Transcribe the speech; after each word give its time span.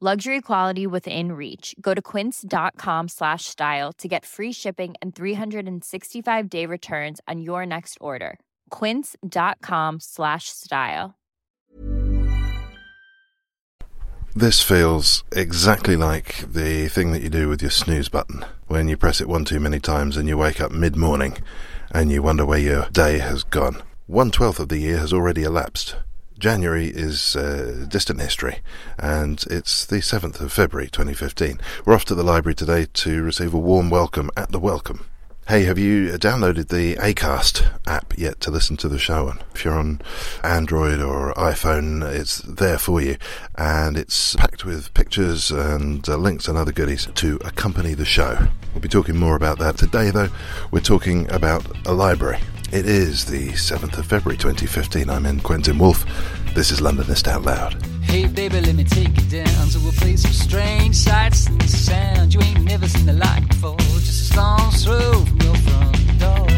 Luxury 0.00 0.40
quality 0.40 0.86
within 0.86 1.32
reach. 1.32 1.74
Go 1.80 1.92
to 1.92 2.00
quince.com 2.00 3.08
slash 3.08 3.46
style 3.46 3.92
to 3.94 4.06
get 4.06 4.24
free 4.24 4.52
shipping 4.52 4.94
and 5.02 5.12
365 5.12 6.48
day 6.48 6.66
returns 6.66 7.20
on 7.26 7.40
your 7.40 7.66
next 7.66 7.98
order. 8.00 8.38
Quince.com 8.70 9.98
slash 9.98 10.50
style. 10.50 11.16
This 14.36 14.60
feels 14.60 15.24
exactly 15.32 15.96
like 15.96 16.44
the 16.46 16.86
thing 16.86 17.10
that 17.10 17.22
you 17.22 17.28
do 17.28 17.48
with 17.48 17.60
your 17.60 17.72
snooze 17.72 18.08
button 18.08 18.44
when 18.68 18.86
you 18.86 18.96
press 18.96 19.20
it 19.20 19.26
one 19.26 19.44
too 19.44 19.58
many 19.58 19.80
times 19.80 20.16
and 20.16 20.28
you 20.28 20.38
wake 20.38 20.60
up 20.60 20.70
mid 20.70 20.94
morning 20.94 21.38
and 21.90 22.12
you 22.12 22.22
wonder 22.22 22.46
where 22.46 22.60
your 22.60 22.88
day 22.92 23.18
has 23.18 23.42
gone. 23.42 23.82
One 24.06 24.30
twelfth 24.30 24.60
of 24.60 24.68
the 24.68 24.78
year 24.78 24.98
has 24.98 25.12
already 25.12 25.42
elapsed. 25.42 25.96
January 26.38 26.86
is 26.86 27.34
uh, 27.34 27.84
distant 27.88 28.20
history, 28.20 28.60
and 28.96 29.44
it's 29.50 29.84
the 29.84 29.96
7th 29.96 30.40
of 30.40 30.52
February 30.52 30.88
2015. 30.88 31.60
We're 31.84 31.94
off 31.94 32.04
to 32.06 32.14
the 32.14 32.22
library 32.22 32.54
today 32.54 32.86
to 32.92 33.22
receive 33.24 33.52
a 33.52 33.58
warm 33.58 33.90
welcome 33.90 34.30
at 34.36 34.52
the 34.52 34.60
welcome. 34.60 35.06
Hey, 35.48 35.64
have 35.64 35.78
you 35.78 36.10
downloaded 36.12 36.68
the 36.68 36.94
Acast 36.96 37.66
app 37.86 38.16
yet 38.16 38.40
to 38.42 38.50
listen 38.50 38.76
to 38.76 38.88
the 38.88 38.98
show 38.98 39.28
on? 39.28 39.40
If 39.54 39.64
you're 39.64 39.78
on 39.78 40.00
Android 40.44 41.00
or 41.00 41.34
iPhone, 41.34 42.08
it's 42.08 42.38
there 42.42 42.78
for 42.78 43.00
you, 43.00 43.16
and 43.56 43.96
it's 43.96 44.36
packed 44.36 44.64
with 44.64 44.94
pictures 44.94 45.50
and 45.50 46.08
uh, 46.08 46.16
links 46.18 46.46
and 46.46 46.56
other 46.56 46.72
goodies 46.72 47.08
to 47.14 47.40
accompany 47.44 47.94
the 47.94 48.04
show. 48.04 48.46
We'll 48.74 48.82
be 48.82 48.88
talking 48.88 49.16
more 49.16 49.34
about 49.34 49.58
that 49.58 49.76
today, 49.76 50.10
though. 50.10 50.28
We're 50.70 50.80
talking 50.80 51.28
about 51.32 51.66
a 51.86 51.94
library. 51.94 52.38
It 52.70 52.84
is 52.84 53.24
the 53.24 53.48
7th 53.52 53.96
of 53.96 54.04
February 54.04 54.36
2015. 54.36 55.08
I'm 55.08 55.24
N 55.24 55.40
Quentin 55.40 55.78
Woolf. 55.78 56.04
This 56.54 56.70
is 56.70 56.80
Londonist 56.80 57.26
Out 57.26 57.42
Loud. 57.42 57.82
Hey 58.02 58.26
baby, 58.26 58.60
let 58.60 58.74
me 58.74 58.84
take 58.84 59.08
you 59.16 59.42
down 59.42 59.68
to 59.68 59.78
a 59.88 59.92
place 59.92 60.22
of 60.26 60.34
strange 60.34 60.94
sights 60.94 61.46
and 61.46 61.62
sounds 61.62 62.34
you 62.34 62.42
ain't 62.42 62.64
never 62.64 62.86
seen 62.86 63.06
the 63.06 63.14
like 63.14 63.48
before. 63.48 63.78
Just 63.78 64.32
a 64.32 64.34
from 65.24 65.40
your 65.40 65.56
front 65.56 66.18
door. 66.20 66.48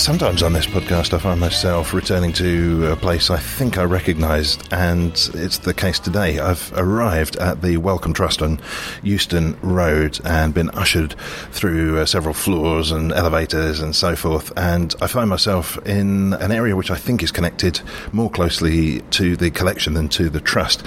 Sometimes 0.00 0.42
on 0.42 0.54
this 0.54 0.66
podcast, 0.66 1.12
I 1.12 1.18
find 1.18 1.38
myself 1.38 1.92
returning 1.92 2.32
to 2.32 2.90
a 2.90 2.96
place 2.96 3.28
I 3.28 3.36
think 3.36 3.76
I 3.76 3.82
recognised, 3.82 4.66
and 4.72 5.12
it's 5.34 5.58
the 5.58 5.74
case 5.74 5.98
today. 5.98 6.38
I've 6.38 6.72
arrived 6.74 7.36
at 7.36 7.60
the 7.60 7.76
Wellcome 7.76 8.14
Trust 8.14 8.40
on 8.40 8.62
Euston 9.02 9.58
Road 9.60 10.18
and 10.24 10.54
been 10.54 10.70
ushered 10.70 11.14
through 11.52 11.98
uh, 11.98 12.06
several 12.06 12.32
floors 12.32 12.90
and 12.90 13.12
elevators 13.12 13.80
and 13.80 13.94
so 13.94 14.16
forth, 14.16 14.50
and 14.56 14.94
I 15.02 15.06
find 15.06 15.28
myself 15.28 15.76
in 15.86 16.32
an 16.32 16.50
area 16.50 16.74
which 16.74 16.90
I 16.90 16.96
think 16.96 17.22
is 17.22 17.30
connected 17.30 17.82
more 18.10 18.30
closely 18.30 19.02
to 19.02 19.36
the 19.36 19.50
collection 19.50 19.92
than 19.92 20.08
to 20.08 20.30
the 20.30 20.40
trust. 20.40 20.82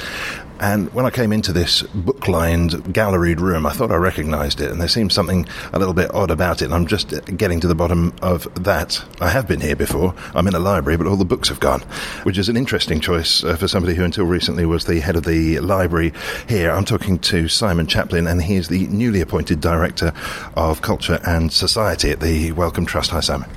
And 0.60 0.94
when 0.94 1.06
I 1.06 1.10
came 1.10 1.34
into 1.34 1.52
this 1.52 1.82
book 1.82 2.28
lined, 2.28 2.72
galleried 2.94 3.40
room, 3.40 3.66
I 3.66 3.72
thought 3.72 3.92
I 3.92 3.96
recognised 3.96 4.62
it, 4.62 4.72
and 4.72 4.80
there 4.80 4.88
seemed 4.88 5.12
something 5.12 5.46
a 5.74 5.80
little 5.80 5.94
bit 5.94 6.14
odd 6.14 6.32
about 6.32 6.62
it. 6.62 6.66
And 6.66 6.74
I'm 6.74 6.88
just 6.88 7.10
getting 7.38 7.60
to 7.60 7.68
the 7.68 7.76
bottom 7.76 8.14
of 8.22 8.48
that. 8.64 9.04
I 9.20 9.30
have 9.30 9.48
been 9.48 9.62
here 9.62 9.76
before. 9.76 10.14
I'm 10.34 10.48
in 10.48 10.56
a 10.56 10.60
library, 10.60 10.98
but 10.98 11.08
all 11.08 11.18
the 11.18 11.26
books 11.26 11.50
have 11.50 11.60
gone, 11.60 11.82
which 12.24 12.38
is 12.38 12.50
an 12.50 12.58
interesting 12.58 13.00
choice 13.00 13.44
uh, 13.44 13.56
for 13.56 13.68
somebody 13.68 13.96
who 13.96 14.04
until 14.04 14.26
recently 14.26 14.66
was 14.66 14.86
the 14.86 15.00
head 15.00 15.16
of 15.16 15.26
the 15.26 15.60
library 15.60 16.14
here. 16.48 16.72
I'm 16.72 16.86
talking 16.86 17.20
to 17.20 17.48
Simon 17.48 17.88
Chaplin, 17.88 18.28
and 18.28 18.42
he 18.42 18.56
is 18.56 18.70
the 18.70 18.88
newly 18.88 19.22
appointed 19.22 19.60
Director 19.60 20.14
of 20.56 20.82
Culture 20.82 21.20
and 21.26 21.52
Society 21.52 22.12
at 22.12 22.20
the 22.20 22.52
Wellcome 22.54 22.86
Trust. 22.86 23.12
Hi, 23.12 23.20
Simon. 23.20 23.50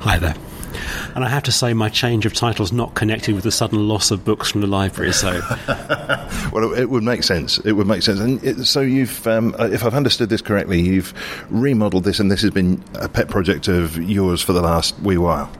Hi 0.00 0.18
there. 0.18 0.36
And 1.14 1.24
I 1.24 1.28
have 1.28 1.42
to 1.44 1.52
say, 1.52 1.72
my 1.74 1.88
change 1.88 2.26
of 2.26 2.34
title 2.34 2.64
is 2.64 2.72
not 2.72 2.94
connected 2.94 3.34
with 3.34 3.44
the 3.44 3.50
sudden 3.50 3.88
loss 3.88 4.10
of 4.10 4.24
books 4.24 4.50
from 4.50 4.60
the 4.60 4.66
library. 4.66 5.12
So, 5.12 5.30
well, 6.52 6.72
it 6.74 6.90
would 6.90 7.02
make 7.02 7.22
sense. 7.22 7.58
It 7.58 7.72
would 7.72 7.86
make 7.86 8.02
sense. 8.02 8.20
And 8.20 8.42
it, 8.44 8.64
so, 8.64 8.80
you've, 8.80 9.26
um, 9.26 9.54
if 9.58 9.84
I've 9.84 9.94
understood 9.94 10.28
this 10.28 10.42
correctly, 10.42 10.80
you've 10.80 11.14
remodeled 11.50 12.04
this, 12.04 12.20
and 12.20 12.30
this 12.30 12.42
has 12.42 12.50
been 12.50 12.82
a 12.94 13.08
pet 13.08 13.28
project 13.28 13.68
of 13.68 13.96
yours 13.96 14.42
for 14.42 14.52
the 14.52 14.62
last 14.62 14.98
wee 15.00 15.18
while. 15.18 15.50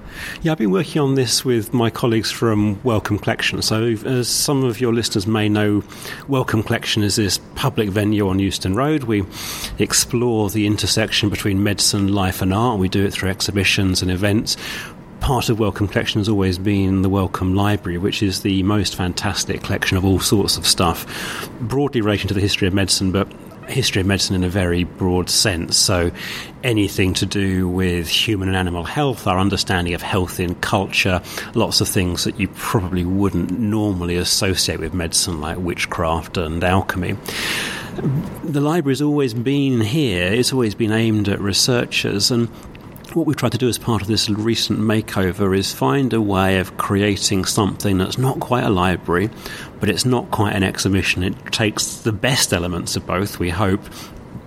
Yeah, 0.43 0.53
I've 0.53 0.59
been 0.59 0.71
working 0.71 1.03
on 1.03 1.15
this 1.15 1.45
with 1.45 1.75
my 1.75 1.91
colleagues 1.91 2.31
from 2.31 2.83
Wellcome 2.83 3.19
Collection. 3.19 3.61
So, 3.63 3.85
as 3.85 4.29
some 4.29 4.65
of 4.65 4.81
your 4.81 4.93
listeners 4.93 5.27
may 5.27 5.49
know, 5.49 5.83
Wellcome 6.29 6.63
Collection 6.63 7.03
is 7.03 7.17
this 7.17 7.39
public 7.55 7.89
venue 7.89 8.29
on 8.29 8.39
Euston 8.39 8.75
Road. 8.75 9.05
We 9.05 9.25
explore 9.79 10.51
the 10.51 10.67
intersection 10.67 11.29
between 11.29 11.63
medicine, 11.63 12.13
life, 12.13 12.43
and 12.43 12.53
art. 12.53 12.79
We 12.79 12.89
do 12.89 13.05
it 13.05 13.13
through 13.13 13.31
exhibitions 13.31 14.03
and 14.03 14.11
events 14.11 14.57
part 15.27 15.49
of 15.49 15.59
Wellcome 15.59 15.89
Collection 15.89 16.21
has 16.21 16.29
always 16.29 16.57
been 16.57 17.03
the 17.03 17.09
Wellcome 17.09 17.57
Library, 17.57 17.99
which 17.99 18.23
is 18.23 18.43
the 18.43 18.63
most 18.63 18.95
fantastic 18.95 19.61
collection 19.65 19.97
of 19.97 20.05
all 20.05 20.21
sorts 20.21 20.57
of 20.57 20.65
stuff, 20.65 21.51
broadly 21.63 22.01
relating 22.01 22.29
to 22.29 22.35
the 22.35 22.41
history 22.41 22.69
of 22.69 22.73
medicine, 22.73 23.11
but 23.11 23.27
history 23.67 24.01
of 24.03 24.07
medicine 24.07 24.37
in 24.37 24.45
a 24.45 24.49
very 24.49 24.85
broad 24.85 25.29
sense. 25.29 25.77
So, 25.77 26.13
anything 26.63 27.13
to 27.15 27.27
do 27.27 27.69
with 27.69 28.07
human 28.07 28.47
and 28.47 28.57
animal 28.57 28.85
health, 28.85 29.27
our 29.27 29.41
understanding 29.41 29.95
of 29.95 30.03
health 30.03 30.39
in 30.39 30.55
culture, 30.55 31.21
lots 31.55 31.81
of 31.81 31.89
things 31.89 32.23
that 32.23 32.39
you 32.39 32.47
probably 32.55 33.05
wouldn't 33.05 33.59
normally 33.59 34.15
associate 34.15 34.79
with 34.79 34.95
medicine, 34.95 35.41
like 35.41 35.59
witchcraft 35.59 36.37
and 36.37 36.63
alchemy. 36.63 37.17
The 38.45 38.61
library 38.61 38.93
has 38.93 39.03
always 39.03 39.35
been 39.35 39.81
here, 39.81 40.33
it's 40.33 40.53
always 40.53 40.77
been 40.77 40.93
aimed 40.93 41.29
at 41.29 41.41
researchers, 41.41 42.31
and 42.31 42.49
what 43.15 43.27
we've 43.27 43.37
tried 43.37 43.53
to 43.53 43.59
do 43.59 43.69
as 43.69 43.79
part 43.79 44.03
of 44.03 44.09
this 44.09 44.29
recent 44.29 44.79
makeover 44.79 45.57
is 45.57 45.73
find 45.73 46.13
a 46.13 46.21
way 46.21 46.59
of 46.59 46.77
creating 46.77 47.45
something 47.45 47.99
that's 47.99 48.19
not 48.19 48.41
quite 48.41 48.65
a 48.65 48.71
library, 48.71 49.31
but 49.81 49.89
it's 49.89 50.05
not 50.05 50.31
quite 50.31 50.55
an 50.55 50.63
exhibition. 50.63 51.23
It 51.23 51.53
takes 51.53 51.99
the 51.99 52.13
best 52.13 52.53
elements 52.53 52.97
of 52.97 53.07
both, 53.07 53.39
we 53.39 53.51
hope, 53.51 53.83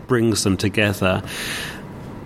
brings 0.08 0.44
them 0.44 0.58
together. 0.58 1.24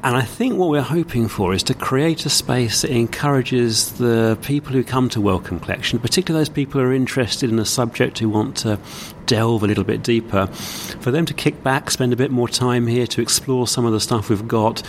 And 0.04 0.18
I 0.18 0.22
think 0.22 0.58
what 0.58 0.70
we're 0.70 0.82
hoping 0.82 1.30
for 1.30 1.54
is 1.54 1.64
to 1.64 1.74
create 1.74 2.26
a 2.26 2.30
space 2.30 2.82
that 2.82 2.92
encourages 2.92 3.94
the 3.94 4.38
people 4.42 4.74
who 4.74 4.84
come 4.84 5.08
to 5.10 5.22
Wellcome 5.22 5.62
Collection, 5.62 5.98
particularly 5.98 6.42
those 6.42 6.54
people 6.54 6.82
who 6.82 6.88
are 6.88 6.94
interested 6.94 7.50
in 7.50 7.58
a 7.58 7.64
subject 7.64 8.20
who 8.20 8.28
want 8.28 8.58
to 8.58 8.78
delve 9.28 9.64
a 9.64 9.68
little 9.68 9.86
bit 9.86 10.04
deeper, 10.04 10.48
for 10.48 11.10
them 11.10 11.26
to 11.26 11.34
kick 11.34 11.64
back, 11.64 11.90
spend 11.90 12.12
a 12.12 12.18
bit 12.18 12.32
more 12.32 12.50
time 12.50 12.88
here 12.88 13.08
to 13.08 13.22
explore 13.22 13.66
some 13.66 13.86
of 13.86 13.94
the 13.94 14.02
stuff 14.02 14.30
we've 14.30 14.46
got, 14.46 14.84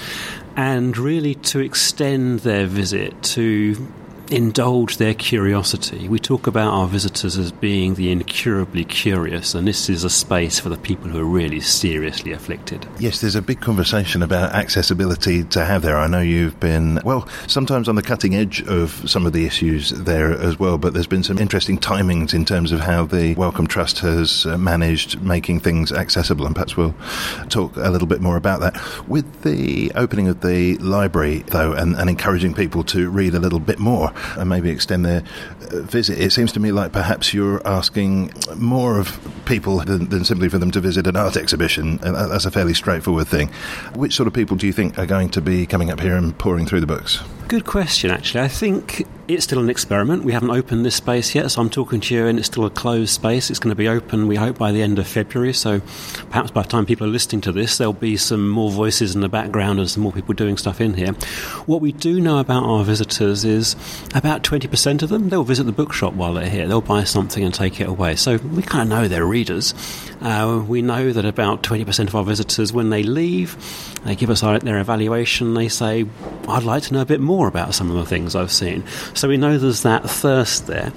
and 0.57 0.97
really 0.97 1.35
to 1.35 1.61
extend 1.61 2.41
their 2.41 2.67
visit 2.67 3.23
to 3.23 3.93
indulge 4.35 4.97
their 4.97 5.15
curiosity. 5.15 6.09
We 6.09 6.19
talk 6.19 6.49
about 6.49 6.73
our 6.73 6.89
visitors 6.89 7.39
as 7.39 7.53
being 7.53 7.95
the 7.95 8.11
incurably 8.11 8.85
curious, 8.85 9.55
and 9.55 9.69
this 9.69 9.89
is 9.89 10.03
a 10.03 10.11
space 10.11 10.59
for 10.59 10.69
the 10.69 10.77
people 10.77 11.09
who 11.09 11.21
are 11.21 11.25
really 11.25 11.61
seriously 11.61 12.33
afflicted. 12.33 12.85
Yes, 12.99 13.21
there's 13.21 13.37
a 13.37 13.43
big 13.43 13.61
conversation 13.61 14.25
about 14.25 14.53
accessibility 14.53 15.45
to 15.45 15.65
have 15.65 15.83
there. 15.83 15.97
I 15.97 16.09
know 16.09 16.21
you've 16.21 16.59
been, 16.59 17.01
well, 17.05 17.29
sometimes 17.47 17.89
on 17.89 17.95
the 17.95 18.03
cutting 18.03 18.35
edge 18.35 18.61
of 18.67 19.09
some 19.09 19.25
of 19.25 19.33
the 19.33 19.47
issues 19.47 19.91
there 19.91 20.33
as 20.33 20.59
well, 20.59 20.79
but 20.79 20.95
there's 20.95 21.07
been 21.07 21.23
some 21.23 21.39
interesting 21.39 21.79
timings 21.79 22.35
in 22.35 22.45
terms 22.45 22.73
of 22.73 22.81
how 22.81 23.05
the 23.05 23.37
Wellcome 23.37 23.69
Trust 23.69 24.01
has 24.01 24.47
uh, 24.47 24.59
managed 24.59 25.23
making 25.23 25.61
things 25.61 25.93
accessible, 25.93 26.45
and 26.45 26.57
perhaps 26.57 26.77
we'll 26.77 26.95
talk 27.51 27.77
a 27.77 27.89
little 27.89 28.09
bit 28.09 28.21
more 28.21 28.37
about 28.37 28.59
that. 28.61 29.09
With 29.09 29.43
the 29.43 29.93
opening 29.95 30.27
of 30.27 30.41
the 30.41 30.77
library, 30.79 31.45
though, 31.49 31.73
and, 31.73 31.95
and 31.95 32.11
encouraging 32.11 32.55
people 32.55 32.83
to 32.85 33.09
read 33.11 33.35
a 33.35 33.39
little 33.39 33.61
bit 33.61 33.79
more 33.79 34.13
and 34.37 34.49
maybe 34.49 34.71
extend 34.71 35.05
their 35.05 35.23
uh, 35.73 35.81
visit, 35.83 36.19
it 36.19 36.33
seems 36.33 36.53
to 36.53 36.61
me 36.61 36.73
like 36.73 36.93
perhaps 36.93 37.33
you're 37.35 37.67
asking 37.67 38.33
more 38.57 38.99
of 38.99 39.19
people 39.45 39.79
than, 39.79 40.09
than 40.09 40.25
simply 40.25 40.49
for 40.49 40.59
them 40.59 40.71
to 40.71 40.81
visit 40.81 41.07
an 41.07 41.17
art 41.17 41.37
exhibition. 41.37 41.99
And 42.03 42.15
that's 42.15 42.45
a 42.45 42.51
fairly 42.51 42.75
straightforward 42.75 43.29
thing. 43.29 43.51
Which 43.95 44.15
sort 44.15 44.27
of 44.27 44.33
people 44.33 44.57
do 44.57 44.67
you 44.67 44.73
think 44.73 44.99
are 44.99 45.07
going 45.07 45.31
to 45.31 45.41
be 45.41 45.67
coming 45.67 45.91
up 45.91 46.01
here 46.01 46.17
and 46.17 46.37
pouring 46.39 46.67
through 46.67 46.81
the 46.81 46.87
books? 46.87 47.23
Good 47.49 47.67
question, 47.67 48.11
actually. 48.11 48.43
I 48.43 48.49
think 48.49 49.07
it's 49.27 49.45
still 49.45 49.61
an 49.61 49.71
experiment. 49.71 50.25
We 50.25 50.33
haven't 50.33 50.51
opened 50.51 50.85
this 50.85 50.97
space 50.97 51.35
yet, 51.35 51.51
so 51.51 51.61
I'm 51.61 51.71
talking 51.71 52.01
to 52.01 52.15
you, 52.15 52.27
and 52.27 52.39
it's 52.39 52.49
still 52.49 52.67
a 52.67 52.71
closed 52.71 53.11
space. 53.11 53.51
It's 53.51 53.59
going 53.59 53.71
to 53.71 53.77
be 53.77 53.89
open, 53.89 54.27
we 54.27 54.37
hope, 54.37 54.59
by 54.59 54.73
the 54.73 54.83
end 54.83 54.99
of 54.99 55.07
February. 55.07 55.55
So 55.55 55.81
perhaps 56.31 56.51
by 56.51 56.63
the 56.63 56.69
time 56.69 56.85
people 56.85 57.07
are 57.07 57.11
listening 57.11 57.41
to 57.43 57.53
this, 57.53 57.79
there'll 57.79 57.93
be 57.93 58.17
some 58.17 58.49
more 58.49 58.71
voices 58.71 59.15
in 59.15 59.21
the 59.23 59.29
background 59.29 59.79
and 59.79 59.89
some 59.89 60.03
more 60.03 60.13
people 60.13 60.35
doing 60.35 60.57
stuff 60.59 60.81
in 60.81 60.95
here. 60.95 61.13
What 61.67 61.81
we 61.81 61.93
do 61.93 62.21
know 62.21 62.39
about 62.39 62.65
our 62.65 62.85
visitors 62.85 63.45
is 63.45 63.77
about 64.15 64.43
20% 64.43 65.03
of 65.03 65.09
them, 65.09 65.31
they'll 65.31 65.45
visit 65.45 65.65
the 65.65 65.73
bookshop 65.73 66.15
while 66.15 66.35
they're 66.35 66.51
here. 66.51 66.69
They'll 66.69 66.81
buy 66.81 67.05
something 67.05 67.43
and 67.43 67.55
take 67.55 67.81
it 67.81 67.89
away. 67.89 68.17
So 68.17 68.37
we 68.37 68.63
kind 68.63 68.83
of 68.83 68.89
know 68.89 69.09
they're 69.09 69.25
readers. 69.25 69.73
Uh, 70.25 70.65
we 70.67 70.81
know 70.81 71.13
that 71.13 71.27
about 71.27 71.63
20% 71.63 72.09
of 72.09 72.15
our 72.15 72.25
visitors, 72.25 72.73
when 72.73 72.89
they 72.89 73.03
leave, 73.03 73.59
they 74.05 74.17
give 74.17 74.31
us 74.31 74.43
our, 74.43 74.59
their 74.59 74.79
evaluation. 74.79 75.53
They 75.53 75.69
say, 75.69 76.07
I'd 76.49 76.63
like 76.63 76.83
to 76.85 76.95
know 76.95 77.03
a 77.03 77.07
bit 77.07 77.21
more 77.21 77.47
about 77.47 77.75
some 77.75 77.91
of 77.91 77.97
the 77.97 78.07
things 78.07 78.35
I've 78.35 78.51
seen. 78.51 78.85
So 79.13 79.29
we 79.29 79.37
know 79.37 79.59
there's 79.59 79.83
that 79.83 80.09
thirst 80.09 80.67
there. 80.67 80.95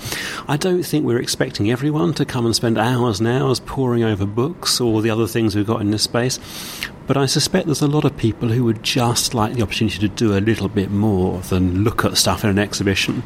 I 0.47 0.55
don't 0.55 0.81
think 0.81 1.05
we're 1.05 1.19
expecting 1.19 1.69
everyone 1.69 2.13
to 2.13 2.23
come 2.23 2.45
and 2.45 2.55
spend 2.55 2.77
hours 2.77 3.19
and 3.19 3.27
hours 3.27 3.59
poring 3.59 4.01
over 4.01 4.25
books 4.25 4.79
or 4.79 5.01
the 5.01 5.09
other 5.09 5.27
things 5.27 5.57
we've 5.57 5.67
got 5.67 5.81
in 5.81 5.91
this 5.91 6.03
space. 6.03 6.39
But 7.05 7.17
I 7.17 7.25
suspect 7.25 7.65
there's 7.65 7.81
a 7.81 7.87
lot 7.87 8.05
of 8.05 8.15
people 8.15 8.47
who 8.47 8.63
would 8.63 8.81
just 8.81 9.33
like 9.33 9.55
the 9.55 9.61
opportunity 9.61 9.99
to 9.99 10.07
do 10.07 10.37
a 10.37 10.39
little 10.39 10.69
bit 10.69 10.89
more 10.89 11.39
than 11.41 11.83
look 11.83 12.05
at 12.05 12.15
stuff 12.15 12.45
in 12.45 12.49
an 12.49 12.59
exhibition. 12.59 13.23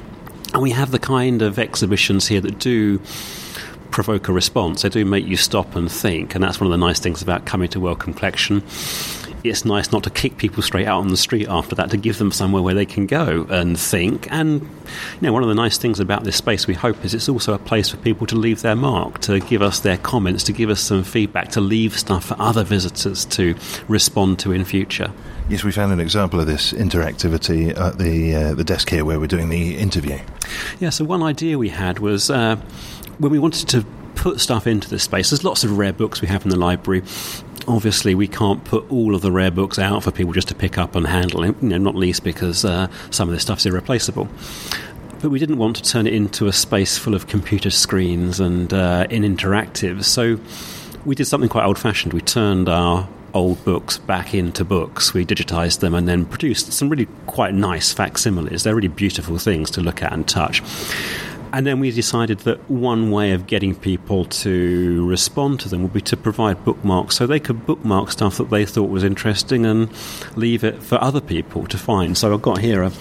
And 0.52 0.64
we 0.64 0.72
have 0.72 0.90
the 0.90 1.00
kind 1.00 1.44
of 1.44 1.60
exhibitions 1.60 2.28
here 2.28 2.42
that 2.42 2.58
do 2.58 3.00
provoke 3.92 4.28
a 4.28 4.34
response. 4.34 4.82
They 4.82 4.90
do 4.90 5.06
make 5.06 5.26
you 5.26 5.38
stop 5.38 5.76
and 5.76 5.92
think, 5.92 6.34
and 6.36 6.44
that's 6.44 6.60
one 6.60 6.68
of 6.68 6.72
the 6.72 6.86
nice 6.86 7.00
things 7.00 7.22
about 7.22 7.46
coming 7.46 7.70
to 7.70 7.80
Wellcome 7.80 8.14
Collection. 8.14 8.64
It's 9.44 9.66
nice 9.66 9.92
not 9.92 10.04
to 10.04 10.12
kick 10.12 10.38
people 10.38 10.62
straight 10.62 10.88
out 10.88 11.00
on 11.00 11.08
the 11.08 11.18
street 11.18 11.48
after 11.50 11.74
that, 11.76 11.90
to 11.90 11.98
give 11.98 12.20
them 12.20 12.32
somewhere 12.32 12.62
where 12.62 12.76
they 12.76 12.86
can 12.86 13.08
go 13.08 13.48
and 13.50 13.80
think. 13.80 14.32
And 14.32 14.62
you 14.62 14.68
know, 15.22 15.34
one 15.34 15.42
of 15.42 15.50
the 15.50 15.56
nice 15.56 15.80
things 15.80 16.00
about 16.00 16.24
this 16.24 16.36
space, 16.36 16.68
we 16.68 16.76
hope, 16.76 17.04
is 17.04 17.16
it's 17.16 17.28
also 17.28 17.54
a 17.54 17.58
place 17.58 17.90
for 17.90 17.98
people 17.98 18.28
to 18.28 18.36
leave 18.36 18.62
their 18.62 18.76
mark, 18.76 19.20
to 19.22 19.40
give 19.40 19.64
us 19.64 19.80
their 19.80 19.98
comments, 19.98 20.44
to 20.44 20.54
give 20.54 20.70
us 20.70 20.80
some 20.80 21.04
feedback, 21.04 21.50
to 21.50 21.62
leave 21.62 21.98
stuff 21.98 22.26
for 22.26 22.36
other 22.40 22.64
visitors 22.64 23.26
to 23.26 23.56
respond 23.88 24.38
to 24.40 24.52
in 24.52 24.64
future. 24.64 25.12
Yes, 25.50 25.64
we 25.64 25.72
found 25.72 25.92
an 25.92 26.00
example 26.00 26.40
of 26.40 26.46
this 26.46 26.72
interactivity 26.72 27.78
at 27.78 27.98
the 27.98 28.36
uh, 28.36 28.54
the 28.54 28.64
desk 28.64 28.90
here 28.90 29.04
where 29.04 29.20
we're 29.20 29.26
doing 29.26 29.50
the 29.50 29.76
interview. 29.76 30.20
Yeah, 30.80 30.92
so 30.92 31.04
one 31.04 31.24
idea 31.24 31.58
we 31.58 31.70
had 31.70 32.00
was 32.00 32.30
uh, 32.30 32.58
when 33.22 33.32
we 33.32 33.38
wanted 33.38 33.70
to 33.70 33.86
put 34.16 34.40
stuff 34.40 34.66
into 34.66 34.90
this 34.90 35.04
space, 35.04 35.30
there's 35.30 35.44
lots 35.44 35.64
of 35.64 35.78
rare 35.78 35.94
books 35.94 36.22
we 36.22 36.28
have 36.28 36.44
in 36.44 36.50
the 36.50 36.58
library. 36.58 37.04
Obviously, 37.68 38.16
we 38.16 38.28
can't 38.28 38.64
put 38.64 38.92
all 38.92 39.14
of 39.14 39.22
the 39.22 39.32
rare 39.32 39.52
books 39.52 39.78
out 39.78 40.04
for 40.04 40.12
people 40.12 40.34
just 40.34 40.48
to 40.48 40.56
pick 40.56 40.80
up 40.80 40.96
and 40.96 41.06
handle, 41.06 41.46
you 41.46 41.56
know, 41.62 41.78
not 41.78 41.96
least 41.96 42.24
because 42.24 42.66
uh, 42.66 42.88
some 43.12 43.30
of 43.30 43.34
this 43.34 43.44
stuff's 43.44 43.66
irreplaceable. 43.68 44.28
But 45.22 45.30
we 45.30 45.38
didn't 45.38 45.58
want 45.58 45.76
to 45.76 45.84
turn 45.84 46.08
it 46.08 46.14
into 46.14 46.48
a 46.48 46.52
space 46.52 46.98
full 46.98 47.14
of 47.14 47.28
computer 47.28 47.70
screens 47.70 48.40
and 48.40 48.74
uh, 48.74 49.06
in 49.12 49.22
interactive. 49.22 50.04
So 50.04 50.40
we 51.06 51.14
did 51.14 51.26
something 51.26 51.50
quite 51.50 51.66
old 51.66 51.78
fashioned. 51.78 52.14
We 52.14 52.22
turned 52.22 52.68
our 52.68 53.08
old 53.36 53.64
books 53.64 54.00
back 54.00 54.34
into 54.34 54.66
books. 54.66 55.14
We 55.14 55.28
digitized 55.28 55.80
them 55.80 55.94
and 55.94 56.08
then 56.08 56.26
produced 56.26 56.74
some 56.74 56.90
really 56.90 57.08
quite 57.28 57.54
nice 57.54 57.94
facsimiles. 57.94 58.64
They're 58.64 58.76
really 58.76 58.88
beautiful 58.88 59.38
things 59.38 59.70
to 59.72 59.82
look 59.82 60.02
at 60.02 60.12
and 60.12 60.28
touch. 60.28 60.64
And 61.54 61.68
then 61.68 61.80
we 61.80 61.92
decided 61.92 62.40
that 62.40 62.70
one 62.70 63.12
way 63.12 63.32
of 63.32 63.46
getting 63.46 63.76
people 63.76 64.26
to 64.26 65.06
respond 65.08 65.60
to 65.62 65.70
them 65.70 65.84
would 65.84 65.94
be 65.94 66.02
to 66.02 66.16
provide 66.16 66.64
bookmarks 66.64 67.18
so 67.18 67.28
they 67.28 67.42
could 67.42 67.66
bookmark 67.66 68.12
stuff 68.12 68.38
that 68.38 68.50
they 68.50 68.66
thought 68.66 68.90
was 68.90 69.04
interesting 69.04 69.66
and 69.66 69.90
leave 70.38 70.64
it 70.64 70.82
for 70.82 71.02
other 71.02 71.20
people 71.20 71.68
to 71.68 71.78
find. 71.78 72.18
So 72.18 72.34
I've 72.34 72.42
got 72.42 72.60
here 72.60 72.84
a 72.84 72.92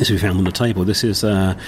this 0.00 0.10
we 0.10 0.16
found 0.16 0.38
on 0.38 0.44
the 0.44 0.50
table. 0.50 0.84
This 0.84 1.04
is 1.04 1.22
uh, 1.22 1.58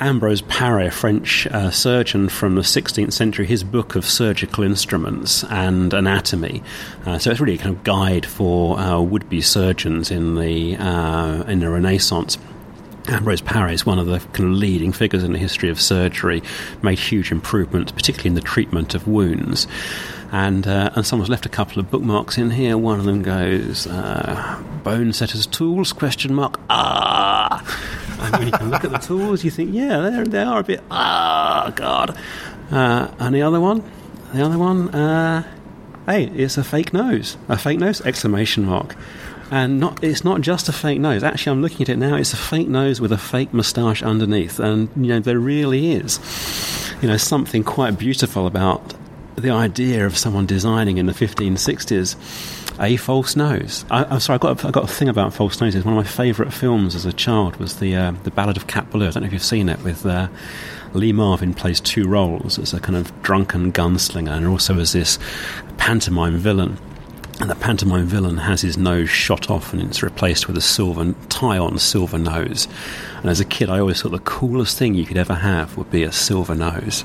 Ambrose 0.00 0.42
Paré, 0.42 0.88
a 0.88 0.90
French 0.90 1.46
uh, 1.46 1.70
surgeon 1.70 2.28
from 2.28 2.56
the 2.56 2.62
16th 2.62 3.12
century, 3.12 3.46
his 3.46 3.62
book 3.62 3.94
of 3.94 4.04
surgical 4.04 4.64
instruments 4.64 5.44
and 5.44 5.94
anatomy. 5.94 6.64
Uh, 7.06 7.18
so 7.18 7.30
it's 7.30 7.38
really 7.38 7.54
a 7.54 7.58
kind 7.58 7.76
of 7.76 7.84
guide 7.84 8.26
for 8.26 8.76
uh, 8.76 9.00
would-be 9.00 9.40
surgeons 9.40 10.10
in 10.10 10.34
the 10.34 10.76
uh, 10.76 11.44
in 11.46 11.60
the 11.60 11.70
Renaissance. 11.70 12.38
Ambrose 13.08 13.40
Paré 13.40 13.72
is 13.72 13.86
one 13.86 13.98
of 13.98 14.06
the 14.06 14.18
kind 14.18 14.50
of 14.52 14.58
leading 14.58 14.92
figures 14.92 15.22
in 15.22 15.32
the 15.32 15.38
history 15.38 15.70
of 15.70 15.80
surgery, 15.80 16.42
made 16.82 16.98
huge 16.98 17.30
improvements, 17.30 17.92
particularly 17.92 18.28
in 18.28 18.34
the 18.34 18.40
treatment 18.40 18.94
of 18.94 19.06
wounds. 19.06 19.66
And, 20.32 20.66
uh, 20.66 20.90
and 20.94 21.06
someone's 21.06 21.30
left 21.30 21.46
a 21.46 21.48
couple 21.48 21.78
of 21.78 21.90
bookmarks 21.90 22.36
in 22.36 22.50
here. 22.50 22.76
One 22.76 22.98
of 22.98 23.04
them 23.04 23.22
goes, 23.22 23.86
uh, 23.86 24.62
bone 24.82 25.12
setters 25.12 25.46
tools, 25.46 25.92
question 25.92 26.34
mark, 26.34 26.58
ah. 26.68 27.62
And 28.20 28.36
when 28.36 28.46
you 28.48 28.52
can 28.52 28.70
look 28.70 28.84
at 28.84 28.90
the 28.90 28.98
tools, 28.98 29.44
you 29.44 29.50
think, 29.50 29.72
yeah, 29.72 30.24
they 30.26 30.42
are 30.42 30.58
a 30.58 30.64
bit, 30.64 30.82
ah, 30.90 31.72
God. 31.76 32.18
Uh, 32.70 33.08
and 33.20 33.34
the 33.34 33.42
other 33.42 33.60
one, 33.60 33.88
the 34.34 34.44
other 34.44 34.58
one, 34.58 34.88
uh, 34.88 35.44
hey, 36.06 36.24
it's 36.24 36.58
a 36.58 36.64
fake 36.64 36.92
nose. 36.92 37.36
A 37.48 37.56
fake 37.56 37.78
nose, 37.78 38.00
exclamation 38.00 38.64
mark 38.64 38.96
and 39.50 39.78
not 39.80 40.02
it's 40.02 40.24
not 40.24 40.40
just 40.40 40.68
a 40.68 40.72
fake 40.72 41.00
nose. 41.00 41.22
Actually, 41.22 41.52
I'm 41.52 41.62
looking 41.62 41.82
at 41.82 41.88
it 41.88 41.96
now. 41.96 42.16
It's 42.16 42.32
a 42.32 42.36
fake 42.36 42.68
nose 42.68 43.00
with 43.00 43.12
a 43.12 43.18
fake 43.18 43.52
moustache 43.52 44.02
underneath, 44.02 44.58
and 44.58 44.88
you 44.96 45.08
know 45.08 45.20
there 45.20 45.38
really 45.38 45.92
is, 45.92 46.18
you 47.00 47.08
know, 47.08 47.16
something 47.16 47.64
quite 47.64 47.98
beautiful 47.98 48.46
about 48.46 48.94
the 49.36 49.50
idea 49.50 50.06
of 50.06 50.16
someone 50.16 50.46
designing 50.46 50.96
in 50.96 51.06
the 51.06 51.12
1560s 51.12 52.16
a 52.80 52.96
false 52.96 53.36
nose. 53.36 53.84
I, 53.90 54.14
am 54.14 54.20
sorry, 54.20 54.36
I 54.36 54.38
got 54.38 54.72
got 54.72 54.84
a 54.84 54.86
thing 54.86 55.08
about 55.08 55.32
false 55.32 55.60
noses. 55.60 55.84
One 55.84 55.96
of 55.96 56.04
my 56.04 56.10
favourite 56.10 56.52
films 56.52 56.94
as 56.94 57.06
a 57.06 57.12
child 57.12 57.56
was 57.56 57.78
the 57.78 57.96
uh, 57.96 58.12
the 58.24 58.30
Ballad 58.30 58.56
of 58.56 58.66
Cat 58.66 58.90
Ballou. 58.90 59.06
I 59.06 59.10
don't 59.10 59.22
know 59.22 59.26
if 59.26 59.32
you've 59.32 59.42
seen 59.42 59.68
it 59.68 59.82
with. 59.82 60.04
Uh, 60.04 60.28
Lee 60.94 61.12
Marvin 61.12 61.52
plays 61.52 61.80
two 61.80 62.08
roles 62.08 62.58
as 62.58 62.72
a 62.72 62.80
kind 62.80 62.96
of 62.96 63.22
drunken 63.22 63.70
gunslinger 63.70 64.30
and 64.30 64.46
also 64.46 64.78
as 64.78 64.92
this 64.92 65.18
pantomime 65.76 66.38
villain. 66.38 66.78
And 67.38 67.50
the 67.50 67.54
pantomime 67.54 68.06
villain 68.06 68.38
has 68.38 68.62
his 68.62 68.78
nose 68.78 69.10
shot 69.10 69.50
off 69.50 69.72
and 69.72 69.82
it's 69.82 70.02
replaced 70.02 70.46
with 70.46 70.56
a 70.56 70.62
silver 70.62 71.14
tie 71.28 71.58
on 71.58 71.78
silver 71.78 72.18
nose. 72.18 72.66
And 73.18 73.30
as 73.30 73.40
a 73.40 73.44
kid, 73.44 73.68
I 73.68 73.78
always 73.78 74.00
thought 74.00 74.12
the 74.12 74.18
coolest 74.20 74.78
thing 74.78 74.94
you 74.94 75.04
could 75.04 75.18
ever 75.18 75.34
have 75.34 75.76
would 75.76 75.90
be 75.90 76.02
a 76.02 76.12
silver 76.12 76.54
nose. 76.54 77.04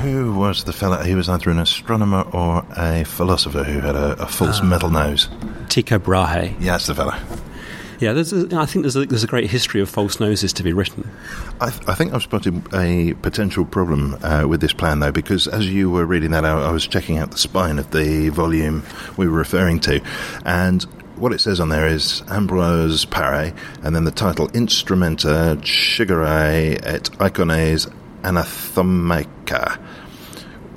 Who 0.00 0.34
was 0.34 0.64
the 0.64 0.72
fella? 0.72 1.04
He 1.04 1.14
was 1.14 1.28
either 1.28 1.50
an 1.50 1.58
astronomer 1.58 2.22
or 2.32 2.64
a 2.76 3.04
philosopher 3.04 3.62
who 3.62 3.80
had 3.80 3.94
a, 3.94 4.20
a 4.22 4.26
false 4.26 4.60
uh, 4.60 4.64
metal 4.64 4.90
nose. 4.90 5.28
Tycho 5.68 5.98
Brahe. 5.98 6.56
Yeah, 6.58 6.72
that's 6.72 6.86
the 6.86 6.94
fella. 6.94 7.20
Yeah, 8.02 8.14
there's 8.14 8.32
a, 8.32 8.48
I 8.56 8.66
think 8.66 8.82
there's 8.82 8.96
a, 8.96 9.06
there's 9.06 9.22
a 9.22 9.28
great 9.28 9.48
history 9.48 9.80
of 9.80 9.88
false 9.88 10.18
noses 10.18 10.52
to 10.54 10.64
be 10.64 10.72
written. 10.72 11.08
I, 11.60 11.70
th- 11.70 11.88
I 11.88 11.94
think 11.94 12.12
I've 12.12 12.24
spotted 12.24 12.74
a 12.74 13.12
potential 13.22 13.64
problem 13.64 14.18
uh, 14.24 14.44
with 14.48 14.60
this 14.60 14.72
plan, 14.72 14.98
though, 14.98 15.12
because 15.12 15.46
as 15.46 15.72
you 15.72 15.88
were 15.88 16.04
reading 16.04 16.32
that 16.32 16.44
out, 16.44 16.64
I 16.64 16.72
was 16.72 16.84
checking 16.84 17.18
out 17.18 17.30
the 17.30 17.38
spine 17.38 17.78
of 17.78 17.92
the 17.92 18.30
volume 18.30 18.82
we 19.16 19.28
were 19.28 19.38
referring 19.38 19.78
to, 19.82 20.00
and 20.44 20.82
what 21.14 21.32
it 21.32 21.40
says 21.40 21.60
on 21.60 21.68
there 21.68 21.86
is 21.86 22.24
Ambrose 22.26 23.06
Paré, 23.06 23.56
and 23.84 23.94
then 23.94 24.02
the 24.02 24.10
title 24.10 24.48
Instrumenta 24.48 25.56
Chirurgiae 25.62 26.80
et 26.82 27.04
Icones 27.20 27.88
Anatomica 28.24 29.78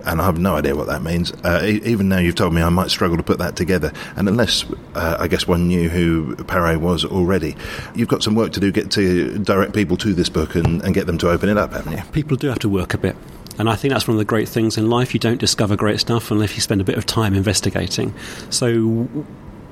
and 0.05 0.21
I 0.21 0.25
have 0.25 0.37
no 0.37 0.55
idea 0.55 0.75
what 0.75 0.87
that 0.87 1.01
means. 1.03 1.31
Uh, 1.43 1.61
even 1.63 2.09
now 2.09 2.19
you've 2.19 2.35
told 2.35 2.53
me, 2.53 2.61
I 2.61 2.69
might 2.69 2.89
struggle 2.89 3.17
to 3.17 3.23
put 3.23 3.39
that 3.39 3.55
together. 3.55 3.91
And 4.15 4.27
unless 4.27 4.65
uh, 4.93 5.17
I 5.19 5.27
guess 5.27 5.47
one 5.47 5.67
knew 5.67 5.89
who 5.89 6.35
Paré 6.37 6.77
was 6.77 7.03
already, 7.05 7.55
you've 7.95 8.07
got 8.07 8.23
some 8.23 8.35
work 8.35 8.51
to 8.53 8.59
do 8.59 8.71
get 8.71 8.91
to 8.91 9.37
direct 9.39 9.73
people 9.73 9.97
to 9.97 10.13
this 10.13 10.29
book 10.29 10.55
and, 10.55 10.81
and 10.83 10.93
get 10.93 11.07
them 11.07 11.17
to 11.19 11.29
open 11.29 11.49
it 11.49 11.57
up, 11.57 11.73
haven't 11.73 11.93
you? 11.93 12.03
People 12.11 12.37
do 12.37 12.47
have 12.47 12.59
to 12.59 12.69
work 12.69 12.93
a 12.93 12.97
bit. 12.97 13.15
And 13.57 13.69
I 13.69 13.75
think 13.75 13.93
that's 13.93 14.07
one 14.07 14.15
of 14.15 14.19
the 14.19 14.25
great 14.25 14.49
things 14.49 14.77
in 14.77 14.89
life. 14.89 15.13
You 15.13 15.19
don't 15.19 15.39
discover 15.39 15.75
great 15.75 15.99
stuff 15.99 16.29
unless 16.29 16.55
you 16.55 16.61
spend 16.61 16.81
a 16.81 16.83
bit 16.83 16.97
of 16.97 17.05
time 17.05 17.33
investigating. 17.33 18.13
So 18.49 19.07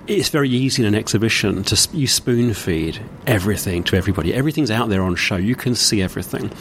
it's 0.07 0.29
very 0.29 0.49
easy 0.49 0.83
in 0.83 0.87
an 0.87 0.95
exhibition 0.95 1.63
to 1.63 1.89
you 1.93 2.07
spoon 2.07 2.53
feed 2.53 3.01
everything 3.27 3.83
to 3.85 3.95
everybody. 3.95 4.33
Everything's 4.33 4.71
out 4.71 4.89
there 4.89 5.01
on 5.01 5.15
show. 5.15 5.35
You 5.35 5.55
can 5.55 5.75
see 5.75 6.01
everything. 6.01 6.51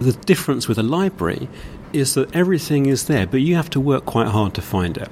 The 0.00 0.12
difference 0.12 0.68
with 0.68 0.78
a 0.78 0.82
library 0.82 1.48
is 1.92 2.14
that 2.14 2.34
everything 2.34 2.86
is 2.86 3.06
there, 3.06 3.26
but 3.26 3.40
you 3.40 3.56
have 3.56 3.70
to 3.70 3.80
work 3.80 4.04
quite 4.04 4.28
hard 4.28 4.54
to 4.54 4.62
find 4.62 4.96
it. 4.96 5.10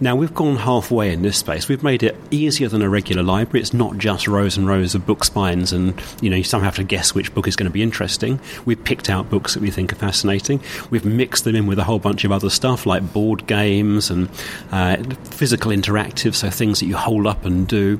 Now, 0.00 0.14
we've 0.14 0.32
gone 0.32 0.56
halfway 0.56 1.12
in 1.12 1.22
this 1.22 1.38
space. 1.38 1.68
We've 1.68 1.82
made 1.82 2.04
it 2.04 2.16
easier 2.30 2.68
than 2.68 2.82
a 2.82 2.88
regular 2.88 3.22
library. 3.22 3.62
It's 3.62 3.74
not 3.74 3.98
just 3.98 4.28
rows 4.28 4.56
and 4.56 4.68
rows 4.68 4.94
of 4.94 5.04
book 5.04 5.24
spines, 5.24 5.72
and 5.72 6.00
you 6.22 6.30
know, 6.30 6.36
you 6.36 6.44
somehow 6.44 6.66
have 6.66 6.76
to 6.76 6.84
guess 6.84 7.14
which 7.14 7.34
book 7.34 7.48
is 7.48 7.56
going 7.56 7.68
to 7.68 7.72
be 7.72 7.82
interesting. 7.82 8.38
We've 8.64 8.82
picked 8.82 9.10
out 9.10 9.28
books 9.28 9.54
that 9.54 9.60
we 9.60 9.72
think 9.72 9.92
are 9.92 9.96
fascinating. 9.96 10.60
We've 10.90 11.04
mixed 11.04 11.44
them 11.44 11.56
in 11.56 11.66
with 11.66 11.80
a 11.80 11.84
whole 11.84 11.98
bunch 11.98 12.24
of 12.24 12.30
other 12.30 12.48
stuff 12.48 12.86
like 12.86 13.12
board 13.12 13.46
games 13.48 14.08
and 14.08 14.28
uh, 14.70 15.02
physical 15.24 15.72
interactive, 15.72 16.34
so 16.34 16.48
things 16.48 16.78
that 16.78 16.86
you 16.86 16.96
hold 16.96 17.26
up 17.26 17.44
and 17.44 17.66
do. 17.66 17.98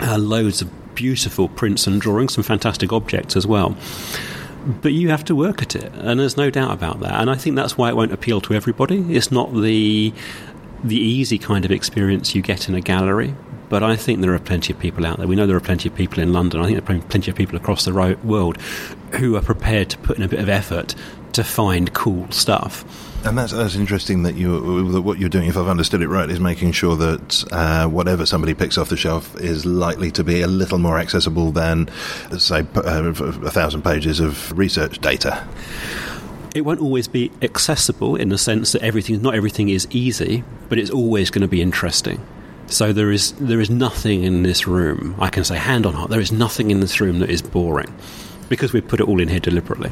Uh, 0.00 0.18
loads 0.18 0.62
of 0.62 0.94
beautiful 0.94 1.48
prints 1.48 1.88
and 1.88 2.00
drawings, 2.00 2.34
some 2.34 2.44
fantastic 2.44 2.92
objects 2.92 3.34
as 3.34 3.44
well 3.44 3.76
but 4.66 4.92
you 4.92 5.10
have 5.10 5.24
to 5.24 5.36
work 5.36 5.62
at 5.62 5.76
it, 5.76 5.92
and 5.94 6.18
there's 6.20 6.36
no 6.36 6.50
doubt 6.50 6.72
about 6.72 7.00
that. 7.00 7.20
And 7.20 7.30
I 7.30 7.34
think 7.34 7.56
that's 7.56 7.76
why 7.76 7.88
it 7.88 7.96
won't 7.96 8.12
appeal 8.12 8.40
to 8.42 8.54
everybody. 8.54 9.14
It's 9.14 9.30
not 9.30 9.54
the 9.54 10.12
the 10.82 10.98
easy 10.98 11.38
kind 11.38 11.64
of 11.64 11.70
experience 11.70 12.34
you 12.34 12.42
get 12.42 12.68
in 12.68 12.74
a 12.74 12.80
gallery. 12.80 13.34
But 13.70 13.82
I 13.82 13.96
think 13.96 14.20
there 14.20 14.34
are 14.34 14.38
plenty 14.38 14.72
of 14.72 14.78
people 14.78 15.06
out 15.06 15.16
there. 15.16 15.26
We 15.26 15.34
know 15.34 15.46
there 15.46 15.56
are 15.56 15.60
plenty 15.60 15.88
of 15.88 15.94
people 15.94 16.20
in 16.22 16.32
London. 16.32 16.60
I 16.60 16.66
think 16.66 16.84
there 16.84 16.96
are 16.96 17.00
plenty 17.00 17.30
of 17.30 17.36
people 17.36 17.56
across 17.56 17.86
the 17.86 18.16
world 18.22 18.60
who 19.12 19.36
are 19.36 19.40
prepared 19.40 19.88
to 19.90 19.98
put 19.98 20.18
in 20.18 20.22
a 20.22 20.28
bit 20.28 20.38
of 20.38 20.48
effort 20.50 20.94
to 21.32 21.42
find 21.42 21.92
cool 21.94 22.30
stuff. 22.30 22.84
And 23.24 23.38
that's, 23.38 23.52
that's 23.52 23.74
interesting 23.74 24.22
that 24.24 24.34
you 24.34 24.92
that 24.92 25.00
what 25.00 25.18
you're 25.18 25.30
doing, 25.30 25.48
if 25.48 25.56
I've 25.56 25.68
understood 25.68 26.02
it 26.02 26.08
right, 26.08 26.28
is 26.28 26.40
making 26.40 26.72
sure 26.72 26.94
that 26.96 27.44
uh, 27.52 27.88
whatever 27.88 28.26
somebody 28.26 28.52
picks 28.52 28.76
off 28.76 28.90
the 28.90 28.98
shelf 28.98 29.34
is 29.40 29.64
likely 29.64 30.10
to 30.10 30.22
be 30.22 30.42
a 30.42 30.46
little 30.46 30.78
more 30.78 30.98
accessible 30.98 31.50
than, 31.50 31.88
say, 32.38 32.66
uh, 32.76 33.12
a 33.12 33.50
thousand 33.50 33.82
pages 33.82 34.20
of 34.20 34.56
research 34.56 34.98
data 34.98 35.46
it 36.54 36.64
won't 36.64 36.80
always 36.80 37.08
be 37.08 37.32
accessible 37.42 38.14
in 38.14 38.28
the 38.28 38.38
sense 38.38 38.72
that 38.72 38.82
everything, 38.82 39.20
not 39.20 39.34
everything 39.34 39.68
is 39.68 39.88
easy, 39.90 40.44
but 40.68 40.78
it's 40.78 40.90
always 40.90 41.28
going 41.30 41.42
to 41.42 41.48
be 41.48 41.60
interesting. 41.60 42.24
So 42.68 42.92
there 42.92 43.10
is 43.10 43.32
there 43.32 43.60
is 43.60 43.68
nothing 43.68 44.22
in 44.22 44.42
this 44.42 44.66
room. 44.66 45.16
I 45.18 45.28
can 45.28 45.44
say 45.44 45.56
hand 45.56 45.84
on 45.84 45.92
heart, 45.92 46.10
there 46.10 46.20
is 46.20 46.32
nothing 46.32 46.70
in 46.70 46.80
this 46.80 47.00
room 47.00 47.18
that 47.18 47.28
is 47.28 47.42
boring, 47.42 47.92
because 48.48 48.72
we 48.72 48.80
put 48.80 49.00
it 49.00 49.08
all 49.08 49.20
in 49.20 49.28
here 49.28 49.40
deliberately. 49.40 49.90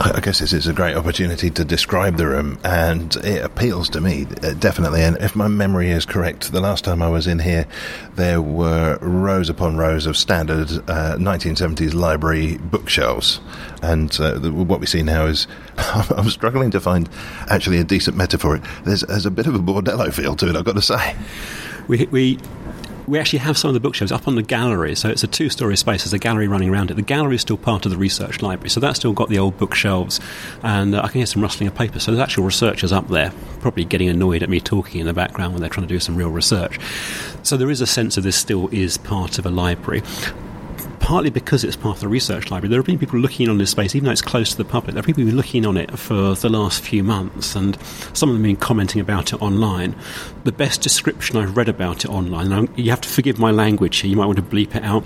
I 0.00 0.20
guess 0.20 0.38
this 0.38 0.52
is 0.52 0.68
a 0.68 0.72
great 0.72 0.94
opportunity 0.94 1.50
to 1.50 1.64
describe 1.64 2.18
the 2.18 2.28
room, 2.28 2.60
and 2.62 3.16
it 3.16 3.44
appeals 3.44 3.90
to 3.90 4.00
me 4.00 4.26
uh, 4.44 4.52
definitely. 4.54 5.02
And 5.02 5.16
if 5.16 5.34
my 5.34 5.48
memory 5.48 5.90
is 5.90 6.06
correct, 6.06 6.52
the 6.52 6.60
last 6.60 6.84
time 6.84 7.02
I 7.02 7.08
was 7.08 7.26
in 7.26 7.40
here, 7.40 7.66
there 8.14 8.40
were 8.40 8.98
rows 9.00 9.48
upon 9.48 9.76
rows 9.76 10.06
of 10.06 10.16
standard 10.16 10.70
uh, 10.88 11.16
1970s 11.18 11.94
library 11.94 12.58
bookshelves, 12.58 13.40
and 13.82 14.16
uh, 14.20 14.38
the, 14.38 14.52
what 14.52 14.78
we 14.78 14.86
see 14.86 15.02
now 15.02 15.26
is 15.26 15.48
I'm 15.76 16.30
struggling 16.30 16.70
to 16.70 16.80
find 16.80 17.08
actually 17.48 17.78
a 17.78 17.84
decent 17.84 18.16
metaphor. 18.16 18.60
There's, 18.84 19.00
there's 19.00 19.26
a 19.26 19.32
bit 19.32 19.48
of 19.48 19.56
a 19.56 19.58
bordello 19.58 20.14
feel 20.14 20.36
to 20.36 20.48
it, 20.48 20.54
I've 20.54 20.64
got 20.64 20.76
to 20.76 20.82
say. 20.82 21.16
We, 21.88 22.06
we 22.06 22.38
we 23.08 23.18
actually 23.18 23.38
have 23.38 23.56
some 23.56 23.68
of 23.68 23.74
the 23.74 23.80
bookshelves 23.80 24.12
up 24.12 24.28
on 24.28 24.34
the 24.34 24.42
gallery. 24.42 24.94
So 24.94 25.08
it's 25.08 25.24
a 25.24 25.26
two 25.26 25.48
story 25.48 25.76
space. 25.76 26.04
There's 26.04 26.12
a 26.12 26.18
gallery 26.18 26.46
running 26.46 26.68
around 26.68 26.90
it. 26.90 26.94
The 26.94 27.02
gallery 27.02 27.36
is 27.36 27.40
still 27.40 27.56
part 27.56 27.86
of 27.86 27.90
the 27.90 27.96
research 27.96 28.42
library. 28.42 28.68
So 28.68 28.80
that's 28.80 28.98
still 28.98 29.12
got 29.12 29.30
the 29.30 29.38
old 29.38 29.56
bookshelves. 29.56 30.20
And 30.62 30.94
uh, 30.94 31.00
I 31.02 31.08
can 31.08 31.20
hear 31.20 31.26
some 31.26 31.42
rustling 31.42 31.68
of 31.68 31.74
paper. 31.74 31.98
So 32.00 32.12
there's 32.12 32.22
actual 32.22 32.44
researchers 32.44 32.92
up 32.92 33.08
there, 33.08 33.32
probably 33.60 33.84
getting 33.86 34.08
annoyed 34.08 34.42
at 34.42 34.50
me 34.50 34.60
talking 34.60 35.00
in 35.00 35.06
the 35.06 35.14
background 35.14 35.54
when 35.54 35.62
they're 35.62 35.70
trying 35.70 35.88
to 35.88 35.92
do 35.92 36.00
some 36.00 36.16
real 36.16 36.30
research. 36.30 36.78
So 37.42 37.56
there 37.56 37.70
is 37.70 37.80
a 37.80 37.86
sense 37.86 38.18
of 38.18 38.24
this 38.24 38.36
still 38.36 38.68
is 38.68 38.98
part 38.98 39.38
of 39.38 39.46
a 39.46 39.50
library 39.50 40.02
partly 41.08 41.30
because 41.30 41.64
it's 41.64 41.74
part 41.74 41.96
of 41.96 42.00
the 42.02 42.08
research 42.08 42.50
library. 42.50 42.68
There 42.68 42.78
have 42.78 42.84
been 42.84 42.98
people 42.98 43.18
looking 43.18 43.48
on 43.48 43.56
this 43.56 43.70
space, 43.70 43.94
even 43.94 44.04
though 44.04 44.12
it's 44.12 44.20
close 44.20 44.50
to 44.50 44.58
the 44.58 44.64
public. 44.66 44.92
There 44.92 45.00
have 45.00 45.06
been 45.06 45.14
people 45.14 45.32
looking 45.32 45.64
on 45.64 45.78
it 45.78 45.98
for 45.98 46.34
the 46.34 46.50
last 46.50 46.82
few 46.82 47.02
months, 47.02 47.56
and 47.56 47.78
some 48.12 48.28
of 48.28 48.34
them 48.34 48.44
have 48.44 48.48
been 48.50 48.56
commenting 48.56 49.00
about 49.00 49.32
it 49.32 49.40
online. 49.40 49.96
The 50.44 50.52
best 50.52 50.82
description 50.82 51.38
I've 51.38 51.56
read 51.56 51.70
about 51.70 52.04
it 52.04 52.10
online, 52.10 52.52
and 52.52 52.68
you 52.78 52.90
have 52.90 53.00
to 53.00 53.08
forgive 53.08 53.38
my 53.38 53.50
language 53.50 54.00
here, 54.00 54.10
you 54.10 54.18
might 54.18 54.26
want 54.26 54.36
to 54.36 54.42
bleep 54.42 54.74
it 54.74 54.84
out. 54.84 55.02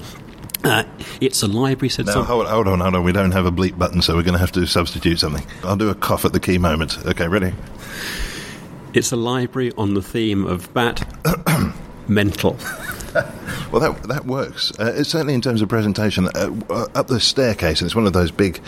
Uh, 0.65 0.83
it's 1.21 1.41
a 1.45 1.47
library, 1.47 1.89
said 1.89 2.09
hold, 2.09 2.49
hold 2.49 2.67
on, 2.67 2.81
hold 2.81 2.97
on. 2.97 3.05
We 3.05 3.13
don't 3.13 3.31
have 3.31 3.47
a 3.47 3.53
bleep 3.53 3.79
button, 3.79 4.03
so 4.03 4.17
we're 4.17 4.25
going 4.25 4.33
to 4.33 4.41
have 4.41 4.53
to 4.53 4.67
substitute 4.67 5.21
something. 5.21 5.47
I'll 5.63 5.77
do 5.77 5.89
a 5.89 5.95
cough 5.95 6.25
at 6.25 6.33
the 6.33 6.41
key 6.41 6.59
moment. 6.59 6.99
Okay, 7.07 7.29
ready? 7.29 7.55
It's 8.93 9.13
a 9.13 9.17
library 9.17 9.71
on 9.79 9.95
the 9.95 10.03
theme 10.03 10.47
of 10.47 10.75
bat 10.75 11.07
mental. 12.09 12.59
well, 13.73 13.81
that 13.81 14.03
that 14.05 14.25
works. 14.25 14.71
Uh, 14.79 15.03
certainly 15.05 15.35
in 15.35 15.41
terms 15.41 15.63
of 15.63 15.69
presentation. 15.69 16.29
Uh, 16.35 16.51
uh, 16.71 16.87
up 16.95 17.09
the 17.09 17.21
staircase, 17.21 17.81
and 17.81 17.87
it's 17.87 17.95
one 17.95 18.07
of 18.07 18.13
those 18.13 18.31
big, 18.31 18.61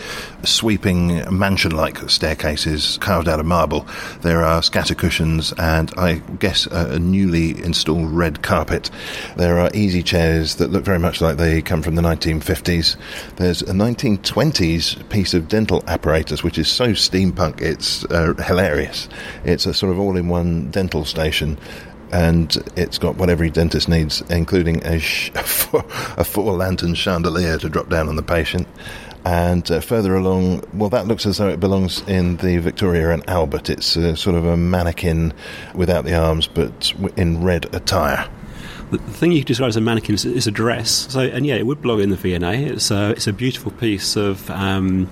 sweeping 0.43 1.23
mansion-like 1.35 2.09
staircases 2.09 2.97
carved 3.01 3.27
out 3.27 3.39
of 3.39 3.45
marble. 3.45 3.87
There 4.21 4.43
are 4.43 4.61
scatter 4.61 4.95
cushions 4.95 5.53
and 5.57 5.91
I 5.97 6.15
guess 6.39 6.67
a, 6.67 6.93
a 6.93 6.99
newly 6.99 7.51
installed 7.63 8.11
red 8.11 8.41
carpet. 8.41 8.89
There 9.35 9.59
are 9.59 9.71
easy 9.73 10.03
chairs 10.03 10.55
that 10.55 10.71
look 10.71 10.83
very 10.83 10.99
much 10.99 11.21
like 11.21 11.37
they 11.37 11.61
come 11.61 11.81
from 11.81 11.95
the 11.95 12.01
1950s. 12.01 12.95
There's 13.37 13.61
a 13.61 13.73
1920s 13.73 15.09
piece 15.09 15.33
of 15.33 15.47
dental 15.47 15.83
apparatus 15.87 16.43
which 16.43 16.57
is 16.57 16.67
so 16.67 16.89
steampunk 16.89 17.61
it's 17.61 18.05
uh, 18.05 18.33
hilarious. 18.35 19.09
It's 19.43 19.65
a 19.65 19.73
sort 19.73 19.91
of 19.91 19.99
all-in-one 19.99 20.71
dental 20.71 21.05
station 21.05 21.57
and 22.11 22.55
it's 22.75 22.97
got 22.97 23.15
what 23.15 23.29
every 23.29 23.49
dentist 23.49 23.89
needs, 23.89 24.21
including 24.29 24.85
a, 24.85 24.99
sh- 24.99 25.31
a 25.35 26.23
four 26.23 26.53
lantern 26.53 26.95
chandelier 26.95 27.57
to 27.57 27.69
drop 27.69 27.89
down 27.89 28.07
on 28.09 28.15
the 28.15 28.23
patient. 28.23 28.67
And 29.25 29.69
uh, 29.71 29.79
further 29.79 30.15
along, 30.15 30.63
well, 30.73 30.89
that 30.89 31.07
looks 31.07 31.25
as 31.25 31.37
though 31.37 31.49
it 31.49 31.59
belongs 31.59 32.01
in 32.07 32.37
the 32.37 32.57
Victoria 32.59 33.09
and 33.09 33.27
Albert. 33.27 33.71
It's 33.71 33.95
a, 33.95 34.15
sort 34.15 34.35
of 34.35 34.45
a 34.45 34.55
mannequin 34.55 35.33
without 35.73 36.05
the 36.05 36.15
arms, 36.15 36.47
but 36.47 36.93
in 37.17 37.43
red 37.43 37.73
attire 37.73 38.29
the 38.91 38.97
thing 38.97 39.31
you 39.31 39.39
could 39.39 39.47
describe 39.47 39.69
as 39.69 39.75
a 39.75 39.81
mannequin 39.81 40.15
is, 40.15 40.25
is, 40.25 40.47
a 40.47 40.51
dress. 40.51 41.07
So, 41.11 41.21
and 41.21 41.45
yeah, 41.45 41.55
it 41.55 41.65
would 41.65 41.81
belong 41.81 42.01
in 42.01 42.09
the 42.09 42.15
V&A. 42.15 42.53
It's 42.53 42.91
a, 42.91 43.11
it's 43.11 43.27
a 43.27 43.33
beautiful 43.33 43.71
piece 43.71 44.15
of 44.15 44.49
um, 44.51 45.11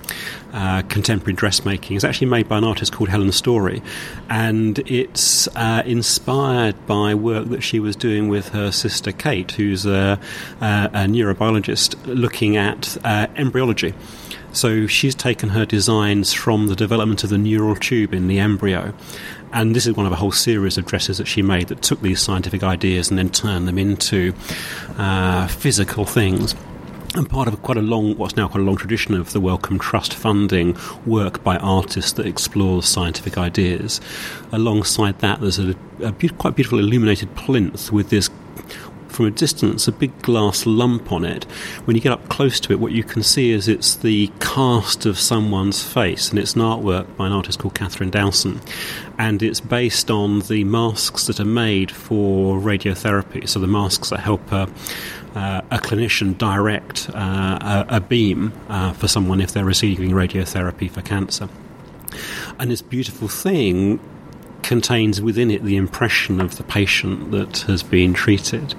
uh, 0.52 0.82
contemporary 0.82 1.34
dressmaking. 1.34 1.96
It's 1.96 2.04
actually 2.04 2.28
made 2.28 2.48
by 2.48 2.58
an 2.58 2.64
artist 2.64 2.92
called 2.92 3.08
Helen 3.08 3.32
Storey, 3.32 3.82
and 4.28 4.78
it's 4.80 5.48
uh, 5.56 5.82
inspired 5.84 6.86
by 6.86 7.14
work 7.14 7.48
that 7.48 7.62
she 7.62 7.80
was 7.80 7.96
doing 7.96 8.28
with 8.28 8.50
her 8.50 8.70
sister 8.70 9.12
Kate, 9.12 9.50
who's 9.52 9.86
a, 9.86 10.18
a, 10.60 10.90
a 10.92 11.06
neurobiologist 11.06 11.96
looking 12.06 12.56
at 12.56 12.96
uh, 13.04 13.26
embryology. 13.36 13.94
So 14.54 14.86
she's 14.86 15.14
taken 15.14 15.50
her 15.50 15.66
designs 15.66 16.32
from 16.32 16.68
the 16.68 16.76
development 16.76 17.24
of 17.24 17.30
the 17.30 17.38
neural 17.38 17.76
tube 17.76 18.14
in 18.14 18.28
the 18.28 18.38
embryo 18.38 18.94
and 19.54 19.74
this 19.74 19.86
is 19.86 19.94
one 19.94 20.04
of 20.04 20.10
a 20.10 20.16
whole 20.16 20.32
series 20.32 20.76
of 20.76 20.84
dresses 20.84 21.18
that 21.18 21.28
she 21.28 21.40
made 21.40 21.68
that 21.68 21.80
took 21.80 22.00
these 22.00 22.20
scientific 22.20 22.64
ideas 22.64 23.08
and 23.08 23.16
then 23.16 23.30
turned 23.30 23.68
them 23.68 23.78
into 23.78 24.34
uh, 24.98 25.46
physical 25.46 26.04
things 26.04 26.56
and 27.14 27.30
part 27.30 27.46
of 27.46 27.62
quite 27.62 27.78
a 27.78 27.82
long, 27.82 28.16
what's 28.16 28.36
now 28.36 28.48
quite 28.48 28.60
a 28.60 28.64
long 28.64 28.76
tradition 28.76 29.14
of 29.14 29.32
the 29.32 29.38
Wellcome 29.38 29.78
Trust 29.78 30.14
funding 30.14 30.76
work 31.06 31.44
by 31.44 31.56
artists 31.58 32.12
that 32.14 32.26
explores 32.26 32.86
scientific 32.86 33.38
ideas. 33.38 34.00
Alongside 34.50 35.20
that, 35.20 35.40
there's 35.40 35.60
a, 35.60 35.76
a 36.00 36.10
be- 36.10 36.30
quite 36.30 36.56
beautiful 36.56 36.80
illuminated 36.80 37.32
plinth 37.36 37.92
with 37.92 38.10
this 38.10 38.30
from 39.14 39.26
a 39.26 39.30
distance 39.30 39.86
a 39.86 39.92
big 39.92 40.20
glass 40.22 40.66
lump 40.66 41.12
on 41.12 41.24
it. 41.24 41.44
When 41.84 41.96
you 41.96 42.02
get 42.02 42.12
up 42.12 42.28
close 42.28 42.60
to 42.60 42.72
it, 42.72 42.80
what 42.80 42.92
you 42.92 43.04
can 43.04 43.22
see 43.22 43.50
is 43.50 43.68
it's 43.68 43.96
the 43.96 44.30
cast 44.40 45.06
of 45.06 45.18
someone's 45.18 45.82
face, 45.82 46.30
and 46.30 46.38
it's 46.38 46.54
an 46.54 46.62
artwork 46.62 47.16
by 47.16 47.26
an 47.26 47.32
artist 47.32 47.58
called 47.58 47.74
Katharine 47.74 48.10
Dowson. 48.10 48.60
And 49.18 49.42
it's 49.42 49.60
based 49.60 50.10
on 50.10 50.40
the 50.40 50.64
masks 50.64 51.26
that 51.26 51.40
are 51.40 51.44
made 51.44 51.90
for 51.90 52.58
radiotherapy, 52.58 53.48
so 53.48 53.60
the 53.60 53.66
masks 53.66 54.10
that 54.10 54.20
help 54.20 54.50
a, 54.52 54.68
uh, 55.34 55.60
a 55.70 55.78
clinician 55.78 56.36
direct 56.36 57.08
uh, 57.14 57.86
a, 57.90 57.96
a, 57.96 58.00
beam 58.00 58.52
uh, 58.68 58.92
for 58.92 59.08
someone 59.08 59.40
if 59.40 59.52
they're 59.52 59.64
receiving 59.64 60.10
radiotherapy 60.10 60.90
for 60.90 61.02
cancer. 61.02 61.48
And 62.58 62.70
this 62.70 62.82
beautiful 62.82 63.28
thing 63.28 64.00
contains 64.64 65.20
within 65.20 65.50
it 65.50 65.62
the 65.62 65.76
impression 65.76 66.40
of 66.40 66.56
the 66.56 66.64
patient 66.64 67.30
that 67.30 67.58
has 67.58 67.82
been 67.82 68.12
treated. 68.14 68.74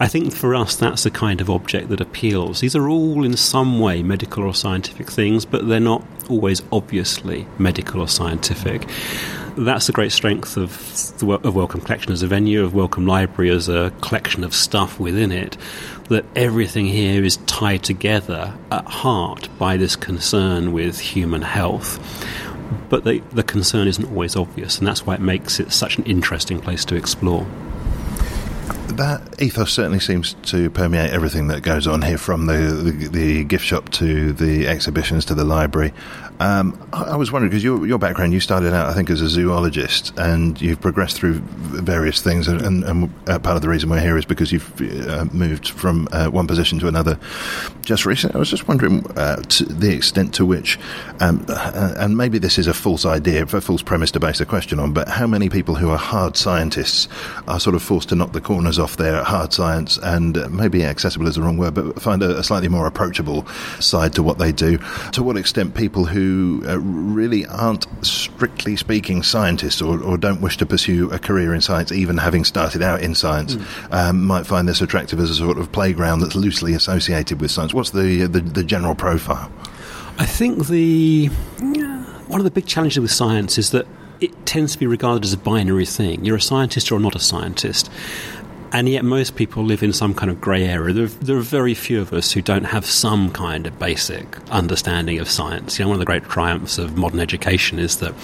I 0.00 0.08
think 0.08 0.34
for 0.34 0.54
us, 0.54 0.74
that's 0.74 1.04
the 1.04 1.10
kind 1.10 1.40
of 1.40 1.48
object 1.48 1.88
that 1.90 2.00
appeals. 2.00 2.60
These 2.60 2.74
are 2.74 2.88
all 2.88 3.24
in 3.24 3.36
some 3.36 3.78
way 3.78 4.02
medical 4.02 4.42
or 4.42 4.52
scientific 4.52 5.08
things, 5.08 5.44
but 5.44 5.68
they're 5.68 5.78
not 5.78 6.04
always 6.28 6.60
obviously 6.72 7.46
medical 7.58 8.00
or 8.00 8.08
scientific. 8.08 8.88
That's 9.56 9.86
the 9.86 9.92
great 9.92 10.10
strength 10.10 10.56
of, 10.56 10.72
the, 11.18 11.28
of 11.44 11.54
Wellcome 11.54 11.82
Collection 11.82 12.10
as 12.10 12.22
a 12.22 12.26
venue, 12.26 12.64
of 12.64 12.74
Wellcome 12.74 13.06
Library 13.06 13.50
as 13.50 13.68
a 13.68 13.92
collection 14.00 14.42
of 14.42 14.54
stuff 14.54 14.98
within 14.98 15.30
it, 15.30 15.56
that 16.08 16.24
everything 16.34 16.86
here 16.86 17.22
is 17.22 17.36
tied 17.46 17.84
together 17.84 18.54
at 18.72 18.84
heart 18.86 19.48
by 19.58 19.76
this 19.76 19.94
concern 19.94 20.72
with 20.72 20.98
human 20.98 21.42
health 21.42 22.00
but 22.88 23.04
the, 23.04 23.22
the 23.32 23.42
concern 23.42 23.88
isn't 23.88 24.04
always 24.04 24.36
obvious, 24.36 24.78
and 24.78 24.86
that's 24.86 25.06
why 25.06 25.14
it 25.14 25.20
makes 25.20 25.60
it 25.60 25.72
such 25.72 25.98
an 25.98 26.04
interesting 26.04 26.60
place 26.60 26.84
to 26.86 26.94
explore. 26.94 27.46
that 28.88 29.40
ethos 29.40 29.72
certainly 29.72 30.00
seems 30.00 30.34
to 30.42 30.68
permeate 30.70 31.10
everything 31.10 31.48
that 31.48 31.62
goes 31.62 31.86
on 31.86 32.02
here, 32.02 32.18
from 32.18 32.46
the, 32.46 32.52
the, 32.54 33.08
the 33.08 33.44
gift 33.44 33.64
shop 33.64 33.88
to 33.90 34.32
the 34.32 34.66
exhibitions 34.66 35.24
to 35.24 35.34
the 35.34 35.44
library. 35.44 35.92
Um, 36.42 36.76
I, 36.92 37.14
was 37.14 37.30
wondering 37.30 37.50
because 37.50 37.62
your, 37.62 37.86
your 37.86 37.98
background, 37.98 38.32
you 38.32 38.40
started 38.40 38.74
out, 38.74 38.88
I 38.88 38.94
think, 38.94 39.10
as 39.10 39.20
a 39.20 39.28
zoologist, 39.28 40.12
and 40.18 40.60
you've 40.60 40.80
progressed 40.80 41.16
through 41.16 41.34
various 41.34 42.20
things. 42.20 42.48
And, 42.48 42.60
and, 42.62 42.82
and 42.82 43.28
uh, 43.28 43.38
part 43.38 43.54
of 43.54 43.62
the 43.62 43.68
reason 43.68 43.88
we're 43.88 44.00
here 44.00 44.18
is 44.18 44.24
because 44.24 44.50
you've 44.50 45.08
uh, 45.08 45.26
moved 45.32 45.68
from 45.68 46.08
uh, 46.10 46.26
one 46.30 46.48
position 46.48 46.80
to 46.80 46.88
another 46.88 47.16
just 47.82 48.04
recently. 48.06 48.34
I 48.34 48.38
was 48.40 48.50
just 48.50 48.66
wondering 48.66 49.06
uh, 49.16 49.36
the 49.68 49.92
extent 49.94 50.34
to 50.34 50.44
which, 50.44 50.80
um, 51.20 51.46
uh, 51.48 51.94
and 51.96 52.16
maybe 52.16 52.38
this 52.38 52.58
is 52.58 52.66
a 52.66 52.74
false 52.74 53.06
idea, 53.06 53.44
a 53.44 53.60
false 53.60 53.82
premise 53.82 54.10
to 54.10 54.18
base 54.18 54.40
a 54.40 54.46
question 54.46 54.80
on, 54.80 54.92
but 54.92 55.08
how 55.08 55.28
many 55.28 55.48
people 55.48 55.76
who 55.76 55.90
are 55.90 55.98
hard 55.98 56.36
scientists 56.36 57.06
are 57.46 57.60
sort 57.60 57.76
of 57.76 57.84
forced 57.84 58.08
to 58.08 58.16
knock 58.16 58.32
the 58.32 58.40
corners 58.40 58.80
off 58.80 58.96
their 58.96 59.22
hard 59.22 59.52
science 59.52 59.96
and 59.98 60.36
uh, 60.36 60.48
maybe 60.48 60.82
accessible 60.84 61.28
is 61.28 61.36
the 61.36 61.42
wrong 61.42 61.56
word, 61.56 61.74
but 61.74 62.02
find 62.02 62.20
a, 62.20 62.36
a 62.38 62.42
slightly 62.42 62.68
more 62.68 62.88
approachable 62.88 63.46
side 63.78 64.12
to 64.12 64.24
what 64.24 64.38
they 64.38 64.50
do? 64.50 64.78
To 65.12 65.22
what 65.22 65.36
extent 65.36 65.76
people 65.76 66.04
who 66.04 66.31
uh, 66.66 66.78
really 66.78 67.46
aren't 67.46 67.86
strictly 68.04 68.76
speaking 68.76 69.22
scientists 69.22 69.82
or, 69.82 70.02
or, 70.02 70.16
don't 70.16 70.40
wish 70.40 70.56
to 70.58 70.66
pursue 70.66 71.10
a 71.10 71.18
career 71.18 71.54
in 71.54 71.60
science, 71.60 71.90
even 71.90 72.18
having 72.18 72.44
started 72.44 72.82
out 72.82 73.00
in 73.00 73.14
science, 73.14 73.56
mm. 73.56 73.92
um, 73.92 74.24
might 74.24 74.46
find 74.46 74.68
this 74.68 74.80
attractive 74.80 75.18
as 75.18 75.30
a 75.30 75.34
sort 75.34 75.58
of 75.58 75.70
playground 75.72 76.20
that's 76.20 76.34
loosely 76.34 76.74
associated 76.74 77.40
with 77.40 77.50
science. 77.50 77.74
What's 77.74 77.90
the, 77.90 78.26
the, 78.26 78.40
the 78.40 78.64
general 78.64 78.94
profile? 78.94 79.50
I 80.18 80.26
think 80.26 80.66
the 80.66 81.28
one 82.28 82.40
of 82.40 82.44
the 82.44 82.50
big 82.50 82.66
challenges 82.66 83.00
with 83.00 83.10
science 83.10 83.58
is 83.58 83.70
that 83.70 83.86
it 84.20 84.46
tends 84.46 84.72
to 84.72 84.78
be 84.78 84.86
regarded 84.86 85.24
as 85.24 85.32
a 85.32 85.38
binary 85.38 85.86
thing. 85.86 86.24
You're 86.24 86.36
a 86.36 86.40
scientist 86.40 86.92
or 86.92 87.00
not 87.00 87.14
a 87.14 87.18
scientist. 87.18 87.90
And 88.72 88.88
yet, 88.88 89.04
most 89.04 89.36
people 89.36 89.64
live 89.64 89.82
in 89.82 89.92
some 89.92 90.14
kind 90.14 90.30
of 90.30 90.40
grey 90.40 90.64
area. 90.64 90.94
There, 90.94 91.06
there, 91.06 91.36
are 91.36 91.40
very 91.40 91.74
few 91.74 92.00
of 92.00 92.12
us 92.14 92.32
who 92.32 92.40
don't 92.40 92.64
have 92.64 92.86
some 92.86 93.30
kind 93.30 93.66
of 93.66 93.78
basic 93.78 94.38
understanding 94.50 95.18
of 95.18 95.28
science. 95.28 95.78
You 95.78 95.84
know, 95.84 95.90
one 95.90 95.96
of 95.96 96.00
the 96.00 96.06
great 96.06 96.24
triumphs 96.24 96.78
of 96.78 96.96
modern 96.96 97.20
education 97.20 97.78
is 97.78 97.98
that 97.98 98.14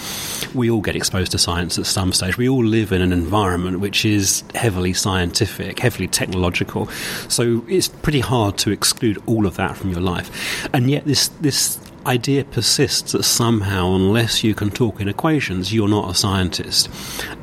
we 0.55 0.71
all 0.71 0.81
get 0.81 0.97
exposed 0.97 1.33
to 1.33 1.38
science 1.38 1.78
at 1.78 1.85
some 1.85 2.12
stage. 2.14 2.38
We 2.38 2.49
all 2.49 2.64
live 2.64 2.93
in 2.93 3.02
an 3.02 3.12
environment 3.12 3.81
which 3.81 4.07
is 4.07 4.43
heavily 4.55 4.95
scientific, 4.95 5.81
heavily 5.81 6.09
technological. 6.09 6.87
So 7.28 7.62
it's 7.69 7.88
pretty 7.88 8.21
hard 8.21 8.57
to 8.59 8.71
exclude 8.71 9.23
all 9.26 9.47
of 9.47 9.57
that 9.57 9.76
from 9.76 9.90
your 9.90 10.00
life. 10.00 10.67
And 10.73 10.90
yet, 10.90 11.05
this 11.05 11.28
this 11.40 11.78
idea 12.07 12.43
persists 12.45 13.12
that 13.12 13.23
somehow, 13.23 13.95
unless 13.95 14.43
you 14.43 14.55
can 14.55 14.71
talk 14.71 15.00
in 15.00 15.09
equations, 15.09 15.75
you're 15.75 15.88
not 15.88 16.11
a 16.11 16.14
scientist. 16.14 16.88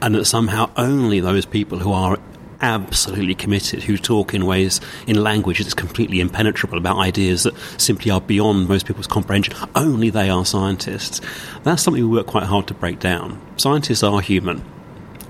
And 0.01 0.15
that 0.15 0.25
somehow 0.25 0.71
only 0.75 1.19
those 1.19 1.45
people 1.45 1.77
who 1.77 1.91
are 1.93 2.17
absolutely 2.61 3.35
committed, 3.35 3.83
who 3.83 3.97
talk 3.97 4.33
in 4.33 4.45
ways, 4.45 4.81
in 5.07 5.21
language 5.21 5.59
that's 5.59 5.73
completely 5.73 6.19
impenetrable 6.19 6.77
about 6.77 6.97
ideas 6.97 7.43
that 7.43 7.55
simply 7.77 8.11
are 8.11 8.21
beyond 8.21 8.67
most 8.67 8.85
people's 8.85 9.07
comprehension. 9.07 9.53
Only 9.75 10.09
they 10.09 10.29
are 10.29 10.45
scientists. 10.45 11.21
That's 11.63 11.83
something 11.83 12.01
we 12.01 12.17
work 12.17 12.27
quite 12.27 12.45
hard 12.45 12.67
to 12.67 12.73
break 12.73 12.99
down. 12.99 13.41
Scientists 13.57 14.03
are 14.03 14.21
human. 14.21 14.63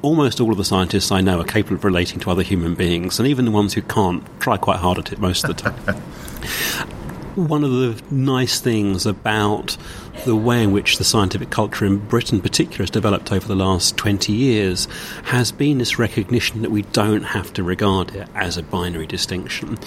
Almost 0.02 0.40
all 0.40 0.52
of 0.52 0.58
the 0.58 0.66
scientists 0.66 1.12
I 1.12 1.22
know 1.22 1.40
are 1.40 1.46
capable 1.46 1.78
of 1.78 1.84
relating 1.84 2.20
to 2.22 2.32
other 2.32 2.44
human 2.44 2.76
beings, 2.76 3.20
and 3.20 3.28
even 3.28 3.46
the 3.46 3.52
ones 3.52 3.74
who 3.74 3.82
can't 3.82 4.24
try 4.40 4.58
quite 4.58 4.78
hard 4.78 4.98
at 5.00 5.12
it 5.12 5.20
most 5.20 5.44
of 5.44 5.56
the 5.56 5.70
time. 5.70 5.96
One 7.36 7.64
of 7.64 7.72
the 7.72 8.02
nice 8.12 8.62
things 8.62 9.06
about 9.06 9.78
the 10.24 10.36
way 10.36 10.64
in 10.64 10.72
which 10.72 10.98
the 10.98 11.04
scientific 11.04 11.50
culture 11.50 11.86
in 11.86 11.98
Britain, 11.98 12.38
in 12.38 12.42
particular, 12.42 12.84
has 12.84 12.90
developed 12.90 13.32
over 13.32 13.48
the 13.48 13.56
last 13.56 13.98
20 13.98 14.32
years 14.32 14.88
has 15.26 15.52
been 15.52 15.78
this 15.78 16.00
recognition 16.00 16.62
that 16.62 16.72
we 16.72 16.84
don't 16.84 17.24
have 17.24 17.54
to 17.54 17.64
regard 17.64 18.16
it 18.16 18.28
as 18.34 18.58
a 18.58 18.64
binary 18.64 19.06
distinction. 19.06 19.78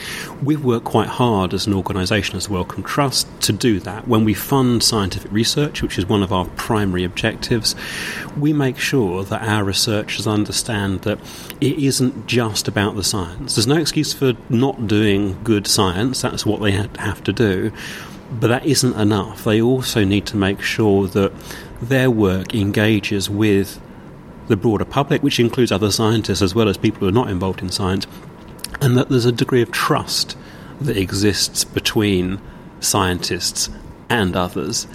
We've 0.42 0.64
worked 0.64 0.84
quite 0.84 1.08
hard 1.08 1.54
as 1.54 1.66
an 1.66 1.74
organisation, 1.74 2.36
as 2.36 2.46
the 2.46 2.52
Wellcome 2.52 2.84
Trust, 2.84 3.28
to 3.42 3.52
do 3.52 3.80
that. 3.80 4.06
When 4.06 4.24
we 4.24 4.34
fund 4.34 4.82
scientific 4.82 5.32
research, 5.32 5.82
which 5.82 5.98
is 5.98 6.06
one 6.06 6.22
of 6.22 6.32
our 6.32 6.46
primary 6.56 7.04
objectives, 7.04 7.74
we 8.36 8.52
make 8.52 8.78
sure 8.78 9.24
that 9.24 9.42
our 9.42 9.64
researchers 9.64 10.26
understand 10.26 11.02
that 11.02 11.18
it 11.60 11.78
isn't 11.78 12.26
just 12.26 12.68
about 12.68 12.94
the 12.94 13.04
science. 13.04 13.56
There's 13.56 13.66
no 13.66 13.78
excuse 13.78 14.12
for 14.12 14.34
not 14.48 14.86
doing 14.86 15.42
good 15.42 15.66
science, 15.66 16.22
that's 16.22 16.46
what 16.46 16.60
they 16.60 16.72
have 16.72 17.24
to 17.24 17.32
do 17.32 17.72
but 18.30 18.48
that 18.48 18.66
isn't 18.66 18.94
enough. 18.94 19.44
They 19.44 19.60
also 19.60 20.04
need 20.04 20.26
to 20.26 20.36
make 20.36 20.60
sure 20.60 21.06
that 21.08 21.32
their 21.80 22.10
work 22.10 22.54
engages 22.54 23.30
with 23.30 23.80
the 24.48 24.56
broader 24.56 24.84
public, 24.84 25.22
which 25.22 25.40
includes 25.40 25.72
other 25.72 25.90
scientists 25.90 26.42
as 26.42 26.54
well 26.54 26.68
as 26.68 26.76
people 26.76 27.00
who 27.00 27.08
are 27.08 27.12
not 27.12 27.30
involved 27.30 27.60
in 27.60 27.70
science, 27.70 28.06
and 28.80 28.96
that 28.96 29.08
there's 29.08 29.24
a 29.24 29.32
degree 29.32 29.62
of 29.62 29.70
trust 29.70 30.36
that 30.80 30.96
exists 30.96 31.64
between 31.64 32.40
scientists 32.80 33.68
and 34.08 34.36
others. 34.36 34.86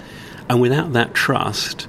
And 0.48 0.60
without 0.60 0.92
that 0.92 1.14
trust, 1.14 1.88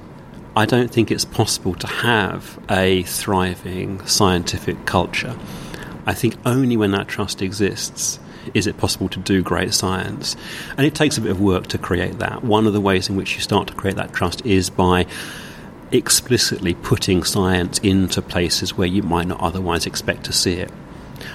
I 0.56 0.64
don't 0.64 0.90
think 0.90 1.10
it's 1.10 1.24
possible 1.24 1.74
to 1.74 1.86
have 1.86 2.58
a 2.70 3.02
thriving 3.02 4.04
scientific 4.06 4.86
culture. 4.86 5.36
I 6.06 6.14
think 6.14 6.36
only 6.46 6.76
when 6.76 6.92
that 6.92 7.08
trust 7.08 7.42
exists 7.42 8.18
is 8.54 8.66
it 8.66 8.76
possible 8.76 9.08
to 9.10 9.18
do 9.20 9.42
great 9.42 9.74
science? 9.74 10.36
And 10.76 10.86
it 10.86 10.94
takes 10.94 11.18
a 11.18 11.20
bit 11.20 11.30
of 11.30 11.40
work 11.40 11.66
to 11.68 11.78
create 11.78 12.18
that. 12.18 12.44
One 12.44 12.66
of 12.66 12.72
the 12.72 12.80
ways 12.80 13.08
in 13.08 13.16
which 13.16 13.34
you 13.34 13.40
start 13.40 13.68
to 13.68 13.74
create 13.74 13.96
that 13.96 14.12
trust 14.12 14.44
is 14.44 14.70
by 14.70 15.06
explicitly 15.92 16.74
putting 16.74 17.22
science 17.22 17.78
into 17.78 18.20
places 18.20 18.76
where 18.76 18.88
you 18.88 19.02
might 19.02 19.26
not 19.26 19.40
otherwise 19.40 19.86
expect 19.86 20.24
to 20.24 20.32
see 20.32 20.54
it. 20.54 20.70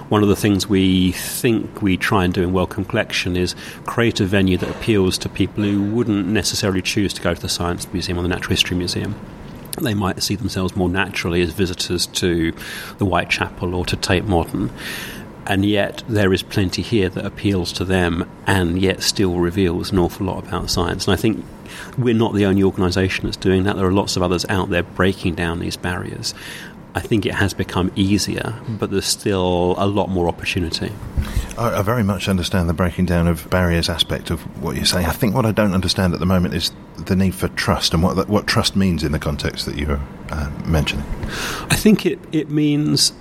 One 0.09 0.21
of 0.21 0.29
the 0.29 0.35
things 0.35 0.67
we 0.67 1.13
think 1.13 1.81
we 1.81 1.97
try 1.97 2.25
and 2.25 2.33
do 2.33 2.43
in 2.43 2.53
Wellcome 2.53 2.85
Collection 2.85 3.35
is 3.35 3.55
create 3.85 4.19
a 4.19 4.25
venue 4.25 4.57
that 4.57 4.69
appeals 4.69 5.17
to 5.19 5.29
people 5.29 5.63
who 5.63 5.81
wouldn't 5.81 6.27
necessarily 6.27 6.81
choose 6.81 7.13
to 7.13 7.21
go 7.21 7.33
to 7.33 7.41
the 7.41 7.49
Science 7.49 7.91
Museum 7.91 8.19
or 8.19 8.21
the 8.21 8.27
Natural 8.27 8.51
History 8.51 8.77
Museum 8.77 9.15
they 9.79 9.93
might 9.93 10.21
see 10.21 10.35
themselves 10.35 10.75
more 10.75 10.89
naturally 10.89 11.41
as 11.41 11.51
visitors 11.51 12.07
to 12.07 12.51
the 12.97 13.05
Whitechapel 13.05 13.73
or 13.73 13.85
to 13.85 13.95
Tate 13.95 14.25
Modern 14.25 14.71
and 15.47 15.65
yet 15.65 16.03
there 16.07 16.31
is 16.33 16.43
plenty 16.43 16.81
here 16.81 17.09
that 17.09 17.25
appeals 17.25 17.73
to 17.73 17.85
them 17.85 18.29
and 18.45 18.79
yet 18.79 19.01
still 19.01 19.35
reveals 19.35 19.91
an 19.91 19.99
awful 19.99 20.25
lot 20.27 20.45
about 20.45 20.69
science. 20.69 21.07
And 21.07 21.13
I 21.13 21.17
think 21.17 21.45
we're 21.97 22.13
not 22.13 22.33
the 22.33 22.45
only 22.45 22.63
organisation 22.63 23.25
that's 23.25 23.37
doing 23.37 23.63
that. 23.63 23.75
There 23.75 23.85
are 23.85 23.91
lots 23.91 24.15
of 24.15 24.23
others 24.23 24.45
out 24.49 24.69
there 24.69 24.83
breaking 24.83 25.35
down 25.35 25.59
these 25.59 25.77
barriers. 25.77 26.33
I 26.93 26.99
think 26.99 27.25
it 27.25 27.33
has 27.33 27.53
become 27.53 27.89
easier, 27.95 28.53
but 28.67 28.91
there's 28.91 29.05
still 29.05 29.75
a 29.77 29.87
lot 29.87 30.09
more 30.09 30.27
opportunity. 30.27 30.91
I, 31.57 31.79
I, 31.79 31.81
very 31.83 32.03
much 32.03 32.27
understand 32.27 32.67
the 32.67 32.73
breaking 32.73 33.05
down 33.05 33.27
of 33.27 33.49
barriers 33.49 33.87
aspect 33.87 34.29
of 34.29 34.41
what 34.61 34.75
you're 34.75 34.83
saying. 34.83 35.05
I 35.05 35.13
think 35.13 35.33
what 35.33 35.45
I 35.45 35.53
don't 35.53 35.73
understand 35.73 36.13
at 36.13 36.19
the 36.19 36.25
moment 36.25 36.53
is 36.53 36.73
the 36.97 37.15
need 37.15 37.33
for 37.33 37.47
trust 37.49 37.93
and 37.93 38.03
what 38.03 38.27
what 38.27 38.45
trust 38.45 38.75
means 38.75 39.03
in 39.03 39.13
the 39.13 39.19
context 39.19 39.65
that 39.67 39.77
you're 39.77 40.01
uh, 40.31 40.51
mentioning. 40.65 41.05
I 41.69 41.77
think 41.77 42.05
it, 42.05 42.19
it 42.33 42.49
means 42.49 43.13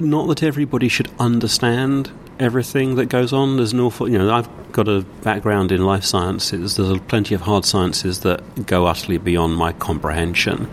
not 0.00 0.26
that 0.28 0.42
everybody 0.42 0.88
should 0.88 1.10
understand 1.18 2.10
everything 2.38 2.96
that 2.96 3.06
goes 3.06 3.32
on. 3.32 3.56
There's 3.56 3.72
an 3.72 3.80
awful, 3.80 4.08
you 4.08 4.18
know, 4.18 4.32
I've 4.32 4.48
got 4.72 4.88
a 4.88 5.02
background 5.22 5.72
in 5.72 5.84
life 5.84 6.04
sciences. 6.04 6.76
There's 6.76 6.98
plenty 7.00 7.34
of 7.34 7.42
hard 7.42 7.64
sciences 7.64 8.20
that 8.20 8.66
go 8.66 8.86
utterly 8.86 9.18
beyond 9.18 9.56
my 9.56 9.72
comprehension. 9.72 10.68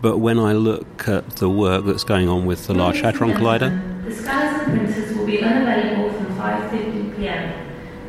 But 0.00 0.18
when 0.18 0.38
I 0.38 0.52
look 0.52 1.08
at 1.08 1.36
the 1.36 1.48
work 1.48 1.84
that's 1.84 2.04
going 2.04 2.28
on 2.28 2.46
with 2.46 2.66
the 2.66 2.74
Large 2.74 3.00
Hadron 3.00 3.32
Collider, 3.32 4.04
the 4.04 4.14
scanners 4.14 4.68
and 4.68 4.78
printers 4.78 5.16
will 5.16 5.26
be 5.26 5.42
unavailable 5.42 6.12
from 6.12 6.26
5:50 6.36 7.16
p.m. 7.16 7.52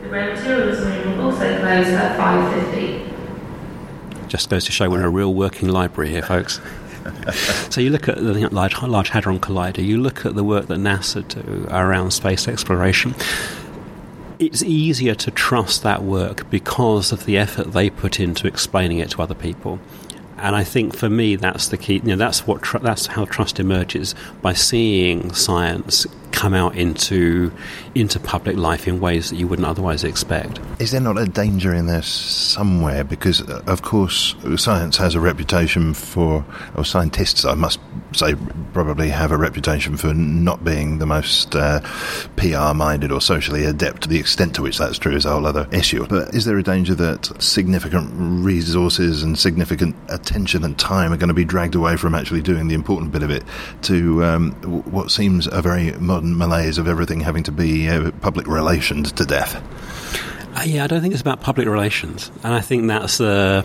The 0.03 0.09
rare 0.09 0.35
materials 0.35 0.79
room 0.79 1.17
will 1.17 1.31
also 1.31 1.59
close 1.59 1.87
at 1.87 2.19
5:50. 2.19 4.27
Just 4.27 4.49
goes 4.49 4.65
to 4.65 4.71
show 4.71 4.89
we're 4.89 4.99
in 4.99 5.05
a 5.05 5.09
real 5.09 5.33
working 5.33 5.69
library 5.69 6.11
here, 6.11 6.21
folks. 6.21 6.61
so 7.69 7.81
you 7.81 7.89
look 7.89 8.07
at 8.07 8.17
the 8.17 8.49
Large, 8.49 8.81
Large 8.81 9.09
Hadron 9.09 9.39
Collider, 9.39 9.83
you 9.83 9.97
look 9.97 10.25
at 10.25 10.35
the 10.35 10.43
work 10.43 10.67
that 10.67 10.79
NASA 10.79 11.27
do 11.27 11.67
around 11.69 12.11
space 12.11 12.47
exploration 12.47 13.15
it's 14.39 14.63
easier 14.63 15.13
to 15.13 15.29
trust 15.31 15.83
that 15.83 16.01
work 16.01 16.49
because 16.49 17.11
of 17.11 17.25
the 17.25 17.37
effort 17.37 17.73
they 17.73 17.89
put 17.89 18.19
into 18.19 18.47
explaining 18.47 18.99
it 18.99 19.11
to 19.11 19.21
other 19.21 19.35
people. 19.35 19.79
And 20.37 20.55
I 20.55 20.63
think 20.63 20.95
for 20.95 21.09
me, 21.09 21.35
that's 21.35 21.67
the 21.67 21.77
key. 21.77 21.95
You 21.95 22.01
know, 22.01 22.15
that's 22.15 22.47
what 22.47 22.61
tr- 22.61 22.77
that's 22.77 23.07
how 23.07 23.25
trust 23.25 23.59
emerges 23.59 24.15
by 24.41 24.53
seeing 24.53 25.33
science 25.33 26.07
come 26.39 26.53
out 26.53 26.73
into 26.77 27.51
into 27.95 28.17
public 28.17 28.55
life 28.55 28.87
in 28.87 29.01
ways 29.01 29.29
that 29.29 29.35
you 29.35 29.45
wouldn't 29.45 29.67
otherwise 29.67 30.05
expect. 30.05 30.57
Is 30.79 30.91
there 30.91 31.01
not 31.01 31.17
a 31.17 31.25
danger 31.25 31.73
in 31.73 31.87
there 31.87 32.01
somewhere? 32.01 33.03
Because 33.03 33.41
uh, 33.41 33.61
of 33.67 33.81
course, 33.81 34.35
science 34.55 34.95
has 34.95 35.15
a 35.15 35.19
reputation 35.19 35.93
for, 35.93 36.45
or 36.75 36.85
scientists, 36.85 37.43
I 37.43 37.55
must 37.55 37.81
say, 38.13 38.35
probably 38.71 39.09
have 39.09 39.33
a 39.33 39.37
reputation 39.37 39.97
for 39.97 40.13
not 40.13 40.63
being 40.63 40.99
the 40.99 41.05
most 41.05 41.55
uh, 41.55 41.81
PR 42.37 42.73
minded 42.73 43.11
or 43.11 43.19
socially 43.19 43.65
adept. 43.65 44.07
The 44.07 44.19
extent 44.19 44.55
to 44.55 44.61
which 44.61 44.77
that's 44.77 44.97
true 44.97 45.15
is 45.15 45.25
a 45.25 45.31
whole 45.31 45.45
other 45.45 45.67
issue. 45.73 46.07
But 46.07 46.33
is 46.33 46.45
there 46.45 46.57
a 46.57 46.63
danger 46.63 46.95
that 46.95 47.41
significant 47.43 48.11
resources 48.13 49.23
and 49.23 49.37
significant 49.37 49.97
attention 50.07 50.63
and 50.63 50.79
time 50.79 51.11
are 51.11 51.17
going 51.17 51.27
to 51.27 51.33
be 51.33 51.43
dragged 51.43 51.75
away 51.75 51.97
from 51.97 52.15
actually 52.15 52.41
doing 52.41 52.69
the 52.69 52.75
important 52.75 53.11
bit 53.11 53.23
of 53.23 53.29
it 53.29 53.43
to 53.81 54.23
um, 54.23 54.51
what 54.89 55.11
seems 55.11 55.47
a 55.51 55.61
very 55.61 55.91
modern 55.93 56.28
malaise 56.37 56.77
of 56.77 56.87
everything 56.87 57.19
having 57.21 57.43
to 57.43 57.51
be 57.51 57.89
uh, 57.89 58.11
public 58.21 58.47
relations 58.47 59.11
to 59.13 59.25
death. 59.25 59.55
Uh, 60.55 60.63
yeah, 60.63 60.83
I 60.83 60.87
don't 60.87 61.01
think 61.01 61.13
it's 61.13 61.21
about 61.21 61.41
public 61.41 61.67
relations, 61.67 62.31
and 62.43 62.53
I 62.53 62.61
think 62.61 62.87
that's 62.87 63.21
uh, 63.21 63.63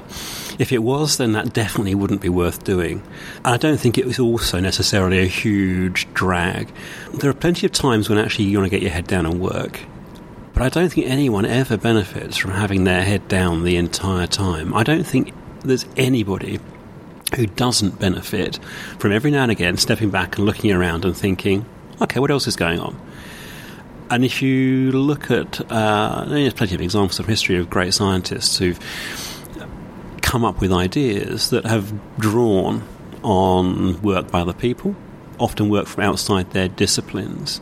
if 0.59 0.70
it 0.70 0.83
was, 0.83 1.16
then 1.16 1.33
that 1.33 1.53
definitely 1.53 1.94
wouldn't 1.94 2.20
be 2.20 2.29
worth 2.29 2.62
doing. 2.62 3.03
And 3.38 3.55
I 3.55 3.57
don't 3.57 3.79
think 3.79 3.96
it 3.96 4.05
was 4.05 4.18
also 4.18 4.61
necessarily 4.61 5.18
a 5.18 5.27
huge 5.27 6.12
drag. 6.12 6.72
There 7.14 7.31
are 7.31 7.35
plenty 7.35 7.66
of 7.66 7.72
times 7.72 8.09
when 8.09 8.18
actually 8.18 8.44
you 8.44 8.59
want 8.59 8.70
to 8.70 8.77
get 8.77 8.83
your 8.83 8.92
head 8.92 9.07
down 9.07 9.24
and 9.24 9.40
work, 9.40 9.81
but 10.53 10.62
I 10.62 10.68
don't 10.68 10.90
think 10.90 11.07
anyone 11.07 11.46
ever 11.46 11.77
benefits 11.77 12.37
from 12.37 12.53
having 12.53 12.85
their 12.85 13.03
head 13.03 13.27
down 13.29 13.64
the 13.64 13.77
entire 13.77 14.27
time. 14.27 14.74
I 14.74 14.83
don't 14.83 15.05
think 15.05 15.33
there's 15.62 15.87
anybody 15.96 16.61
who 17.35 17.46
doesn't 17.46 17.98
benefit 17.98 18.59
from 18.98 19.11
every 19.11 19.31
now 19.31 19.42
and 19.42 19.50
again 19.50 19.77
stepping 19.77 20.11
back 20.11 20.37
and 20.37 20.46
looking 20.46 20.70
around 20.70 21.05
and 21.05 21.16
thinking, 21.16 21.66
okay, 22.00 22.20
what 22.20 22.30
else 22.30 22.46
is 22.46 22.57
going 22.57 22.80
on? 22.80 23.00
And 24.11 24.24
if 24.24 24.42
you 24.42 24.92
look 24.92 25.30
at, 25.30 25.61
uh, 25.70 26.24
there's 26.28 26.52
plenty 26.52 26.74
of 26.74 26.80
examples 26.80 27.18
of 27.18 27.26
history 27.26 27.57
of 27.57 27.70
great 27.70 27.94
scientists 27.94 28.59
who've 28.59 28.78
come 30.22 30.44
up 30.44 30.61
with 30.61 30.72
ideas 30.72 31.50
that 31.50 31.64
have 31.64 31.92
drawn 32.18 32.83
on 33.22 34.00
work 34.02 34.30
by 34.30 34.40
other 34.40 34.52
people, 34.52 34.94
often 35.38 35.68
work 35.68 35.87
from 35.87 36.04
outside 36.04 36.50
their 36.50 36.68
disciplines. 36.68 37.61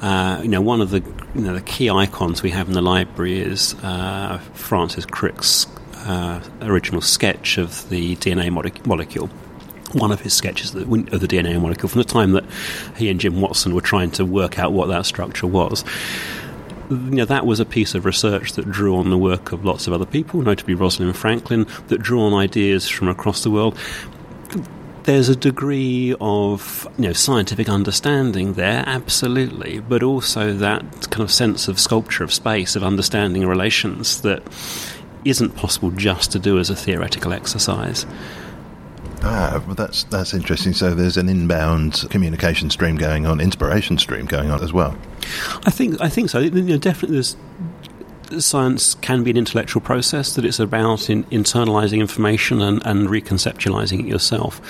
Uh, 0.00 0.40
you 0.42 0.48
know, 0.48 0.60
one 0.60 0.80
of 0.80 0.90
the 0.90 1.00
you 1.34 1.40
know 1.40 1.54
the 1.54 1.62
key 1.62 1.88
icons 1.88 2.42
we 2.42 2.50
have 2.50 2.68
in 2.68 2.74
the 2.74 2.82
library 2.82 3.38
is 3.38 3.74
uh, 3.82 4.38
Francis 4.54 5.06
Crick's 5.06 5.66
uh, 5.94 6.40
original 6.62 7.00
sketch 7.00 7.58
of 7.58 7.88
the 7.88 8.16
DNA 8.16 8.50
molecule. 8.86 9.30
One 9.92 10.12
of 10.12 10.20
his 10.20 10.34
sketches 10.34 10.74
of 10.74 10.88
the 10.88 11.28
DNA 11.28 11.60
molecule 11.60 11.88
from 11.88 12.00
the 12.00 12.04
time 12.04 12.32
that 12.32 12.44
he 12.96 13.08
and 13.08 13.20
Jim 13.20 13.40
Watson 13.40 13.74
were 13.74 13.80
trying 13.80 14.10
to 14.12 14.24
work 14.24 14.58
out 14.58 14.72
what 14.72 14.86
that 14.88 15.06
structure 15.06 15.46
was. 15.46 15.84
You 16.90 16.96
know, 16.96 17.24
that 17.24 17.46
was 17.46 17.58
a 17.58 17.64
piece 17.64 17.94
of 17.94 18.04
research 18.04 18.52
that 18.52 18.70
drew 18.70 18.96
on 18.96 19.10
the 19.10 19.18
work 19.18 19.52
of 19.52 19.64
lots 19.64 19.86
of 19.86 19.92
other 19.92 20.06
people, 20.06 20.40
notably 20.42 20.74
Rosalind 20.74 21.16
Franklin, 21.16 21.66
that 21.88 21.98
drew 21.98 22.20
on 22.20 22.32
ideas 22.32 22.88
from 22.88 23.08
across 23.08 23.42
the 23.42 23.50
world 23.50 23.76
there's 25.06 25.28
a 25.28 25.36
degree 25.36 26.14
of 26.20 26.86
you 26.98 27.04
know 27.04 27.12
scientific 27.12 27.68
understanding 27.68 28.54
there, 28.54 28.82
absolutely, 28.86 29.78
but 29.78 30.02
also 30.02 30.52
that 30.52 30.82
kind 31.10 31.22
of 31.22 31.30
sense 31.30 31.68
of 31.68 31.80
sculpture 31.80 32.24
of 32.24 32.34
space, 32.34 32.76
of 32.76 32.82
understanding 32.82 33.46
relations 33.46 34.20
that 34.22 34.42
isn't 35.24 35.56
possible 35.56 35.90
just 35.92 36.32
to 36.32 36.38
do 36.38 36.58
as 36.58 36.70
a 36.70 36.76
theoretical 36.76 37.32
exercise. 37.32 38.04
Ah, 39.28 39.60
well, 39.66 39.74
that's 39.74 40.04
that's 40.04 40.32
interesting. 40.32 40.72
So 40.72 40.94
there's 40.94 41.16
an 41.16 41.28
inbound 41.28 42.06
communication 42.10 42.70
stream 42.70 42.96
going 42.96 43.26
on, 43.26 43.40
inspiration 43.40 43.98
stream 43.98 44.26
going 44.26 44.50
on 44.50 44.62
as 44.62 44.72
well. 44.72 44.96
I 45.64 45.70
think 45.70 46.00
I 46.00 46.08
think 46.08 46.30
so. 46.30 46.38
You 46.38 46.50
know, 46.50 46.78
definitely, 46.78 47.22
science 48.38 48.94
can 48.94 49.24
be 49.24 49.30
an 49.30 49.36
intellectual 49.36 49.80
process, 49.80 50.34
that 50.34 50.44
it's 50.44 50.60
about 50.60 51.10
in, 51.10 51.24
internalizing 51.24 51.98
information 51.98 52.60
and, 52.62 52.84
and 52.86 53.08
reconceptualizing 53.08 54.00
it 54.00 54.06
yourself. 54.06 54.60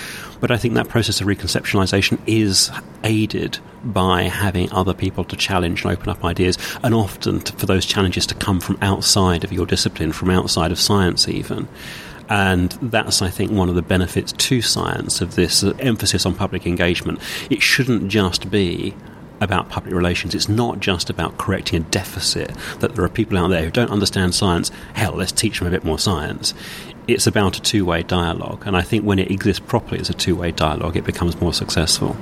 But 0.40 0.50
I 0.50 0.56
think 0.56 0.74
that 0.74 0.88
process 0.88 1.20
of 1.20 1.26
reconceptualization 1.26 2.18
is 2.26 2.70
aided 3.04 3.58
by 3.84 4.22
having 4.22 4.72
other 4.72 4.94
people 4.94 5.24
to 5.24 5.36
challenge 5.36 5.84
and 5.84 5.92
open 5.92 6.08
up 6.08 6.24
ideas, 6.24 6.56
and 6.82 6.94
often 6.94 7.40
to, 7.40 7.52
for 7.54 7.66
those 7.66 7.84
challenges 7.84 8.26
to 8.26 8.34
come 8.34 8.60
from 8.60 8.78
outside 8.80 9.44
of 9.44 9.52
your 9.52 9.66
discipline, 9.66 10.12
from 10.12 10.30
outside 10.30 10.72
of 10.72 10.78
science, 10.78 11.28
even. 11.28 11.68
And 12.28 12.72
that's, 12.82 13.22
I 13.22 13.30
think, 13.30 13.52
one 13.52 13.68
of 13.68 13.74
the 13.74 13.82
benefits 13.82 14.32
to 14.32 14.60
science 14.60 15.20
of 15.20 15.36
this 15.36 15.62
emphasis 15.62 16.26
on 16.26 16.34
public 16.34 16.66
engagement. 16.66 17.20
It 17.50 17.62
shouldn't 17.62 18.08
just 18.08 18.50
be 18.50 18.94
about 19.40 19.68
public 19.68 19.94
relations. 19.94 20.34
It's 20.34 20.48
not 20.48 20.80
just 20.80 21.10
about 21.10 21.38
correcting 21.38 21.82
a 21.82 21.84
deficit 21.84 22.50
that 22.80 22.94
there 22.94 23.04
are 23.04 23.08
people 23.08 23.38
out 23.38 23.48
there 23.48 23.64
who 23.64 23.70
don't 23.70 23.90
understand 23.90 24.34
science. 24.34 24.70
Hell, 24.94 25.12
let's 25.12 25.32
teach 25.32 25.58
them 25.58 25.68
a 25.68 25.70
bit 25.70 25.84
more 25.84 25.98
science. 25.98 26.54
It's 27.06 27.26
about 27.26 27.56
a 27.56 27.62
two 27.62 27.84
way 27.84 28.02
dialogue, 28.02 28.64
and 28.66 28.76
I 28.76 28.82
think 28.82 29.04
when 29.04 29.18
it 29.18 29.30
exists 29.30 29.64
properly 29.64 30.00
as 30.00 30.10
a 30.10 30.14
two 30.14 30.34
way 30.34 30.50
dialogue, 30.50 30.96
it 30.96 31.04
becomes 31.04 31.40
more 31.40 31.52
successful. 31.52 32.16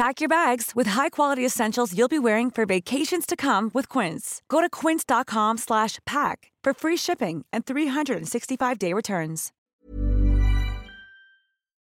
Pack 0.00 0.22
your 0.22 0.30
bags 0.30 0.74
with 0.74 0.86
high-quality 0.86 1.44
essentials 1.44 1.94
you'll 1.94 2.08
be 2.08 2.18
wearing 2.18 2.50
for 2.50 2.64
vacations 2.64 3.26
to 3.26 3.36
come 3.36 3.70
with 3.74 3.86
Quince. 3.86 4.40
Go 4.48 4.62
to 4.62 4.70
quince.com 4.70 5.58
slash 5.58 5.98
pack 6.06 6.50
for 6.64 6.72
free 6.72 6.96
shipping 6.96 7.44
and 7.52 7.66
365-day 7.66 8.94
returns. 8.94 9.52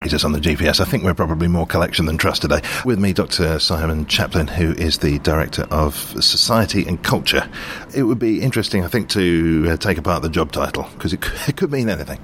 Us 0.02 0.24
on 0.24 0.32
the 0.32 0.40
GPS. 0.40 0.80
I 0.80 0.84
think 0.86 1.04
we're 1.04 1.14
probably 1.14 1.46
more 1.46 1.68
collection 1.68 2.06
than 2.06 2.18
trust 2.18 2.42
today. 2.42 2.62
With 2.84 2.98
me, 2.98 3.12
Dr. 3.12 3.60
Simon 3.60 4.06
Chaplin, 4.06 4.48
who 4.48 4.72
is 4.72 4.98
the 4.98 5.20
Director 5.20 5.68
of 5.70 5.94
Society 6.20 6.84
and 6.88 7.00
Culture. 7.04 7.48
It 7.94 8.02
would 8.02 8.18
be 8.18 8.40
interesting, 8.40 8.82
I 8.82 8.88
think, 8.88 9.08
to 9.10 9.68
uh, 9.68 9.76
take 9.76 9.98
apart 9.98 10.22
the 10.22 10.30
job 10.30 10.50
title 10.50 10.88
because 10.94 11.12
it, 11.12 11.24
it 11.48 11.56
could 11.56 11.70
mean 11.70 11.88
anything. 11.88 12.18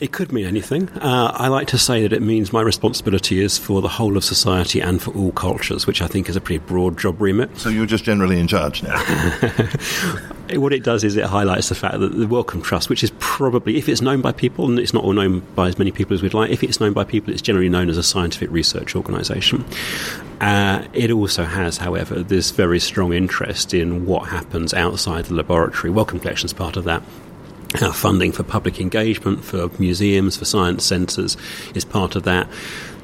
It 0.00 0.12
could 0.12 0.32
mean 0.32 0.46
anything. 0.46 0.88
Uh, 0.90 1.32
I 1.34 1.48
like 1.48 1.68
to 1.68 1.78
say 1.78 2.02
that 2.02 2.12
it 2.12 2.22
means 2.22 2.52
my 2.52 2.62
responsibility 2.62 3.40
is 3.40 3.58
for 3.58 3.80
the 3.80 3.88
whole 3.88 4.16
of 4.16 4.24
society 4.24 4.80
and 4.80 5.00
for 5.00 5.12
all 5.14 5.32
cultures, 5.32 5.86
which 5.86 6.02
I 6.02 6.06
think 6.06 6.28
is 6.28 6.36
a 6.36 6.40
pretty 6.40 6.64
broad 6.64 6.98
job 6.98 7.20
remit. 7.20 7.56
So 7.58 7.68
you're 7.68 7.86
just 7.86 8.04
generally 8.04 8.38
in 8.38 8.46
charge 8.48 8.82
now. 8.82 8.98
what 10.52 10.72
it 10.72 10.82
does 10.82 11.04
is 11.04 11.16
it 11.16 11.24
highlights 11.24 11.68
the 11.68 11.74
fact 11.74 12.00
that 12.00 12.08
the 12.08 12.26
Wellcome 12.26 12.62
Trust, 12.62 12.88
which 12.88 13.02
is 13.02 13.12
probably, 13.18 13.76
if 13.76 13.88
it's 13.88 14.00
known 14.00 14.20
by 14.20 14.32
people, 14.32 14.68
and 14.68 14.78
it's 14.78 14.92
not 14.92 15.04
all 15.04 15.12
known 15.12 15.40
by 15.54 15.68
as 15.68 15.78
many 15.78 15.90
people 15.90 16.14
as 16.14 16.22
we'd 16.22 16.34
like, 16.34 16.50
if 16.50 16.62
it's 16.62 16.80
known 16.80 16.92
by 16.92 17.04
people, 17.04 17.32
it's 17.32 17.42
generally 17.42 17.68
known 17.68 17.88
as 17.88 17.96
a 17.96 18.02
scientific 18.02 18.50
research 18.50 18.94
organisation. 18.94 19.64
Uh, 20.40 20.86
it 20.92 21.10
also 21.10 21.44
has, 21.44 21.78
however, 21.78 22.22
this 22.22 22.50
very 22.50 22.80
strong 22.80 23.12
interest 23.12 23.72
in 23.72 24.06
what 24.06 24.28
happens 24.28 24.74
outside 24.74 25.24
the 25.26 25.34
laboratory. 25.34 25.90
Wellcome 25.90 26.20
Collection 26.20 26.46
is 26.46 26.52
part 26.52 26.76
of 26.76 26.84
that. 26.84 27.02
Our 27.82 27.92
funding 27.92 28.32
for 28.32 28.44
public 28.44 28.80
engagement, 28.80 29.44
for 29.44 29.68
museums, 29.78 30.36
for 30.36 30.44
science 30.44 30.84
centres 30.84 31.36
is 31.74 31.84
part 31.84 32.14
of 32.16 32.22
that 32.22 32.48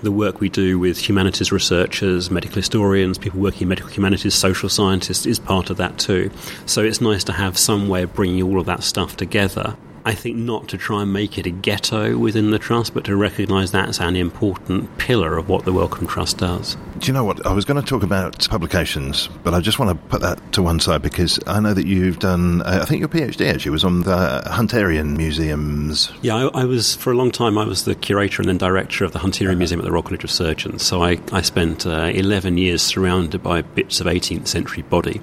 the 0.02 0.11
work 0.11 0.40
we 0.40 0.48
do 0.48 0.78
with 0.78 0.98
humanities 0.98 1.52
researchers, 1.52 2.30
medical 2.30 2.56
historians, 2.56 3.18
people 3.18 3.40
working 3.40 3.62
in 3.62 3.68
medical 3.68 3.90
humanities, 3.90 4.35
social 4.35 4.68
scientists 4.68 5.26
is 5.26 5.38
part 5.38 5.70
of 5.70 5.76
that 5.76 5.98
too. 5.98 6.30
So 6.66 6.83
it's 6.83 7.00
nice 7.00 7.24
to 7.24 7.33
have 7.33 7.59
some 7.59 7.88
way 7.88 8.02
of 8.02 8.14
bringing 8.14 8.42
all 8.42 8.59
of 8.59 8.66
that 8.66 8.83
stuff 8.83 9.16
together 9.16 9.76
I 10.04 10.14
think 10.14 10.36
not 10.36 10.68
to 10.68 10.78
try 10.78 11.02
and 11.02 11.12
make 11.12 11.36
it 11.36 11.46
a 11.46 11.50
ghetto 11.50 12.16
within 12.16 12.50
the 12.50 12.58
trust, 12.58 12.94
but 12.94 13.04
to 13.04 13.16
recognise 13.16 13.70
that's 13.70 14.00
an 14.00 14.16
important 14.16 14.96
pillar 14.98 15.36
of 15.36 15.48
what 15.48 15.64
the 15.64 15.72
Wellcome 15.72 16.06
Trust 16.06 16.38
does. 16.38 16.76
Do 16.98 17.06
you 17.06 17.12
know 17.12 17.24
what? 17.24 17.44
I 17.46 17.52
was 17.52 17.64
going 17.64 17.82
to 17.82 17.86
talk 17.86 18.02
about 18.02 18.48
publications, 18.48 19.28
but 19.42 19.52
I 19.52 19.60
just 19.60 19.78
want 19.78 19.90
to 19.90 20.08
put 20.08 20.22
that 20.22 20.52
to 20.52 20.62
one 20.62 20.80
side 20.80 21.02
because 21.02 21.38
I 21.46 21.60
know 21.60 21.74
that 21.74 21.86
you've 21.86 22.18
done, 22.18 22.62
uh, 22.62 22.80
I 22.82 22.84
think 22.86 23.00
your 23.00 23.08
PhD 23.08 23.52
actually 23.52 23.72
was 23.72 23.84
on 23.84 24.02
the 24.02 24.42
Hunterian 24.46 25.16
Museums. 25.16 26.10
Yeah, 26.22 26.36
I, 26.36 26.62
I, 26.62 26.64
was, 26.64 26.94
for 26.94 27.12
a 27.12 27.16
long 27.16 27.30
time, 27.30 27.58
I 27.58 27.64
was 27.64 27.84
the 27.84 27.94
curator 27.94 28.40
and 28.40 28.48
then 28.48 28.58
director 28.58 29.04
of 29.04 29.12
the 29.12 29.18
Hunterian 29.18 29.58
Museum 29.58 29.80
at 29.80 29.84
the 29.84 29.92
Royal 29.92 30.02
College 30.02 30.24
of 30.24 30.30
Surgeons. 30.30 30.82
So 30.82 31.02
I, 31.02 31.18
I 31.32 31.42
spent 31.42 31.86
uh, 31.86 32.10
11 32.14 32.56
years 32.56 32.82
surrounded 32.82 33.42
by 33.42 33.62
bits 33.62 34.00
of 34.00 34.06
18th 34.06 34.48
century 34.48 34.82
body 34.82 35.20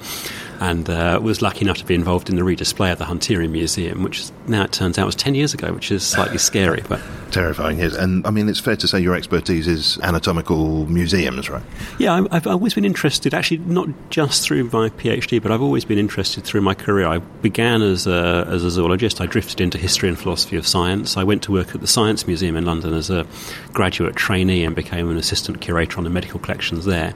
and 0.60 0.90
uh, 0.90 1.20
was 1.22 1.42
lucky 1.42 1.62
enough 1.62 1.78
to 1.78 1.86
be 1.86 1.96
involved 1.96 2.30
in 2.30 2.36
the 2.36 2.42
redisplay 2.42 2.92
at 2.92 2.98
the 2.98 3.06
Hunterian 3.06 3.52
Museum, 3.52 4.04
which 4.04 4.30
now 4.48 4.64
it 4.64 4.72
turns 4.72 4.98
out 4.98 5.06
was 5.06 5.16
10 5.16 5.36
years 5.36 5.54
ago, 5.54 5.74
which 5.74 5.92
is 5.92 6.06
slightly 6.06 6.38
scary. 6.38 6.84
But 6.88 7.02
Terrifying, 7.32 7.80
yes. 7.80 7.94
And 7.94 8.26
I 8.26 8.32
mean, 8.32 8.48
it's 8.48 8.60
fair 8.60 8.76
to 8.78 8.88
say 8.88 9.00
your 9.00 9.16
expertise 9.16 9.68
is 9.68 10.00
anatomical 10.02 10.86
museums, 10.86 11.50
right? 11.50 11.64
Yeah, 12.00 12.26
I've 12.32 12.48
always 12.48 12.74
been 12.74 12.86
interested, 12.86 13.34
actually, 13.34 13.58
not 13.60 13.90
just 14.10 14.44
through 14.44 14.66
my 14.66 14.90
PhD, 14.90 15.42
but 15.42 15.52
I've 15.52 15.62
always 15.62 15.84
been 15.84 15.98
interested 15.98 16.44
through 16.44 16.62
my 16.62 16.74
career. 16.74 17.08
I 17.08 17.20
began 17.20 17.82
as 17.82 18.08
a, 18.08 18.48
as 18.50 18.64
a 18.64 18.72
zoologist, 18.72 19.20
I 19.20 19.26
drifted 19.26 19.60
into 19.60 19.78
history 19.78 20.10
and 20.10 20.18
philosophy 20.18 20.56
of 20.56 20.66
science. 20.66 21.18
I 21.18 21.24
went 21.24 21.44
to 21.44 21.52
work 21.52 21.76
at 21.76 21.82
the 21.82 21.88
Science 21.88 22.26
Museum 22.28 22.56
in 22.56 22.66
London 22.66 22.94
as 22.94 23.10
a 23.10 23.28
graduate 23.74 24.16
trainee 24.16 24.64
and 24.64 24.76
became 24.76 25.10
an 25.10 25.18
assistant 25.18 25.62
curator 25.62 25.98
on 25.98 26.04
the 26.04 26.10
medical 26.10 26.40
collections 26.40 26.86
there. 26.86 27.14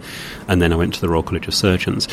And 0.47 0.61
then 0.61 0.73
I 0.73 0.75
went 0.75 0.93
to 0.95 1.01
the 1.01 1.09
Royal 1.09 1.23
College 1.23 1.47
of 1.47 1.53
Surgeons 1.53 2.07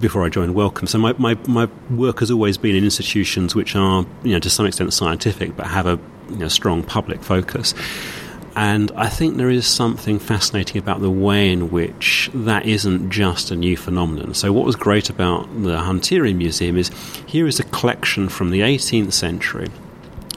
before 0.00 0.24
I 0.24 0.28
joined 0.28 0.54
Wellcome. 0.54 0.86
So 0.86 0.98
my, 0.98 1.14
my, 1.18 1.36
my 1.46 1.68
work 1.90 2.20
has 2.20 2.30
always 2.30 2.58
been 2.58 2.74
in 2.74 2.84
institutions 2.84 3.54
which 3.54 3.76
are, 3.76 4.04
you 4.22 4.32
know, 4.32 4.38
to 4.40 4.50
some 4.50 4.66
extent 4.66 4.92
scientific, 4.92 5.56
but 5.56 5.66
have 5.66 5.86
a 5.86 5.98
you 6.28 6.36
know, 6.36 6.48
strong 6.48 6.82
public 6.82 7.22
focus. 7.22 7.74
And 8.56 8.90
I 8.96 9.10
think 9.10 9.36
there 9.36 9.50
is 9.50 9.66
something 9.66 10.18
fascinating 10.18 10.78
about 10.78 11.02
the 11.02 11.10
way 11.10 11.52
in 11.52 11.70
which 11.70 12.30
that 12.32 12.64
isn't 12.64 13.10
just 13.10 13.50
a 13.50 13.56
new 13.56 13.76
phenomenon. 13.76 14.32
So, 14.32 14.50
what 14.50 14.64
was 14.64 14.76
great 14.76 15.10
about 15.10 15.42
the 15.62 15.76
Hunterian 15.76 16.36
Museum 16.36 16.78
is 16.78 16.90
here 17.26 17.46
is 17.46 17.60
a 17.60 17.64
collection 17.64 18.30
from 18.30 18.50
the 18.50 18.60
18th 18.60 19.12
century 19.12 19.68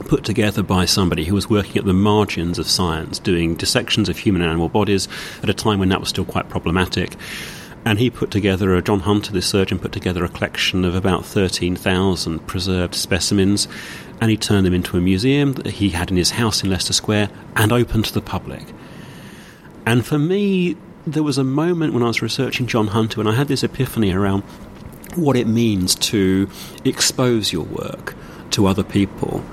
put 0.00 0.22
together 0.24 0.62
by 0.62 0.84
somebody 0.84 1.24
who 1.24 1.34
was 1.34 1.48
working 1.48 1.78
at 1.78 1.86
the 1.86 1.94
margins 1.94 2.58
of 2.58 2.68
science, 2.68 3.18
doing 3.18 3.54
dissections 3.54 4.08
of 4.10 4.18
human 4.18 4.42
and 4.42 4.50
animal 4.50 4.68
bodies 4.68 5.08
at 5.42 5.48
a 5.48 5.54
time 5.54 5.78
when 5.78 5.88
that 5.88 6.00
was 6.00 6.10
still 6.10 6.24
quite 6.26 6.48
problematic 6.50 7.16
and 7.84 7.98
he 7.98 8.10
put 8.10 8.30
together, 8.30 8.74
a, 8.74 8.82
John 8.82 9.00
Hunter, 9.00 9.32
this 9.32 9.46
surgeon, 9.46 9.78
put 9.78 9.92
together 9.92 10.24
a 10.24 10.28
collection 10.28 10.84
of 10.84 10.94
about 10.94 11.24
13,000 11.24 12.46
preserved 12.46 12.94
specimens, 12.94 13.68
and 14.20 14.30
he 14.30 14.36
turned 14.36 14.66
them 14.66 14.74
into 14.74 14.96
a 14.96 15.00
museum 15.00 15.54
that 15.54 15.66
he 15.66 15.90
had 15.90 16.10
in 16.10 16.16
his 16.16 16.32
house 16.32 16.62
in 16.62 16.70
Leicester 16.70 16.92
Square 16.92 17.30
and 17.56 17.72
open 17.72 18.02
to 18.02 18.12
the 18.12 18.20
public. 18.20 18.64
And 19.86 20.04
for 20.04 20.18
me, 20.18 20.76
there 21.06 21.22
was 21.22 21.38
a 21.38 21.44
moment 21.44 21.94
when 21.94 22.02
I 22.02 22.06
was 22.06 22.20
researching 22.20 22.66
John 22.66 22.88
Hunter 22.88 23.20
and 23.20 23.28
I 23.28 23.32
had 23.32 23.48
this 23.48 23.64
epiphany 23.64 24.12
around 24.12 24.42
what 25.14 25.36
it 25.36 25.46
means 25.46 25.94
to 25.94 26.48
expose 26.84 27.52
your 27.52 27.64
work 27.64 28.14
to 28.50 28.66
other 28.66 28.84
people 28.84 29.44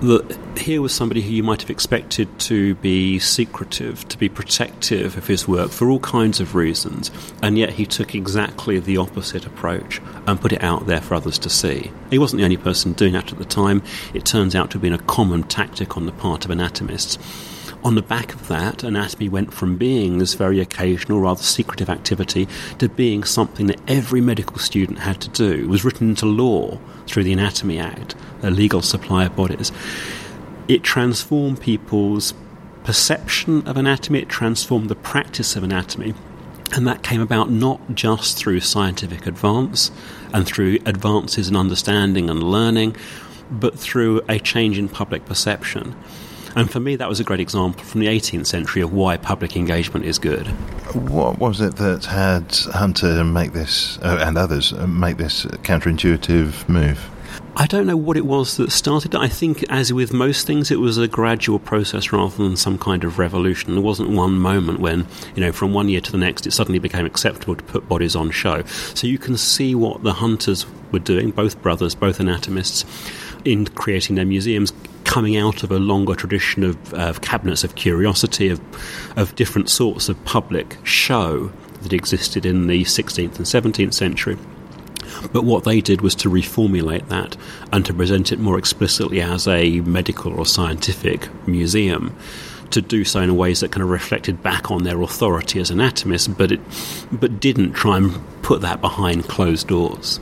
that 0.00 0.38
here 0.58 0.82
was 0.82 0.92
somebody 0.92 1.22
who 1.22 1.30
you 1.30 1.42
might 1.42 1.62
have 1.62 1.70
expected 1.70 2.38
to 2.40 2.74
be 2.76 3.18
secretive, 3.18 4.06
to 4.08 4.18
be 4.18 4.28
protective 4.28 5.16
of 5.16 5.26
his 5.26 5.48
work 5.48 5.70
for 5.70 5.90
all 5.90 6.00
kinds 6.00 6.40
of 6.40 6.54
reasons, 6.54 7.10
and 7.42 7.58
yet 7.58 7.70
he 7.70 7.86
took 7.86 8.14
exactly 8.14 8.78
the 8.78 8.96
opposite 8.96 9.46
approach 9.46 10.00
and 10.26 10.40
put 10.40 10.52
it 10.52 10.62
out 10.62 10.86
there 10.86 11.00
for 11.00 11.14
others 11.14 11.38
to 11.38 11.50
see. 11.50 11.90
He 12.10 12.18
wasn't 12.18 12.38
the 12.38 12.44
only 12.44 12.56
person 12.56 12.92
doing 12.92 13.12
that 13.14 13.32
at 13.32 13.38
the 13.38 13.44
time. 13.44 13.82
It 14.14 14.24
turns 14.24 14.54
out 14.54 14.70
to 14.70 14.74
have 14.74 14.82
been 14.82 14.92
a 14.92 14.98
common 14.98 15.44
tactic 15.44 15.96
on 15.96 16.06
the 16.06 16.12
part 16.12 16.44
of 16.44 16.50
anatomists. 16.50 17.18
On 17.86 17.94
the 17.94 18.02
back 18.02 18.34
of 18.34 18.48
that, 18.48 18.82
anatomy 18.82 19.28
went 19.28 19.54
from 19.54 19.76
being 19.76 20.18
this 20.18 20.34
very 20.34 20.58
occasional, 20.58 21.20
rather 21.20 21.40
secretive 21.40 21.88
activity 21.88 22.48
to 22.80 22.88
being 22.88 23.22
something 23.22 23.68
that 23.68 23.80
every 23.86 24.20
medical 24.20 24.58
student 24.58 24.98
had 24.98 25.20
to 25.20 25.28
do. 25.28 25.62
It 25.62 25.68
was 25.68 25.84
written 25.84 26.08
into 26.08 26.26
law 26.26 26.80
through 27.06 27.22
the 27.22 27.32
Anatomy 27.32 27.78
Act, 27.78 28.16
a 28.42 28.50
legal 28.50 28.82
supply 28.82 29.26
of 29.26 29.36
bodies. 29.36 29.70
It 30.66 30.82
transformed 30.82 31.60
people's 31.60 32.34
perception 32.82 33.64
of 33.68 33.76
anatomy, 33.76 34.18
it 34.18 34.28
transformed 34.28 34.88
the 34.88 34.96
practice 34.96 35.54
of 35.54 35.62
anatomy. 35.62 36.14
And 36.72 36.88
that 36.88 37.04
came 37.04 37.20
about 37.20 37.52
not 37.52 37.94
just 37.94 38.36
through 38.36 38.62
scientific 38.62 39.28
advance 39.28 39.92
and 40.32 40.44
through 40.44 40.80
advances 40.86 41.48
in 41.48 41.54
understanding 41.54 42.30
and 42.30 42.42
learning, 42.42 42.96
but 43.48 43.78
through 43.78 44.22
a 44.28 44.40
change 44.40 44.76
in 44.76 44.88
public 44.88 45.24
perception. 45.24 45.94
And 46.56 46.70
for 46.70 46.80
me, 46.80 46.96
that 46.96 47.08
was 47.08 47.20
a 47.20 47.24
great 47.24 47.38
example 47.38 47.84
from 47.84 48.00
the 48.00 48.06
18th 48.06 48.46
century 48.46 48.80
of 48.80 48.90
why 48.90 49.18
public 49.18 49.56
engagement 49.56 50.06
is 50.06 50.18
good. 50.18 50.46
What 50.94 51.38
was 51.38 51.60
it 51.60 51.76
that 51.76 52.06
had 52.06 52.50
Hunter 52.74 53.22
make 53.24 53.52
this, 53.52 53.98
uh, 53.98 54.24
and 54.26 54.38
others, 54.38 54.72
uh, 54.72 54.86
make 54.86 55.18
this 55.18 55.44
counterintuitive 55.44 56.66
move? 56.66 57.10
I 57.58 57.66
don't 57.66 57.86
know 57.86 57.96
what 57.96 58.16
it 58.16 58.24
was 58.24 58.56
that 58.56 58.72
started 58.72 59.14
I 59.14 59.28
think, 59.28 59.64
as 59.70 59.92
with 59.92 60.14
most 60.14 60.46
things, 60.46 60.70
it 60.70 60.80
was 60.80 60.96
a 60.96 61.06
gradual 61.06 61.58
process 61.58 62.10
rather 62.10 62.36
than 62.36 62.56
some 62.56 62.78
kind 62.78 63.04
of 63.04 63.18
revolution. 63.18 63.74
There 63.74 63.82
wasn't 63.82 64.10
one 64.10 64.38
moment 64.38 64.80
when, 64.80 65.06
you 65.34 65.42
know, 65.42 65.52
from 65.52 65.74
one 65.74 65.90
year 65.90 66.00
to 66.00 66.12
the 66.12 66.18
next, 66.18 66.46
it 66.46 66.52
suddenly 66.52 66.78
became 66.78 67.04
acceptable 67.04 67.56
to 67.56 67.64
put 67.64 67.88
bodies 67.88 68.16
on 68.16 68.30
show. 68.30 68.62
So 68.94 69.06
you 69.06 69.18
can 69.18 69.36
see 69.36 69.74
what 69.74 70.02
the 70.02 70.14
hunters 70.14 70.66
were 70.90 70.98
doing, 70.98 71.32
both 71.32 71.60
brothers, 71.60 71.94
both 71.94 72.18
anatomists, 72.18 72.84
in 73.44 73.66
creating 73.66 74.16
their 74.16 74.26
museums 74.26 74.72
coming 75.06 75.36
out 75.36 75.62
of 75.62 75.70
a 75.70 75.78
longer 75.78 76.14
tradition 76.14 76.62
of, 76.62 76.92
of 76.92 77.22
cabinets 77.22 77.64
of 77.64 77.74
curiosity, 77.76 78.48
of, 78.48 78.60
of 79.16 79.34
different 79.36 79.70
sorts 79.70 80.08
of 80.08 80.22
public 80.24 80.76
show 80.84 81.50
that 81.82 81.92
existed 81.92 82.44
in 82.44 82.66
the 82.66 82.82
16th 82.84 83.36
and 83.36 83.46
17th 83.46 83.94
century. 83.94 84.36
But 85.32 85.44
what 85.44 85.64
they 85.64 85.80
did 85.80 86.00
was 86.00 86.14
to 86.16 86.28
reformulate 86.28 87.08
that 87.08 87.36
and 87.72 87.86
to 87.86 87.94
present 87.94 88.32
it 88.32 88.38
more 88.38 88.58
explicitly 88.58 89.20
as 89.20 89.46
a 89.46 89.80
medical 89.80 90.34
or 90.34 90.44
scientific 90.44 91.28
museum. 91.46 92.14
To 92.72 92.82
do 92.82 93.04
so 93.04 93.20
in 93.20 93.36
ways 93.36 93.60
that 93.60 93.70
kind 93.70 93.84
of 93.84 93.90
reflected 93.90 94.42
back 94.42 94.72
on 94.72 94.82
their 94.82 95.00
authority 95.00 95.60
as 95.60 95.70
anatomists, 95.70 96.26
but 96.26 96.50
it, 96.50 96.60
but 97.12 97.38
didn't 97.38 97.74
try 97.74 97.96
and 97.98 98.42
put 98.42 98.60
that 98.62 98.80
behind 98.80 99.28
closed 99.28 99.68
doors. 99.68 100.18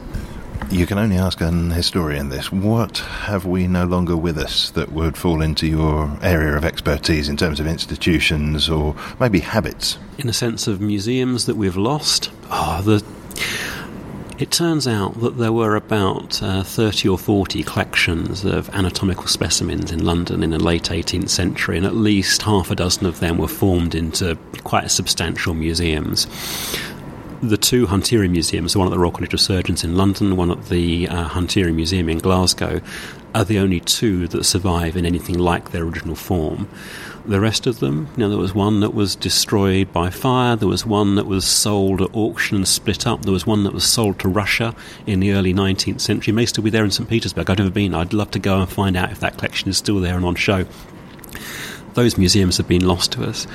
You 0.71 0.87
can 0.87 0.99
only 0.99 1.17
ask 1.17 1.41
an 1.41 1.71
historian 1.71 2.31
this. 2.31 2.51
What 2.51 2.99
have 2.99 3.47
we 3.47 3.69
no 3.69 3.85
longer 3.85 4.17
with 4.17 4.39
us 4.39 4.71
that 4.71 4.93
would 4.93 5.17
fall 5.17 5.41
into 5.41 5.67
your 5.67 6.19
area 6.23 6.57
of 6.57 6.65
expertise 6.65 7.29
in 7.29 7.37
terms 7.37 7.61
of 7.61 7.67
institutions 7.67 8.69
or 8.69 8.97
maybe 9.21 9.41
habits? 9.41 9.99
In 10.19 10.29
a 10.29 10.33
sense 10.33 10.67
of 10.67 10.81
museums 10.81 11.47
that 11.47 11.57
we've 11.57 11.77
lost? 11.77 12.31
Oh, 12.51 12.83
the. 12.83 13.05
It 14.37 14.51
turns 14.51 14.89
out 14.89 15.21
that 15.21 15.39
there 15.39 15.53
were 15.53 15.77
about 15.77 16.43
uh, 16.43 16.65
30 16.65 17.09
or 17.09 17.19
40 17.19 17.63
collections 17.63 18.45
of 18.45 18.69
anatomical 18.71 19.29
specimens 19.29 19.93
in 19.93 20.05
London 20.05 20.43
in 20.43 20.51
the 20.51 20.59
late 20.59 20.85
18th 20.85 21.29
century, 21.29 21.77
and 21.77 21.87
at 21.87 21.95
least 21.95 22.43
half 22.43 22.69
a 22.73 22.75
dozen 22.75 23.07
of 23.07 23.21
them 23.21 23.39
were 23.39 23.47
formed 23.47 23.95
into 23.95 24.37
quite 24.65 24.91
substantial 24.91 25.55
museums 25.55 26.27
the 27.49 27.57
two 27.57 27.87
Hunterian 27.87 28.31
museums, 28.31 28.73
the 28.73 28.79
one 28.79 28.89
at 28.89 28.91
the 28.91 28.99
Royal 28.99 29.13
College 29.13 29.35
of 29.35 29.41
Surgeons 29.41 29.85
in 29.85 29.97
London, 29.97 30.37
one 30.37 30.51
at 30.51 30.67
the 30.67 31.09
uh, 31.09 31.29
Hunterian 31.29 31.75
Museum 31.75 32.09
in 32.09 32.19
Glasgow, 32.19 32.81
are 33.35 33.45
the 33.45 33.59
only 33.59 33.81
two 33.81 34.29
that 34.29 34.45
survive 34.45 34.97
in 34.97 35.05
anything 35.05 35.39
like 35.39 35.71
their 35.71 35.83
original 35.83 36.15
form. 36.15 36.69
The 37.27 37.41
rest 37.41 37.67
of 37.67 37.81
them, 37.81 38.09
you 38.17 38.21
know, 38.21 38.29
there 38.29 38.39
was 38.39 38.55
one 38.55 38.81
that 38.81 38.95
was 38.95 39.17
destroyed 39.17 39.93
by 39.93 40.11
fire, 40.11 40.57
there 40.57 40.69
was 40.69 40.87
one 40.87 41.15
that 41.17 41.27
was 41.27 41.45
sold 41.45 42.01
at 42.01 42.15
auction 42.15 42.57
and 42.57 42.69
split 42.69 43.07
up, 43.07 43.23
there 43.23 43.33
was 43.33 43.47
one 43.47 43.65
that 43.65 43.73
was 43.73 43.85
sold 43.85 44.19
to 44.21 44.29
Russia 44.29 44.75
in 45.07 45.21
the 45.21 45.33
early 45.33 45.55
19th 45.55 46.01
century. 46.01 46.33
It 46.33 46.35
may 46.35 46.47
still 46.47 46.65
be 46.65 46.71
there 46.71 46.85
in 46.85 46.91
St. 46.91 47.09
Petersburg. 47.09 47.51
I've 47.51 47.59
never 47.59 47.71
been. 47.71 47.95
I'd 47.95 48.13
love 48.13 48.31
to 48.33 48.39
go 48.39 48.61
and 48.61 48.69
find 48.69 48.97
out 48.97 49.11
if 49.11 49.21
that 49.21 49.39
collection 49.39 49.69
is 49.69 49.79
still 49.79 50.01
there 50.01 50.17
and 50.17 50.25
on 50.25 50.35
show. 50.35 50.67
Those 51.95 52.19
museums 52.19 52.57
have 52.59 52.69
been 52.69 52.87
lost 52.87 53.13
to 53.13 53.25
us. 53.25 53.47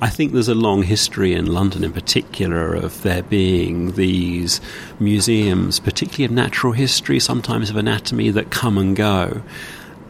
I 0.00 0.08
think 0.08 0.32
there's 0.32 0.48
a 0.48 0.54
long 0.54 0.82
history 0.82 1.32
in 1.34 1.46
London, 1.46 1.84
in 1.84 1.92
particular, 1.92 2.74
of 2.74 3.02
there 3.02 3.22
being 3.22 3.92
these 3.92 4.60
museums, 4.98 5.78
particularly 5.78 6.24
of 6.24 6.32
natural 6.32 6.72
history, 6.72 7.20
sometimes 7.20 7.70
of 7.70 7.76
anatomy, 7.76 8.30
that 8.30 8.50
come 8.50 8.78
and 8.78 8.96
go. 8.96 9.42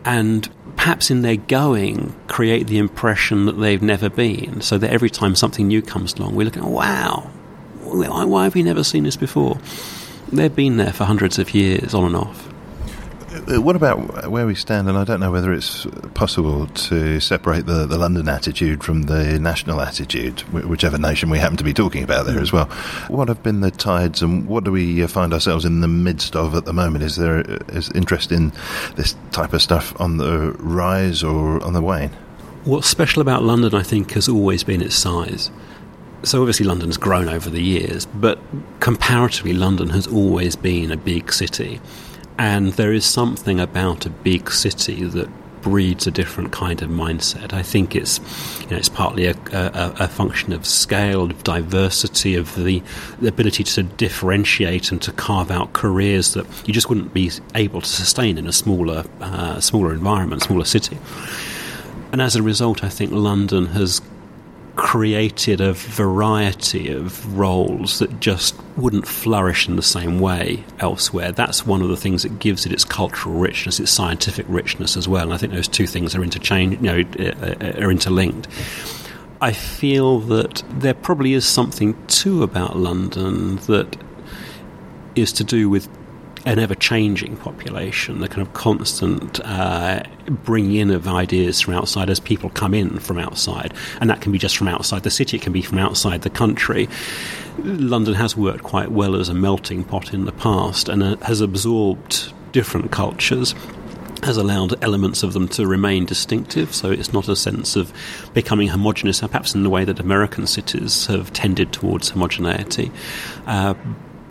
And 0.05 0.49
perhaps 0.77 1.11
in 1.11 1.23
their 1.23 1.37
going, 1.37 2.15
create 2.27 2.69
the 2.69 2.79
impression 2.79 3.45
that 3.47 3.53
they've 3.53 3.83
never 3.83 4.09
been. 4.09 4.61
So 4.63 4.79
that 4.79 4.91
every 4.91 5.11
time 5.11 5.35
something 5.35 5.67
new 5.67 5.83
comes 5.83 6.15
along, 6.15 6.35
we're 6.35 6.45
looking, 6.45 6.65
wow, 6.65 7.31
why 7.83 8.45
have 8.45 8.55
we 8.55 8.63
never 8.63 8.83
seen 8.83 9.05
this 9.05 9.17
before? 9.17 9.59
They've 10.33 10.55
been 10.55 10.79
there 10.79 10.93
for 10.93 11.05
hundreds 11.05 11.39
of 11.39 11.53
years, 11.53 11.93
on 11.93 12.05
and 12.07 12.17
off. 12.17 12.52
Uh, 13.49 13.61
what 13.61 13.75
about 13.75 14.31
where 14.31 14.47
we 14.47 14.55
stand? 14.55 14.89
And 14.89 14.97
I 14.97 15.05
don't 15.05 15.19
know 15.19 15.33
whether 15.33 15.53
it's 15.53 15.87
possible 16.15 16.69
to 16.69 17.19
separate 17.19 17.67
the, 17.67 17.87
the 17.87 17.99
London 17.99 18.29
attitude 18.29 18.85
from 18.85 19.03
the 19.03 19.39
national 19.39 19.81
attitude, 19.81 20.41
whichever 20.53 20.97
nation 20.97 21.29
we 21.29 21.39
happen 21.39 21.57
to 21.57 21.65
be 21.65 21.75
talking 21.75 22.05
about 22.05 22.27
there 22.27 22.39
as 22.39 22.53
well. 22.53 22.67
What 23.09 23.29
have 23.29 23.43
been 23.43 23.61
the 23.61 23.73
tides, 23.73 24.23
and 24.23 24.47
what 24.47 24.63
do 24.63 24.71
we 24.71 25.03
uh, 25.03 25.09
find 25.09 25.35
ourselves 25.35 25.65
in 25.65 25.81
the 25.81 25.89
midst 25.89 26.37
of 26.37 26.55
at 26.55 26.67
the 26.67 26.73
moment? 26.73 27.05
Is 27.05 27.17
there 27.17 27.39
uh, 27.39 27.83
interest 27.95 28.31
in 28.31 28.53
this 28.95 29.17
type 29.33 29.53
of 29.53 29.61
stuff 29.61 30.01
on 30.01 30.19
the 30.19 30.53
rise 30.59 31.25
or 31.25 31.63
on 31.65 31.73
the 31.73 31.83
wane? 31.83 32.11
What's 32.65 32.87
special 32.87 33.23
about 33.23 33.43
London, 33.43 33.75
I 33.75 33.83
think, 33.83 34.13
has 34.13 34.29
always 34.29 34.63
been 34.63 34.81
its 34.81 34.95
size. 34.95 35.51
So 36.23 36.41
obviously 36.41 36.67
London's 36.67 36.97
grown 36.97 37.29
over 37.29 37.51
the 37.51 37.61
years, 37.61 38.07
but 38.07 38.39
comparatively, 38.79 39.53
London 39.53 39.89
has 39.89 40.07
always 40.07 40.55
been 40.55 40.93
a 40.93 40.97
big 40.97 41.33
city. 41.33 41.81
And 42.39 42.73
there 42.75 42.93
is 42.93 43.05
something 43.05 43.61
about 43.61 44.07
a 44.07 44.11
big 44.11 44.51
city 44.51 45.05
that 45.05 45.29
breeds 45.63 46.07
a 46.07 46.11
different 46.11 46.53
kind 46.53 46.83
of 46.83 46.91
mindset. 46.91 47.53
I 47.53 47.63
think 47.63 47.95
it's 47.95 48.19
you 48.63 48.67
know 48.71 48.77
it's 48.77 48.89
partly 48.89 49.27
a, 49.27 49.37
a, 49.53 49.95
a 50.01 50.09
function 50.09 50.53
of 50.53 50.67
scale, 50.67 51.31
of 51.31 51.43
diversity, 51.45 52.35
of 52.35 52.55
the, 52.57 52.83
the, 53.21 53.29
ability 53.29 53.65
to 53.65 53.85
differentiate 53.85 54.91
and 54.91 55.01
to 55.03 55.13
carve 55.13 55.51
out 55.51 55.73
careers 55.73 56.35
that 56.35 56.47
you 56.67 56.75
just 56.75 56.89
wouldn't 56.89 57.15
be 57.15 57.31
able 57.55 57.81
to 57.81 57.89
sustain 57.89 58.37
in 58.37 58.47
a 58.47 58.53
smaller 58.53 59.05
uh, 59.21 59.61
smaller 59.61 59.95
environment, 59.95 60.43
smaller 60.43 60.65
city. 60.65 60.99
And 62.11 62.21
as 62.21 62.37
a 62.37 62.43
result, 62.43 62.85
I 62.85 62.91
think 62.91 63.11
London 63.13 63.67
has 63.67 64.03
created 64.77 65.61
a 65.61 65.73
variety 65.73 66.91
of 66.91 67.39
roles 67.39 67.99
that 67.99 68.21
just 68.21 68.55
wouldn't 68.77 69.07
flourish 69.07 69.69
in 69.69 69.77
the 69.77 69.83
same 69.83 70.19
way 70.19 70.65
elsewhere. 70.79 71.31
That's 71.31 71.67
one 71.67 71.83
of 71.83 71.89
the 71.89 71.97
things 71.97 72.23
that 72.23 72.39
gives 72.39 72.65
it 72.65 72.73
its 72.73 72.85
cultural 72.85 73.35
richness, 73.35 73.79
its 73.79 73.91
scientific 73.91 74.47
richness 74.49 74.97
as 74.97 75.07
well. 75.07 75.25
And 75.25 75.35
I 75.35 75.37
think 75.37 75.53
those 75.53 75.69
two 75.69 75.87
things 75.87 76.15
are 76.15 76.23
interchange, 76.23 76.75
you 76.77 76.81
know, 76.81 77.05
uh, 77.19 77.47
uh, 77.47 77.85
are 77.85 77.91
interlinked. 77.91 78.49
I 79.41 79.53
feel 79.53 80.21
that 80.21 80.63
there 80.71 80.95
probably 80.95 81.35
is 81.35 81.47
something 81.47 81.95
too 82.07 82.43
about 82.43 82.77
London 82.77 83.57
that 83.67 83.97
is 85.15 85.33
to 85.35 85.45
do 85.45 85.69
with 85.69 85.89
an 86.45 86.59
ever 86.59 86.75
changing 86.75 87.37
population, 87.37 88.21
the 88.21 88.29
kind 88.29 88.43
of 88.43 88.53
constant 88.53 89.41
uh, 89.45 90.03
bringing 90.29 90.75
in 90.75 90.91
of 90.91 91.07
ideas 91.07 91.61
from 91.61 91.75
outside 91.75 92.11
as 92.11 92.19
people 92.19 92.51
come 92.51 92.75
in 92.75 92.99
from 92.99 93.19
outside. 93.19 93.73
And 94.01 94.11
that 94.11 94.21
can 94.21 94.33
be 94.33 94.39
just 94.39 94.57
from 94.57 94.69
outside 94.69 95.03
the 95.03 95.11
city, 95.11 95.37
it 95.37 95.43
can 95.43 95.53
be 95.53 95.63
from 95.63 95.79
outside 95.79 96.23
the 96.23 96.31
country. 96.31 96.89
London 97.59 98.15
has 98.15 98.37
worked 98.37 98.65
quite 98.65 98.91
well 98.91 99.15
as 99.15 99.29
a 99.29 99.35
melting 99.35 99.85
pot 99.85 100.13
in 100.13 100.25
the 100.25 100.33
past 100.33 100.89
and 100.89 101.03
uh, 101.03 101.17
has 101.19 101.41
absorbed 101.41 102.33
different 102.53 102.91
cultures 102.91 103.55
has 104.23 104.37
allowed 104.37 104.83
elements 104.85 105.23
of 105.23 105.33
them 105.33 105.49
to 105.49 105.67
remain 105.67 106.07
distinctive, 106.07 106.73
so 106.73 106.91
it's 106.91 107.13
not 107.13 107.29
a 107.29 107.35
sense 107.35 107.75
of 107.75 107.93
becoming 108.33 108.69
homogenous, 108.69 109.21
perhaps 109.21 109.55
in 109.55 109.65
the 109.65 109.71
way 109.71 109.85
that 109.85 109.99
American 109.99 110.47
cities 110.47 111.07
have 111.07 111.33
tended 111.33 111.73
towards 111.73 112.11
homogeneity. 112.11 112.93
Uh, 113.47 113.75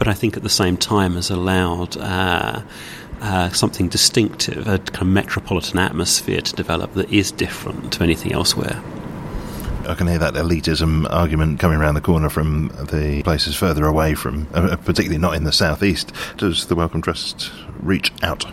but 0.02 0.08
I 0.08 0.16
think 0.16 0.36
at 0.36 0.42
the 0.42 0.50
same 0.50 0.78
time 0.78 1.14
has 1.14 1.30
allowed 1.30 1.96
uh, 1.96 2.64
uh, 3.22 3.50
something 3.52 3.88
distinctive, 3.88 4.68
a 4.68 4.80
kind 4.80 5.04
of 5.04 5.08
metropolitan 5.10 5.78
atmosphere 5.78 6.42
to 6.42 6.56
develop 6.56 6.96
that 6.96 7.12
is 7.12 7.32
different 7.32 7.94
to 7.94 8.02
anything 8.02 8.32
elsewhere. 8.32 8.82
I 9.88 9.94
can 9.94 10.08
hear 10.08 10.18
that 10.18 10.34
elitism 10.34 11.06
argument 11.12 11.60
coming 11.60 11.78
around 11.78 11.94
the 11.94 12.02
corner 12.02 12.30
from 12.30 12.70
the 12.92 13.22
places 13.22 13.56
further 13.56 13.86
away 13.86 14.16
from, 14.16 14.48
uh, 14.56 14.76
particularly 14.78 15.20
not 15.20 15.36
in 15.36 15.44
the 15.44 15.52
southeast. 15.52 16.12
Does 16.38 16.66
the 16.66 16.74
Wellcome 16.74 17.04
Trust 17.04 17.52
reach 17.80 18.12
out? 18.24 18.46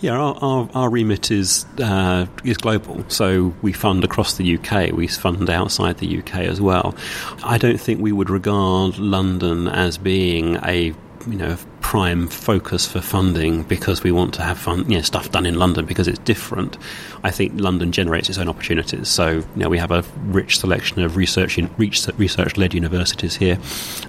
Yeah, 0.00 0.12
our, 0.12 0.36
our, 0.40 0.68
our 0.74 0.90
remit 0.90 1.30
is 1.30 1.66
uh, 1.78 2.26
is 2.44 2.56
global. 2.56 3.04
So 3.08 3.54
we 3.62 3.72
fund 3.72 4.04
across 4.04 4.36
the 4.36 4.56
UK. 4.58 4.92
We 4.92 5.06
fund 5.08 5.48
outside 5.50 5.98
the 5.98 6.18
UK 6.18 6.36
as 6.36 6.60
well. 6.60 6.94
I 7.42 7.58
don't 7.58 7.80
think 7.80 8.00
we 8.00 8.12
would 8.12 8.30
regard 8.30 8.98
London 8.98 9.68
as 9.68 9.98
being 9.98 10.56
a 10.64 10.94
you 11.26 11.36
know 11.36 11.56
prime 11.80 12.28
focus 12.28 12.86
for 12.86 13.00
funding 13.00 13.62
because 13.62 14.02
we 14.02 14.12
want 14.12 14.34
to 14.34 14.42
have 14.42 14.58
fun, 14.58 14.88
you 14.90 14.96
know, 14.96 15.02
stuff 15.02 15.30
done 15.30 15.46
in 15.46 15.54
London 15.54 15.86
because 15.86 16.06
it's 16.06 16.18
different. 16.18 16.76
I 17.24 17.30
think 17.30 17.58
London 17.58 17.92
generates 17.92 18.28
its 18.28 18.36
own 18.36 18.48
opportunities. 18.48 19.08
So 19.08 19.30
you 19.30 19.46
know, 19.56 19.68
we 19.68 19.78
have 19.78 19.90
a 19.90 20.04
rich 20.26 20.58
selection 20.58 21.00
of 21.02 21.16
research 21.16 21.56
in, 21.56 21.70
research-led 21.78 22.74
universities 22.74 23.36
here. 23.36 23.58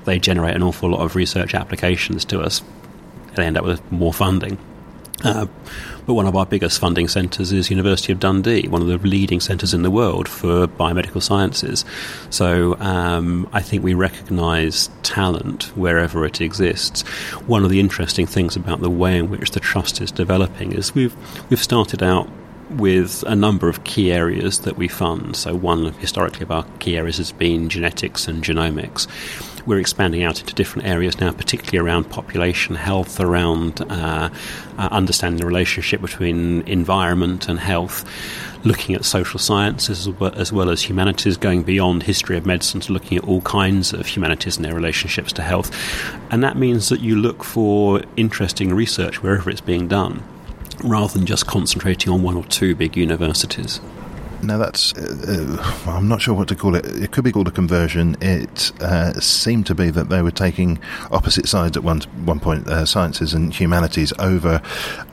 They 0.04 0.20
generate 0.20 0.56
an 0.56 0.64
awful 0.64 0.90
lot 0.90 1.02
of 1.02 1.16
research 1.16 1.56
applications 1.56 2.26
to 2.26 2.42
us. 2.42 2.62
They 3.36 3.46
end 3.46 3.58
up 3.58 3.64
with 3.64 3.92
more 3.92 4.14
funding. 4.14 4.58
Uh, 5.24 5.48
but 6.06 6.14
one 6.14 6.26
of 6.26 6.36
our 6.36 6.46
biggest 6.46 6.80
funding 6.80 7.08
centres 7.08 7.52
is 7.52 7.70
University 7.70 8.12
of 8.12 8.20
Dundee, 8.20 8.68
one 8.68 8.82
of 8.82 8.88
the 8.88 8.98
leading 8.98 9.40
centres 9.40 9.74
in 9.74 9.84
the 9.84 9.92
world 9.92 10.28
for 10.28 10.68
biomedical 10.68 11.22
sciences. 11.22 11.86
So 12.30 12.80
um, 12.80 13.48
I 13.54 13.62
think 13.62 13.84
we 13.84 13.94
recognise 13.94 14.90
talent 15.04 15.66
wherever 15.76 16.26
it 16.26 16.42
exists. 16.42 17.02
One 17.48 17.64
of 17.64 17.70
the 17.70 17.80
interesting 17.80 18.26
things 18.26 18.56
about 18.56 18.82
the 18.82 18.90
way 18.90 19.18
in 19.18 19.30
which 19.30 19.52
the 19.52 19.60
trust 19.60 20.02
is 20.02 20.12
developing 20.12 20.72
is 20.72 20.96
we've 20.96 21.16
we've 21.50 21.62
started 21.62 22.02
out 22.02 22.30
with 22.72 23.24
a 23.24 23.36
number 23.36 23.68
of 23.68 23.84
key 23.84 24.12
areas 24.12 24.60
that 24.60 24.78
we 24.78 24.88
fund. 24.88 25.36
So, 25.36 25.56
one 25.56 25.92
historically 25.94 26.44
of 26.44 26.52
our 26.52 26.66
key 26.80 26.98
areas 26.98 27.18
has 27.18 27.32
been 27.32 27.70
genetics 27.70 28.28
and 28.28 28.44
genomics 28.44 29.08
we're 29.70 29.80
expanding 29.80 30.24
out 30.24 30.40
into 30.40 30.56
different 30.56 30.88
areas 30.88 31.20
now, 31.20 31.32
particularly 31.32 31.78
around 31.78 32.06
population 32.06 32.74
health, 32.74 33.20
around 33.20 33.82
uh, 33.82 34.30
uh, 34.80 34.90
understanding 34.92 35.40
the 35.40 35.46
relationship 35.46 36.02
between 36.02 36.68
environment 36.68 37.48
and 37.48 37.60
health, 37.60 38.04
looking 38.66 38.96
at 38.96 39.06
social 39.06 39.40
sciences 39.40 40.08
as 40.08 40.20
well, 40.20 40.34
as 40.34 40.52
well 40.52 40.72
as 40.72 40.82
humanities, 40.82 41.38
going 41.38 41.62
beyond 41.62 42.02
history 42.02 42.36
of 42.36 42.48
medicine 42.48 42.80
to 42.82 42.92
looking 42.92 43.16
at 43.20 43.24
all 43.26 43.42
kinds 43.42 43.94
of 43.94 44.08
humanities 44.08 44.56
and 44.56 44.66
their 44.66 44.74
relationships 44.74 45.32
to 45.32 45.44
health. 45.44 45.72
And 46.32 46.44
that 46.44 46.58
means 46.58 46.90
that 46.90 47.02
you 47.02 47.16
look 47.16 47.44
for 47.44 48.02
interesting 48.18 48.74
research 48.74 49.22
wherever 49.22 49.52
it's 49.52 49.62
being 49.62 49.88
done 49.88 50.24
rather 50.84 51.14
than 51.14 51.28
just 51.28 51.46
concentrating 51.46 52.12
on 52.12 52.24
one 52.24 52.36
or 52.36 52.44
two 52.46 52.74
big 52.74 52.98
universities. 52.98 53.80
Now 54.42 54.58
that's 54.58 54.94
uh, 54.94 55.58
uh, 55.58 55.92
I'm 55.92 56.08
not 56.08 56.22
sure 56.22 56.34
what 56.34 56.48
to 56.48 56.56
call 56.56 56.76
it. 56.76 56.86
It 56.86 57.12
could 57.12 57.26
be 57.26 57.32
called 57.32 57.50
a 57.50 57.52
conversion. 57.52 58.16
It 58.22 58.72
uh, 58.82 59.14
seemed 59.20 59.66
to 59.68 59.76
be 59.76 59.90
that 59.92 60.10
they 60.10 60.22
were 60.22 60.32
taking 60.32 60.80
opposite 61.12 61.48
sides 61.48 61.76
at 61.76 61.84
one 61.84 62.02
one 62.24 62.40
point, 62.40 62.68
uh, 62.68 62.86
sciences 62.86 63.34
and 63.34 63.54
humanities, 63.54 64.14
over 64.18 64.62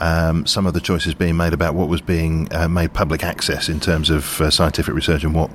um, 0.01 0.47
some 0.47 0.67
of 0.67 0.75
the 0.75 0.81
choices 0.81 1.15
being 1.15 1.37
made 1.37 1.53
about 1.53 1.75
what 1.75 1.89
was 1.89 2.01
being 2.01 2.49
uh, 2.55 2.69
made 2.69 2.95
public 2.95 3.25
access 3.25 3.69
in 3.69 3.81
terms 3.81 4.11
of 4.11 4.41
uh, 4.41 4.49
scientific 4.51 4.95
research 4.95 5.25
and 5.25 5.35
what 5.35 5.51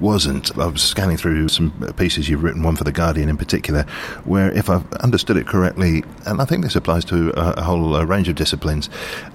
wasn't. 0.00 0.56
I 0.56 0.66
was 0.66 0.82
scanning 0.82 1.16
through 1.16 1.48
some 1.48 1.72
pieces 1.96 2.28
you've 2.28 2.44
written, 2.44 2.62
one 2.62 2.76
for 2.76 2.84
the 2.84 2.92
Guardian 2.92 3.28
in 3.28 3.36
particular, 3.36 3.82
where 4.24 4.52
if 4.52 4.70
I've 4.70 4.90
understood 4.94 5.36
it 5.36 5.48
correctly, 5.48 6.04
and 6.26 6.40
I 6.40 6.44
think 6.44 6.62
this 6.62 6.76
applies 6.76 7.04
to 7.06 7.30
a, 7.30 7.54
a 7.54 7.62
whole 7.62 8.00
range 8.04 8.28
of 8.28 8.36
disciplines, 8.36 8.88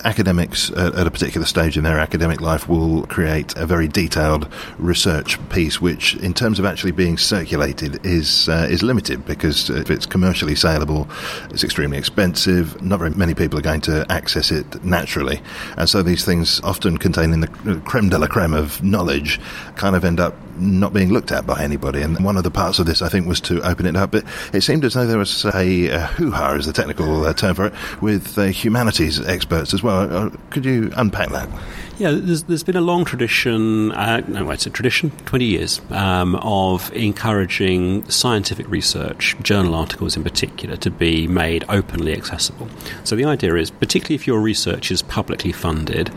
academics 0.06 0.72
at 0.72 1.06
a 1.06 1.12
particular 1.12 1.46
stage 1.46 1.78
in 1.78 1.84
their 1.84 2.00
academic 2.00 2.40
life 2.40 2.70
will 2.70 3.06
create 3.08 3.56
a 3.58 3.66
very 3.66 3.81
very 3.82 3.88
detailed 3.88 4.48
research 4.78 5.40
piece, 5.50 5.82
which, 5.82 6.16
in 6.18 6.36
terms 6.36 6.60
of 6.60 6.66
actually 6.66 6.92
being 6.92 7.18
circulated, 7.18 8.06
is 8.06 8.48
uh, 8.48 8.68
is 8.70 8.84
limited 8.84 9.26
because 9.26 9.72
if 9.72 9.90
it's 9.90 10.06
commercially 10.06 10.54
saleable, 10.54 11.08
it's 11.50 11.64
extremely 11.64 11.98
expensive. 11.98 12.80
Not 12.84 13.00
very 13.00 13.10
many 13.10 13.34
people 13.34 13.58
are 13.58 13.64
going 13.64 13.82
to 13.82 14.06
access 14.10 14.52
it 14.52 14.84
naturally, 14.84 15.42
and 15.78 15.90
so 15.90 16.04
these 16.04 16.24
things, 16.24 16.62
often 16.62 17.00
containing 17.00 17.40
the 17.42 17.82
creme 17.86 18.10
de 18.10 18.20
la 18.20 18.28
creme 18.28 18.54
of 18.54 18.84
knowledge, 18.84 19.40
kind 19.76 19.96
of 19.96 20.06
end 20.06 20.20
up 20.20 20.36
not 20.58 20.94
being 20.94 21.12
looked 21.12 21.32
at 21.32 21.46
by 21.46 21.62
anybody. 21.62 22.02
And 22.02 22.24
one 22.24 22.38
of 22.38 22.44
the 22.44 22.52
parts 22.52 22.80
of 22.80 22.86
this, 22.86 23.02
I 23.02 23.10
think, 23.10 23.28
was 23.28 23.42
to 23.42 23.62
open 23.68 23.86
it 23.86 23.96
up. 23.96 24.12
But 24.12 24.26
it 24.54 24.62
seemed 24.62 24.86
as 24.86 24.94
though 24.94 25.06
there 25.06 25.18
was 25.18 25.46
a, 25.46 25.88
a 25.88 26.00
hoo-ha, 26.00 26.54
is 26.54 26.66
the 26.66 26.74
technical 26.74 27.26
uh, 27.26 27.34
term 27.34 27.56
for 27.56 27.68
it, 27.68 28.02
with 28.02 28.38
uh, 28.38 28.46
humanities 28.46 29.20
experts 29.26 29.74
as 29.74 29.84
well. 29.84 30.16
Uh, 30.16 30.30
could 30.50 30.66
you 30.66 30.92
unpack 30.96 31.30
that? 31.30 31.50
Yeah, 31.98 32.12
there's, 32.14 32.44
there's 32.44 32.64
been 32.64 32.78
a 32.78 32.82
long 32.82 33.06
tradition, 33.06 33.92
uh, 33.92 34.22
no, 34.28 34.50
it's 34.50 34.66
a 34.66 34.72
tradition, 34.72 35.12
20 35.26 35.46
years, 35.46 35.82
um, 35.92 36.36
of 36.38 36.92
encouraging 36.94 38.10
scientific 38.10 38.68
research, 38.70 39.36
journal 39.44 39.76
articles 39.76 40.18
in 40.18 40.24
particular, 40.24 40.78
to 40.78 40.90
be 40.90 41.28
made 41.28 41.64
openly 41.70 42.14
accessible. 42.14 42.68
So 43.04 43.16
the 43.16 43.26
idea 43.26 43.54
is, 43.56 43.70
particularly 43.70 44.16
if 44.16 44.26
your 44.26 44.40
research 44.40 44.90
is 44.90 45.04
publicly 45.04 45.52
funded, 45.52 46.10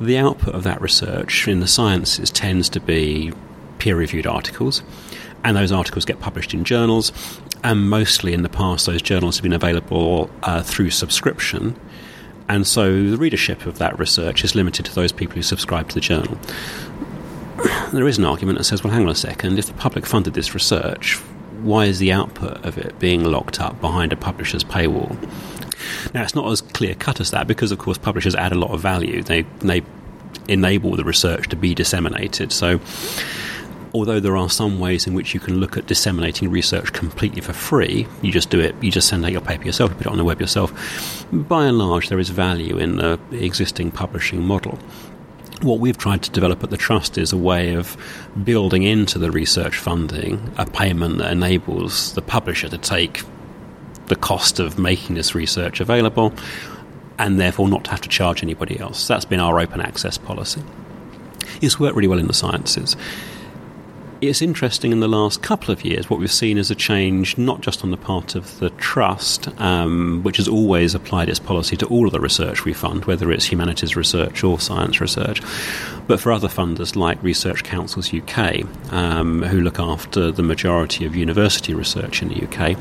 the 0.00 0.16
output 0.16 0.54
of 0.54 0.62
that 0.62 0.80
research 0.80 1.48
in 1.48 1.58
the 1.58 1.66
sciences 1.66 2.30
tends 2.30 2.68
to 2.68 2.80
be 2.80 3.32
peer 3.80 3.96
reviewed 3.96 4.26
articles, 4.26 4.82
and 5.42 5.56
those 5.56 5.72
articles 5.72 6.04
get 6.04 6.20
published 6.20 6.54
in 6.54 6.64
journals. 6.64 7.12
And 7.64 7.90
mostly 7.90 8.32
in 8.32 8.42
the 8.42 8.48
past, 8.48 8.86
those 8.86 9.02
journals 9.02 9.36
have 9.36 9.42
been 9.42 9.52
available 9.52 10.30
uh, 10.44 10.62
through 10.62 10.90
subscription. 10.90 11.78
And 12.48 12.66
so 12.66 13.10
the 13.10 13.16
readership 13.16 13.66
of 13.66 13.78
that 13.78 13.98
research 13.98 14.44
is 14.44 14.54
limited 14.54 14.86
to 14.86 14.94
those 14.94 15.12
people 15.12 15.36
who 15.36 15.42
subscribe 15.42 15.88
to 15.88 15.94
the 15.94 16.00
journal. 16.00 16.38
There 17.92 18.06
is 18.06 18.18
an 18.18 18.24
argument 18.24 18.56
that 18.56 18.64
says, 18.64 18.84
well, 18.84 18.92
hang 18.92 19.02
on 19.02 19.10
a 19.10 19.14
second, 19.16 19.58
if 19.58 19.66
the 19.66 19.72
public 19.72 20.06
funded 20.06 20.32
this 20.34 20.54
research, 20.54 21.16
why 21.60 21.86
is 21.86 21.98
the 21.98 22.12
output 22.12 22.64
of 22.64 22.78
it 22.78 22.98
being 22.98 23.24
locked 23.24 23.60
up 23.60 23.80
behind 23.80 24.12
a 24.12 24.16
publisher's 24.16 24.64
paywall? 24.64 25.16
Now, 26.14 26.22
it's 26.22 26.34
not 26.34 26.50
as 26.50 26.62
clear 26.62 26.94
cut 26.94 27.20
as 27.20 27.32
that 27.32 27.46
because, 27.46 27.72
of 27.72 27.78
course, 27.78 27.98
publishers 27.98 28.34
add 28.34 28.52
a 28.52 28.54
lot 28.54 28.70
of 28.70 28.80
value. 28.80 29.22
They, 29.22 29.42
they 29.58 29.82
enable 30.48 30.96
the 30.96 31.04
research 31.04 31.48
to 31.48 31.56
be 31.56 31.74
disseminated. 31.74 32.52
So, 32.52 32.80
although 33.92 34.20
there 34.20 34.36
are 34.36 34.48
some 34.48 34.78
ways 34.78 35.06
in 35.06 35.14
which 35.14 35.34
you 35.34 35.40
can 35.40 35.58
look 35.58 35.76
at 35.76 35.86
disseminating 35.86 36.50
research 36.50 36.92
completely 36.92 37.40
for 37.40 37.52
free, 37.52 38.06
you 38.22 38.30
just 38.30 38.50
do 38.50 38.60
it, 38.60 38.74
you 38.80 38.90
just 38.90 39.08
send 39.08 39.24
out 39.24 39.32
your 39.32 39.40
paper 39.40 39.64
yourself, 39.64 39.90
you 39.90 39.96
put 39.96 40.06
it 40.06 40.12
on 40.12 40.18
the 40.18 40.24
web 40.24 40.40
yourself. 40.40 41.26
By 41.32 41.66
and 41.66 41.78
large, 41.78 42.08
there 42.08 42.18
is 42.18 42.28
value 42.30 42.78
in 42.78 42.96
the 42.96 43.18
existing 43.32 43.90
publishing 43.90 44.42
model. 44.42 44.78
What 45.62 45.80
we've 45.80 45.98
tried 45.98 46.22
to 46.22 46.30
develop 46.30 46.64
at 46.64 46.70
the 46.70 46.76
Trust 46.76 47.18
is 47.18 47.32
a 47.32 47.36
way 47.36 47.74
of 47.74 47.96
building 48.44 48.82
into 48.82 49.18
the 49.18 49.30
research 49.30 49.76
funding 49.76 50.52
a 50.56 50.64
payment 50.64 51.18
that 51.18 51.32
enables 51.32 52.14
the 52.14 52.22
publisher 52.22 52.68
to 52.68 52.78
take 52.78 53.22
the 54.06 54.16
cost 54.16 54.58
of 54.58 54.78
making 54.78 55.16
this 55.16 55.34
research 55.34 55.80
available 55.80 56.32
and 57.18 57.38
therefore 57.38 57.68
not 57.68 57.86
have 57.88 58.00
to 58.00 58.08
charge 58.08 58.42
anybody 58.42 58.80
else. 58.80 59.06
That's 59.06 59.26
been 59.26 59.40
our 59.40 59.60
open 59.60 59.80
access 59.82 60.16
policy. 60.16 60.62
It's 61.60 61.78
worked 61.78 61.94
really 61.94 62.08
well 62.08 62.18
in 62.18 62.26
the 62.26 62.32
sciences. 62.32 62.96
It's 64.22 64.42
interesting 64.42 64.92
in 64.92 65.00
the 65.00 65.08
last 65.08 65.40
couple 65.40 65.72
of 65.72 65.82
years, 65.82 66.10
what 66.10 66.20
we've 66.20 66.30
seen 66.30 66.58
is 66.58 66.70
a 66.70 66.74
change 66.74 67.38
not 67.38 67.62
just 67.62 67.82
on 67.82 67.90
the 67.90 67.96
part 67.96 68.34
of 68.34 68.58
the 68.58 68.68
Trust, 68.68 69.48
um, 69.58 70.22
which 70.22 70.36
has 70.36 70.46
always 70.46 70.94
applied 70.94 71.30
its 71.30 71.38
policy 71.38 71.74
to 71.78 71.86
all 71.86 72.04
of 72.04 72.12
the 72.12 72.20
research 72.20 72.66
we 72.66 72.74
fund, 72.74 73.06
whether 73.06 73.32
it's 73.32 73.46
humanities 73.46 73.96
research 73.96 74.44
or 74.44 74.60
science 74.60 75.00
research, 75.00 75.40
but 76.06 76.20
for 76.20 76.32
other 76.32 76.48
funders 76.48 76.96
like 76.96 77.22
Research 77.22 77.64
Councils 77.64 78.12
UK, 78.12 78.62
um, 78.92 79.42
who 79.42 79.62
look 79.62 79.78
after 79.78 80.30
the 80.30 80.42
majority 80.42 81.06
of 81.06 81.16
university 81.16 81.72
research 81.72 82.20
in 82.20 82.28
the 82.28 82.42
UK, 82.42 82.76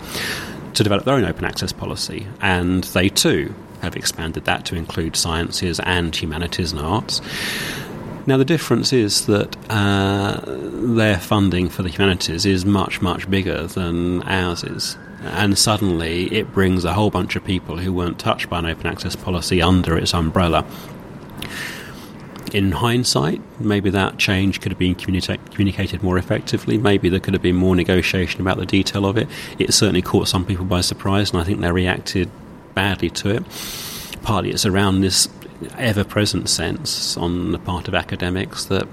to 0.73 0.83
develop 0.83 1.05
their 1.05 1.15
own 1.15 1.23
open 1.23 1.45
access 1.45 1.71
policy. 1.71 2.27
And 2.41 2.83
they 2.83 3.07
too 3.07 3.55
have 3.81 3.95
expanded 3.95 4.43
that 4.43 4.65
to 4.65 4.75
include 4.75 5.15
sciences 5.15 5.79
and 5.79 6.13
humanities 6.13 6.73
and 6.73 6.81
arts. 6.81 7.21
Now, 8.29 8.37
the 8.37 8.45
difference 8.45 8.93
is 8.93 9.25
that 9.25 9.57
uh, 9.71 10.39
their 10.45 11.17
funding 11.17 11.67
for 11.67 11.81
the 11.81 11.89
humanities 11.89 12.45
is 12.45 12.63
much, 12.63 13.01
much 13.01 13.27
bigger 13.27 13.65
than 13.65 14.21
ours 14.21 14.63
is. 14.63 14.99
And 15.23 15.57
suddenly 15.57 16.31
it 16.31 16.53
brings 16.53 16.85
a 16.85 16.93
whole 16.93 17.09
bunch 17.09 17.35
of 17.35 17.43
people 17.43 17.77
who 17.77 17.91
weren't 17.91 18.19
touched 18.19 18.47
by 18.47 18.59
an 18.59 18.67
open 18.67 18.85
access 18.85 19.15
policy 19.15 19.63
under 19.63 19.97
its 19.97 20.13
umbrella. 20.13 20.63
In 22.53 22.71
hindsight, 22.73 23.41
maybe 23.59 23.89
that 23.89 24.19
change 24.19 24.61
could 24.61 24.71
have 24.71 24.77
been 24.77 24.93
communica- 24.93 25.43
communicated 25.51 26.03
more 26.03 26.19
effectively. 26.19 26.77
Maybe 26.77 27.09
there 27.09 27.19
could 27.19 27.33
have 27.33 27.41
been 27.41 27.55
more 27.55 27.75
negotiation 27.75 28.41
about 28.41 28.57
the 28.57 28.67
detail 28.67 29.07
of 29.07 29.17
it. 29.17 29.27
It 29.57 29.73
certainly 29.73 30.03
caught 30.03 30.27
some 30.27 30.45
people 30.45 30.65
by 30.65 30.81
surprise, 30.81 31.31
and 31.31 31.41
I 31.41 31.43
think 31.45 31.61
they 31.61 31.71
reacted 31.71 32.29
badly 32.75 33.09
to 33.09 33.37
it. 33.37 33.43
Partly 34.21 34.51
it's 34.51 34.67
around 34.67 35.01
this 35.01 35.27
ever 35.77 36.03
present 36.03 36.49
sense 36.49 37.17
on 37.17 37.51
the 37.51 37.59
part 37.59 37.87
of 37.87 37.95
academics 37.95 38.65
that 38.65 38.87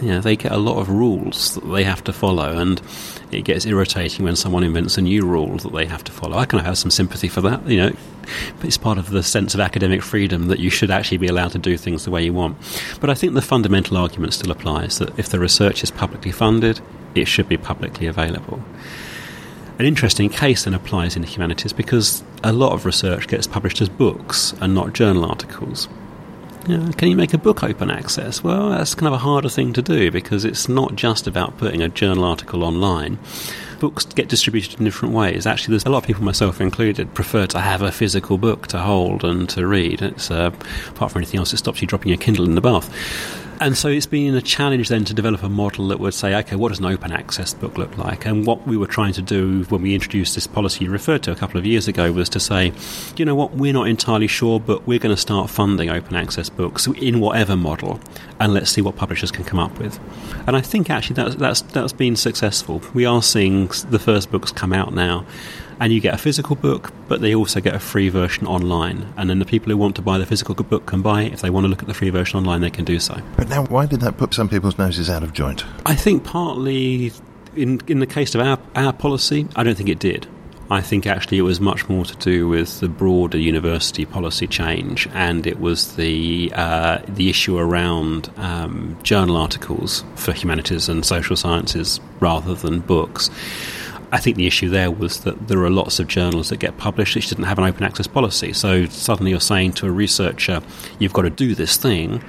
you 0.00 0.08
know, 0.08 0.20
they 0.20 0.36
get 0.36 0.52
a 0.52 0.58
lot 0.58 0.78
of 0.78 0.88
rules 0.88 1.54
that 1.54 1.64
they 1.64 1.84
have 1.84 2.04
to 2.04 2.12
follow, 2.12 2.58
and 2.58 2.80
it 3.30 3.44
gets 3.44 3.64
irritating 3.64 4.24
when 4.24 4.36
someone 4.36 4.64
invents 4.64 4.98
a 4.98 5.02
new 5.02 5.24
rule 5.24 5.56
that 5.58 5.72
they 5.72 5.86
have 5.86 6.04
to 6.04 6.12
follow. 6.12 6.36
I 6.36 6.44
of 6.44 6.60
have 6.60 6.78
some 6.78 6.90
sympathy 6.90 7.28
for 7.28 7.40
that, 7.42 7.66
you 7.66 7.78
know. 7.78 7.92
It's 8.62 8.78
part 8.78 8.98
of 8.98 9.10
the 9.10 9.22
sense 9.22 9.54
of 9.54 9.60
academic 9.60 10.02
freedom 10.02 10.48
that 10.48 10.58
you 10.58 10.70
should 10.70 10.90
actually 10.90 11.18
be 11.18 11.26
allowed 11.26 11.52
to 11.52 11.58
do 11.58 11.76
things 11.76 12.04
the 12.04 12.10
way 12.10 12.24
you 12.24 12.32
want. 12.32 12.56
But 13.00 13.10
I 13.10 13.14
think 13.14 13.34
the 13.34 13.42
fundamental 13.42 13.96
argument 13.96 14.34
still 14.34 14.50
applies 14.50 14.98
that 14.98 15.18
if 15.18 15.28
the 15.28 15.40
research 15.40 15.82
is 15.82 15.90
publicly 15.90 16.32
funded, 16.32 16.80
it 17.14 17.26
should 17.26 17.48
be 17.48 17.56
publicly 17.56 18.06
available. 18.06 18.62
An 19.82 19.88
interesting 19.88 20.30
case 20.30 20.62
then 20.62 20.74
applies 20.74 21.16
in 21.16 21.22
the 21.22 21.28
humanities 21.28 21.72
because 21.72 22.22
a 22.44 22.52
lot 22.52 22.70
of 22.70 22.86
research 22.86 23.26
gets 23.26 23.48
published 23.48 23.80
as 23.80 23.88
books 23.88 24.54
and 24.60 24.76
not 24.76 24.92
journal 24.92 25.24
articles. 25.24 25.88
Can 26.66 27.08
you 27.08 27.16
make 27.16 27.34
a 27.34 27.38
book 27.38 27.64
open 27.64 27.90
access? 27.90 28.44
Well, 28.44 28.70
that's 28.70 28.94
kind 28.94 29.08
of 29.08 29.14
a 29.14 29.18
harder 29.18 29.48
thing 29.48 29.72
to 29.72 29.82
do 29.82 30.12
because 30.12 30.44
it's 30.44 30.68
not 30.68 30.94
just 30.94 31.26
about 31.26 31.58
putting 31.58 31.82
a 31.82 31.88
journal 31.88 32.22
article 32.22 32.62
online. 32.62 33.18
Books 33.80 34.04
get 34.04 34.28
distributed 34.28 34.78
in 34.78 34.84
different 34.84 35.16
ways. 35.16 35.48
Actually, 35.48 35.72
there's 35.72 35.86
a 35.86 35.90
lot 35.90 35.98
of 35.98 36.04
people, 36.04 36.22
myself 36.22 36.60
included, 36.60 37.12
prefer 37.14 37.48
to 37.48 37.58
have 37.58 37.82
a 37.82 37.90
physical 37.90 38.38
book 38.38 38.68
to 38.68 38.78
hold 38.78 39.24
and 39.24 39.48
to 39.48 39.66
read. 39.66 40.00
It's 40.00 40.30
uh, 40.30 40.52
apart 40.90 41.10
from 41.10 41.22
anything 41.22 41.38
else, 41.38 41.52
it 41.52 41.56
stops 41.56 41.82
you 41.82 41.88
dropping 41.88 42.10
your 42.10 42.18
Kindle 42.18 42.44
in 42.44 42.54
the 42.54 42.60
bath. 42.60 42.88
And 43.62 43.78
so 43.78 43.86
it's 43.86 44.06
been 44.06 44.34
a 44.34 44.42
challenge 44.42 44.88
then 44.88 45.04
to 45.04 45.14
develop 45.14 45.44
a 45.44 45.48
model 45.48 45.86
that 45.88 46.00
would 46.00 46.14
say, 46.14 46.34
okay, 46.34 46.56
what 46.56 46.70
does 46.70 46.80
an 46.80 46.86
open 46.86 47.12
access 47.12 47.54
book 47.54 47.78
look 47.78 47.96
like? 47.96 48.26
And 48.26 48.44
what 48.44 48.66
we 48.66 48.76
were 48.76 48.88
trying 48.88 49.12
to 49.12 49.22
do 49.22 49.62
when 49.68 49.82
we 49.82 49.94
introduced 49.94 50.34
this 50.34 50.48
policy 50.48 50.84
you 50.84 50.90
referred 50.90 51.22
to 51.22 51.30
a 51.30 51.36
couple 51.36 51.58
of 51.60 51.64
years 51.64 51.86
ago 51.86 52.10
was 52.10 52.28
to 52.30 52.40
say, 52.40 52.72
you 53.16 53.24
know 53.24 53.36
what, 53.36 53.54
we're 53.54 53.72
not 53.72 53.86
entirely 53.86 54.26
sure, 54.26 54.58
but 54.58 54.84
we're 54.88 54.98
going 54.98 55.14
to 55.14 55.20
start 55.20 55.48
funding 55.48 55.90
open 55.90 56.16
access 56.16 56.48
books 56.48 56.88
in 56.88 57.20
whatever 57.20 57.56
model, 57.56 58.00
and 58.40 58.52
let's 58.52 58.72
see 58.72 58.82
what 58.82 58.96
publishers 58.96 59.30
can 59.30 59.44
come 59.44 59.60
up 59.60 59.78
with. 59.78 60.00
And 60.48 60.56
I 60.56 60.60
think 60.60 60.90
actually 60.90 61.14
that's, 61.14 61.36
that's, 61.36 61.62
that's 61.62 61.92
been 61.92 62.16
successful. 62.16 62.82
We 62.94 63.06
are 63.06 63.22
seeing 63.22 63.68
the 63.90 64.00
first 64.00 64.32
books 64.32 64.50
come 64.50 64.72
out 64.72 64.92
now 64.92 65.24
and 65.80 65.92
you 65.92 66.00
get 66.00 66.14
a 66.14 66.18
physical 66.18 66.56
book, 66.56 66.92
but 67.08 67.20
they 67.20 67.34
also 67.34 67.60
get 67.60 67.74
a 67.74 67.80
free 67.80 68.08
version 68.08 68.46
online. 68.46 69.12
And 69.16 69.28
then 69.28 69.38
the 69.38 69.44
people 69.44 69.70
who 69.70 69.76
want 69.76 69.96
to 69.96 70.02
buy 70.02 70.18
the 70.18 70.26
physical 70.26 70.54
book 70.54 70.86
can 70.86 71.02
buy 71.02 71.22
it. 71.22 71.32
If 71.32 71.40
they 71.40 71.50
want 71.50 71.64
to 71.64 71.68
look 71.68 71.82
at 71.82 71.88
the 71.88 71.94
free 71.94 72.10
version 72.10 72.38
online, 72.38 72.60
they 72.60 72.70
can 72.70 72.84
do 72.84 72.98
so. 72.98 73.20
But 73.36 73.48
now, 73.48 73.64
why 73.64 73.86
did 73.86 74.00
that 74.00 74.16
put 74.16 74.34
some 74.34 74.48
people's 74.48 74.78
noses 74.78 75.10
out 75.10 75.22
of 75.22 75.32
joint? 75.32 75.64
I 75.86 75.94
think 75.94 76.24
partly, 76.24 77.12
in 77.56 77.80
in 77.86 77.98
the 77.98 78.06
case 78.06 78.34
of 78.34 78.40
our 78.40 78.58
our 78.74 78.92
policy, 78.92 79.46
I 79.56 79.62
don't 79.62 79.76
think 79.76 79.88
it 79.88 79.98
did. 79.98 80.26
I 80.72 80.80
think 80.80 81.06
actually 81.06 81.36
it 81.36 81.42
was 81.42 81.60
much 81.60 81.86
more 81.90 82.06
to 82.06 82.16
do 82.16 82.48
with 82.48 82.80
the 82.80 82.88
broader 82.88 83.36
university 83.36 84.06
policy 84.06 84.46
change, 84.46 85.06
and 85.12 85.46
it 85.46 85.60
was 85.60 85.96
the 85.96 86.50
uh, 86.54 87.00
the 87.06 87.28
issue 87.28 87.58
around 87.58 88.30
um, 88.38 88.96
journal 89.02 89.36
articles 89.36 90.02
for 90.14 90.32
humanities 90.32 90.88
and 90.88 91.04
social 91.04 91.36
sciences 91.36 92.00
rather 92.20 92.54
than 92.54 92.80
books. 92.80 93.28
I 94.12 94.18
think 94.18 94.36
the 94.36 94.46
issue 94.46 94.68
there 94.68 94.90
was 94.90 95.20
that 95.20 95.48
there 95.48 95.62
are 95.64 95.70
lots 95.70 95.98
of 95.98 96.06
journals 96.06 96.50
that 96.50 96.58
get 96.58 96.76
published 96.76 97.14
which 97.14 97.28
didn't 97.28 97.44
have 97.44 97.58
an 97.58 97.64
open 97.64 97.82
access 97.82 98.06
policy. 98.06 98.52
So 98.52 98.84
suddenly 98.86 99.30
you're 99.30 99.40
saying 99.40 99.72
to 99.74 99.86
a 99.86 99.90
researcher, 99.90 100.60
you've 100.98 101.14
got 101.14 101.22
to 101.22 101.30
do 101.30 101.54
this 101.54 101.78
thing, 101.78 102.22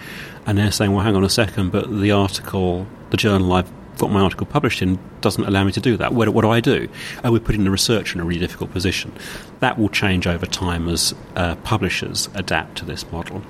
and 0.45 0.57
they're 0.57 0.71
saying, 0.71 0.93
well, 0.93 1.03
hang 1.03 1.15
on 1.15 1.25
a 1.25 1.29
second, 1.29 1.71
but 1.71 1.99
the 1.99 2.11
article, 2.11 2.87
the 3.09 3.17
journal 3.17 3.51
I've 3.51 3.71
got 3.97 4.11
my 4.11 4.21
article 4.21 4.47
published 4.47 4.81
in 4.81 4.97
doesn't 5.21 5.43
allow 5.43 5.63
me 5.63 5.71
to 5.73 5.79
do 5.81 5.97
that. 5.97 6.13
What, 6.13 6.29
what 6.29 6.41
do 6.41 6.49
I 6.49 6.61
do? 6.61 6.87
And 7.23 7.33
we're 7.33 7.39
putting 7.39 7.63
the 7.63 7.69
researcher 7.71 8.17
in 8.17 8.21
a 8.21 8.25
really 8.25 8.39
difficult 8.39 8.71
position. 8.71 9.13
That 9.59 9.77
will 9.77 9.89
change 9.89 10.25
over 10.25 10.45
time 10.45 10.87
as 10.89 11.13
uh, 11.35 11.55
publishers 11.57 12.29
adapt 12.33 12.77
to 12.77 12.85
this 12.85 13.09
model. 13.11 13.43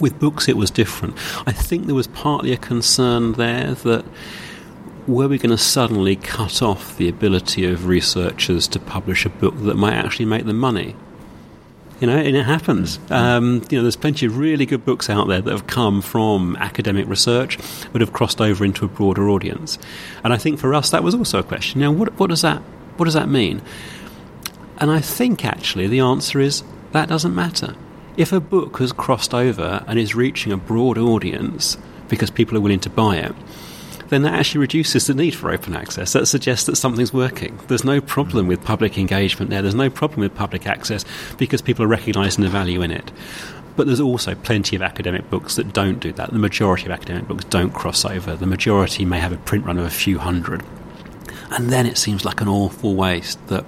With 0.00 0.18
books, 0.18 0.48
it 0.48 0.56
was 0.56 0.70
different. 0.70 1.14
I 1.46 1.52
think 1.52 1.86
there 1.86 1.94
was 1.94 2.08
partly 2.08 2.52
a 2.52 2.56
concern 2.56 3.34
there 3.34 3.74
that 3.74 4.04
were 5.10 5.28
we 5.28 5.38
going 5.38 5.50
to 5.50 5.58
suddenly 5.58 6.16
cut 6.16 6.62
off 6.62 6.96
the 6.96 7.08
ability 7.08 7.64
of 7.64 7.86
researchers 7.86 8.68
to 8.68 8.78
publish 8.78 9.26
a 9.26 9.28
book 9.28 9.54
that 9.62 9.76
might 9.76 9.94
actually 9.94 10.26
make 10.26 10.46
them 10.46 10.58
money? 10.58 10.96
You 12.00 12.06
know, 12.06 12.16
and 12.16 12.34
it 12.34 12.44
happens. 12.44 12.98
Um, 13.10 13.62
you 13.68 13.76
know, 13.76 13.82
there's 13.82 13.96
plenty 13.96 14.24
of 14.24 14.38
really 14.38 14.64
good 14.64 14.86
books 14.86 15.10
out 15.10 15.28
there 15.28 15.42
that 15.42 15.50
have 15.50 15.66
come 15.66 16.00
from 16.00 16.56
academic 16.56 17.06
research, 17.06 17.58
but 17.92 18.00
have 18.00 18.14
crossed 18.14 18.40
over 18.40 18.64
into 18.64 18.86
a 18.86 18.88
broader 18.88 19.28
audience. 19.28 19.78
And 20.24 20.32
I 20.32 20.38
think 20.38 20.58
for 20.58 20.72
us, 20.72 20.90
that 20.90 21.02
was 21.02 21.14
also 21.14 21.40
a 21.40 21.42
question. 21.42 21.80
Now, 21.80 21.92
what, 21.92 22.18
what 22.18 22.30
does 22.30 22.40
that 22.40 22.62
what 23.00 23.06
does 23.06 23.14
that 23.14 23.30
mean? 23.30 23.62
And 24.76 24.90
I 24.90 25.00
think 25.00 25.42
actually 25.42 25.86
the 25.86 26.00
answer 26.00 26.38
is 26.38 26.62
that 26.92 27.08
doesn't 27.08 27.34
matter. 27.34 27.74
If 28.18 28.30
a 28.30 28.40
book 28.40 28.76
has 28.78 28.92
crossed 28.92 29.32
over 29.32 29.82
and 29.86 29.98
is 29.98 30.14
reaching 30.14 30.52
a 30.52 30.58
broad 30.58 30.98
audience 30.98 31.78
because 32.08 32.30
people 32.30 32.58
are 32.58 32.60
willing 32.60 32.80
to 32.80 32.90
buy 32.90 33.16
it, 33.16 33.34
then 34.10 34.22
that 34.22 34.34
actually 34.34 34.60
reduces 34.60 35.06
the 35.06 35.14
need 35.14 35.34
for 35.34 35.50
open 35.50 35.74
access. 35.74 36.12
That 36.12 36.26
suggests 36.26 36.66
that 36.66 36.76
something's 36.76 37.12
working. 37.12 37.58
There's 37.68 37.84
no 37.84 38.00
problem 38.00 38.46
with 38.48 38.62
public 38.62 38.98
engagement 38.98 39.50
there. 39.50 39.62
There's 39.62 39.74
no 39.74 39.88
problem 39.88 40.20
with 40.20 40.34
public 40.34 40.66
access 40.66 41.04
because 41.38 41.62
people 41.62 41.84
are 41.84 41.88
recognising 41.88 42.44
the 42.44 42.50
value 42.50 42.82
in 42.82 42.90
it. 42.90 43.10
But 43.76 43.86
there's 43.86 44.00
also 44.00 44.34
plenty 44.34 44.76
of 44.76 44.82
academic 44.82 45.30
books 45.30 45.56
that 45.56 45.72
don't 45.72 46.00
do 46.00 46.12
that. 46.12 46.32
The 46.32 46.38
majority 46.38 46.86
of 46.86 46.90
academic 46.90 47.28
books 47.28 47.44
don't 47.44 47.72
cross 47.72 48.04
over. 48.04 48.36
The 48.36 48.46
majority 48.46 49.04
may 49.04 49.20
have 49.20 49.32
a 49.32 49.38
print 49.38 49.64
run 49.64 49.78
of 49.78 49.86
a 49.86 49.90
few 49.90 50.18
hundred. 50.18 50.62
And 51.52 51.70
then 51.70 51.86
it 51.86 51.96
seems 51.96 52.24
like 52.24 52.40
an 52.40 52.48
awful 52.48 52.94
waste 52.94 53.44
that, 53.48 53.64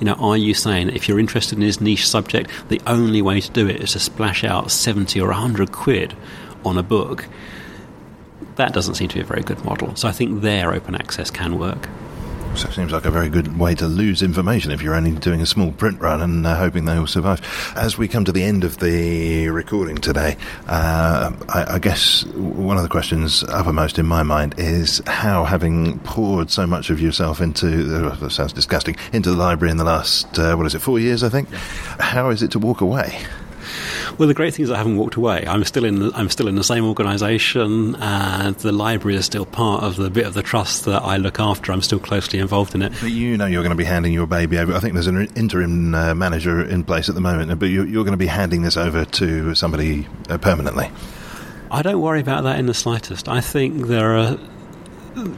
you 0.00 0.06
know, 0.06 0.14
are 0.14 0.36
you 0.36 0.54
saying 0.54 0.90
if 0.90 1.08
you're 1.08 1.20
interested 1.20 1.56
in 1.56 1.64
this 1.64 1.80
niche 1.80 2.08
subject, 2.08 2.50
the 2.68 2.80
only 2.86 3.22
way 3.22 3.40
to 3.40 3.50
do 3.50 3.68
it 3.68 3.80
is 3.82 3.92
to 3.92 3.98
splash 3.98 4.44
out 4.44 4.70
70 4.70 5.20
or 5.20 5.28
100 5.28 5.72
quid 5.72 6.14
on 6.64 6.76
a 6.76 6.82
book? 6.82 7.26
That 8.56 8.72
doesn't 8.72 8.94
seem 8.94 9.08
to 9.08 9.14
be 9.16 9.20
a 9.20 9.24
very 9.24 9.42
good 9.42 9.64
model. 9.64 9.94
So 9.96 10.08
I 10.08 10.12
think 10.12 10.42
there 10.42 10.72
open 10.72 10.94
access 10.94 11.30
can 11.30 11.58
work. 11.58 11.88
So 12.56 12.68
it 12.68 12.74
seems 12.74 12.92
like 12.92 13.04
a 13.04 13.10
very 13.10 13.28
good 13.28 13.58
way 13.58 13.74
to 13.74 13.88
lose 13.88 14.22
information 14.22 14.70
if 14.70 14.80
you're 14.80 14.94
only 14.94 15.10
doing 15.10 15.40
a 15.40 15.46
small 15.46 15.72
print 15.72 16.00
run 16.00 16.20
and 16.20 16.46
uh, 16.46 16.56
hoping 16.56 16.84
they 16.84 16.96
will 16.96 17.08
survive. 17.08 17.40
As 17.74 17.98
we 17.98 18.06
come 18.06 18.24
to 18.26 18.30
the 18.30 18.44
end 18.44 18.62
of 18.62 18.78
the 18.78 19.48
recording 19.48 19.96
today, 19.96 20.36
uh, 20.68 21.32
I, 21.48 21.74
I, 21.74 21.78
guess 21.80 22.24
one 22.26 22.76
of 22.76 22.84
the 22.84 22.88
questions 22.88 23.42
uppermost 23.42 23.98
in 23.98 24.06
my 24.06 24.22
mind 24.22 24.54
is 24.56 25.02
how, 25.08 25.42
having 25.42 25.98
poured 26.00 26.48
so 26.48 26.64
much 26.64 26.90
of 26.90 27.00
yourself 27.00 27.40
into, 27.40 28.06
uh, 28.06 28.28
sounds 28.28 28.52
disgusting, 28.52 28.94
into 29.12 29.30
the 29.30 29.36
library 29.36 29.72
in 29.72 29.76
the 29.76 29.84
last, 29.84 30.38
uh, 30.38 30.54
what 30.54 30.64
is 30.64 30.76
it, 30.76 30.78
four 30.78 31.00
years, 31.00 31.24
I 31.24 31.30
think, 31.30 31.50
how 31.50 32.30
is 32.30 32.40
it 32.40 32.52
to 32.52 32.60
walk 32.60 32.82
away? 32.82 33.20
Well, 34.18 34.28
the 34.28 34.34
great 34.34 34.54
thing 34.54 34.64
is 34.64 34.70
I 34.70 34.76
haven't 34.76 34.96
walked 34.96 35.16
away. 35.16 35.44
I'm 35.46 35.64
still 35.64 35.84
in. 35.84 35.98
The, 35.98 36.12
I'm 36.14 36.28
still 36.28 36.48
in 36.48 36.54
the 36.54 36.64
same 36.64 36.84
organisation, 36.84 37.96
and 37.96 38.56
the 38.56 38.72
library 38.72 39.16
is 39.16 39.26
still 39.26 39.46
part 39.46 39.82
of 39.82 39.96
the 39.96 40.10
bit 40.10 40.26
of 40.26 40.34
the 40.34 40.42
trust 40.42 40.84
that 40.84 41.02
I 41.02 41.16
look 41.16 41.40
after. 41.40 41.72
I'm 41.72 41.82
still 41.82 41.98
closely 41.98 42.38
involved 42.38 42.74
in 42.74 42.82
it. 42.82 42.92
But 43.00 43.10
you 43.10 43.36
know, 43.36 43.46
you're 43.46 43.62
going 43.62 43.70
to 43.70 43.76
be 43.76 43.84
handing 43.84 44.12
your 44.12 44.26
baby 44.26 44.58
over. 44.58 44.74
I 44.74 44.80
think 44.80 44.94
there's 44.94 45.06
an 45.06 45.28
interim 45.36 45.94
uh, 45.94 46.14
manager 46.14 46.64
in 46.64 46.84
place 46.84 47.08
at 47.08 47.14
the 47.14 47.20
moment, 47.20 47.58
but 47.58 47.66
you're, 47.66 47.86
you're 47.86 48.04
going 48.04 48.12
to 48.12 48.16
be 48.16 48.26
handing 48.26 48.62
this 48.62 48.76
over 48.76 49.04
to 49.04 49.54
somebody 49.54 50.06
uh, 50.28 50.38
permanently. 50.38 50.90
I 51.70 51.82
don't 51.82 52.00
worry 52.00 52.20
about 52.20 52.44
that 52.44 52.58
in 52.58 52.66
the 52.66 52.74
slightest. 52.74 53.28
I 53.28 53.40
think 53.40 53.86
there 53.86 54.16
are 54.16 54.38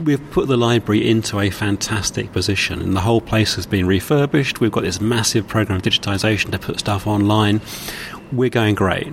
we've 0.05 0.31
put 0.31 0.49
the 0.49 0.57
library 0.57 1.09
into 1.09 1.41
a 1.41 1.51
fantastic 1.51 2.33
position, 2.33 2.81
and 2.81 2.95
the 2.95 3.01
whole 3.01 3.21
place 3.21 3.55
has 3.55 3.67
been 3.67 3.87
refurbished. 3.87 4.61
We've 4.61 4.73
got 4.73 4.85
this 4.85 5.01
massive 5.01 5.47
program 5.47 5.79
of 5.79 5.83
digitisation 5.83 6.53
to 6.53 6.59
put 6.59 6.79
stuff 6.79 7.07
online 7.07 7.61
we're 8.33 8.51
going 8.51 8.75
great. 8.75 9.13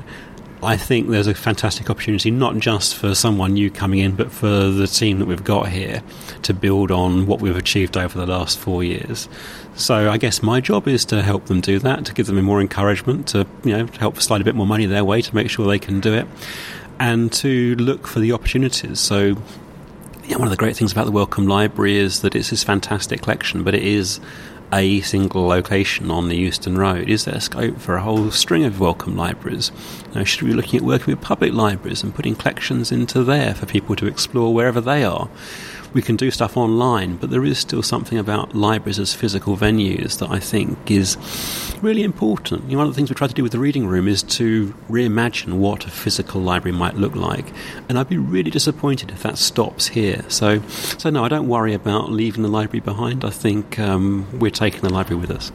I 0.63 0.77
think 0.77 1.09
there's 1.09 1.27
a 1.27 1.33
fantastic 1.33 1.89
opportunity, 1.89 2.31
not 2.31 2.57
just 2.57 2.95
for 2.95 3.13
someone 3.13 3.53
new 3.53 3.69
coming 3.69 3.99
in, 3.99 4.15
but 4.15 4.31
for 4.31 4.47
the 4.47 4.87
team 4.87 5.19
that 5.19 5.25
we've 5.25 5.43
got 5.43 5.67
here 5.67 6.01
to 6.43 6.53
build 6.53 6.89
on 6.89 7.25
what 7.25 7.41
we've 7.41 7.57
achieved 7.57 7.97
over 7.97 8.17
the 8.17 8.25
last 8.25 8.57
four 8.57 8.81
years. 8.81 9.27
So 9.75 10.09
I 10.09 10.17
guess 10.17 10.41
my 10.41 10.61
job 10.61 10.87
is 10.87 11.03
to 11.05 11.21
help 11.21 11.47
them 11.47 11.59
do 11.59 11.79
that, 11.79 12.05
to 12.05 12.13
give 12.13 12.27
them 12.27 12.41
more 12.43 12.61
encouragement, 12.61 13.27
to 13.29 13.45
you 13.65 13.77
know 13.77 13.87
help 13.99 14.21
slide 14.21 14.39
a 14.39 14.45
bit 14.45 14.55
more 14.55 14.67
money 14.67 14.85
their 14.85 15.03
way 15.03 15.21
to 15.21 15.35
make 15.35 15.49
sure 15.49 15.67
they 15.67 15.79
can 15.79 15.99
do 15.99 16.13
it, 16.13 16.27
and 16.97 17.31
to 17.33 17.75
look 17.75 18.07
for 18.07 18.19
the 18.19 18.31
opportunities. 18.31 19.01
So 19.01 19.35
one 20.29 20.43
of 20.43 20.49
the 20.49 20.55
great 20.55 20.77
things 20.77 20.93
about 20.93 21.05
the 21.05 21.11
Wellcome 21.11 21.47
Library 21.47 21.97
is 21.97 22.21
that 22.21 22.35
it's 22.35 22.51
this 22.51 22.63
fantastic 22.63 23.21
collection, 23.21 23.63
but 23.63 23.75
it 23.75 23.83
is 23.83 24.21
a 24.73 25.01
single 25.01 25.45
location 25.45 26.09
on 26.09 26.29
the 26.29 26.35
Euston 26.35 26.77
Road? 26.77 27.07
Is 27.07 27.25
there 27.25 27.39
scope 27.39 27.79
for 27.79 27.95
a 27.95 28.01
whole 28.01 28.31
string 28.31 28.65
of 28.65 28.79
Wellcome 28.79 29.15
libraries? 29.15 29.71
Now, 30.15 30.23
should 30.23 30.41
we 30.41 30.49
be 30.49 30.55
looking 30.55 30.79
at 30.79 30.85
working 30.85 31.13
with 31.13 31.21
public 31.21 31.53
libraries 31.53 32.01
and 32.01 32.13
putting 32.13 32.35
collections 32.35 32.91
into 32.91 33.23
there 33.23 33.53
for 33.53 33.67
people 33.67 33.95
to 33.95 34.07
explore 34.07 34.51
wherever 34.51 34.81
they 34.81 35.03
are? 35.03 35.29
We 35.93 36.01
can 36.01 36.15
do 36.15 36.31
stuff 36.31 36.57
online, 36.57 37.17
but 37.17 37.29
there 37.29 37.45
is 37.45 37.59
still 37.59 37.83
something 37.83 38.17
about 38.17 38.55
libraries 38.55 38.99
as 38.99 39.13
physical 39.13 39.55
venues 39.55 40.19
that 40.19 40.29
I 40.29 40.39
think 40.39 40.89
is 40.89 41.17
really 41.81 42.03
important. 42.03 42.63
You 42.65 42.71
know, 42.71 42.79
one 42.79 42.87
of 42.87 42.93
the 42.93 42.95
things 42.95 43.09
we 43.09 43.15
try 43.15 43.27
to 43.27 43.33
do 43.33 43.43
with 43.43 43.51
the 43.51 43.59
reading 43.59 43.87
room 43.87 44.07
is 44.07 44.23
to 44.23 44.73
reimagine 44.89 45.53
what 45.53 45.85
a 45.85 45.89
physical 45.89 46.41
library 46.41 46.77
might 46.77 46.95
look 46.95 47.15
like, 47.15 47.45
and 47.87 47.97
I'd 47.97 48.09
be 48.09 48.17
really 48.17 48.51
disappointed 48.51 49.11
if 49.11 49.23
that 49.23 49.37
stops 49.37 49.87
here. 49.89 50.25
So, 50.29 50.61
so 50.67 51.09
no, 51.09 51.23
I 51.23 51.29
don't 51.29 51.47
worry 51.47 51.73
about 51.73 52.11
leaving 52.11 52.43
the 52.43 52.49
library 52.49 52.81
behind. 52.81 53.23
I 53.23 53.29
think 53.29 53.79
um, 53.79 54.27
we're 54.39 54.51
taking 54.51 54.81
the 54.81 54.91
library 54.91 55.19
with 55.21 55.31
us. 55.31 55.51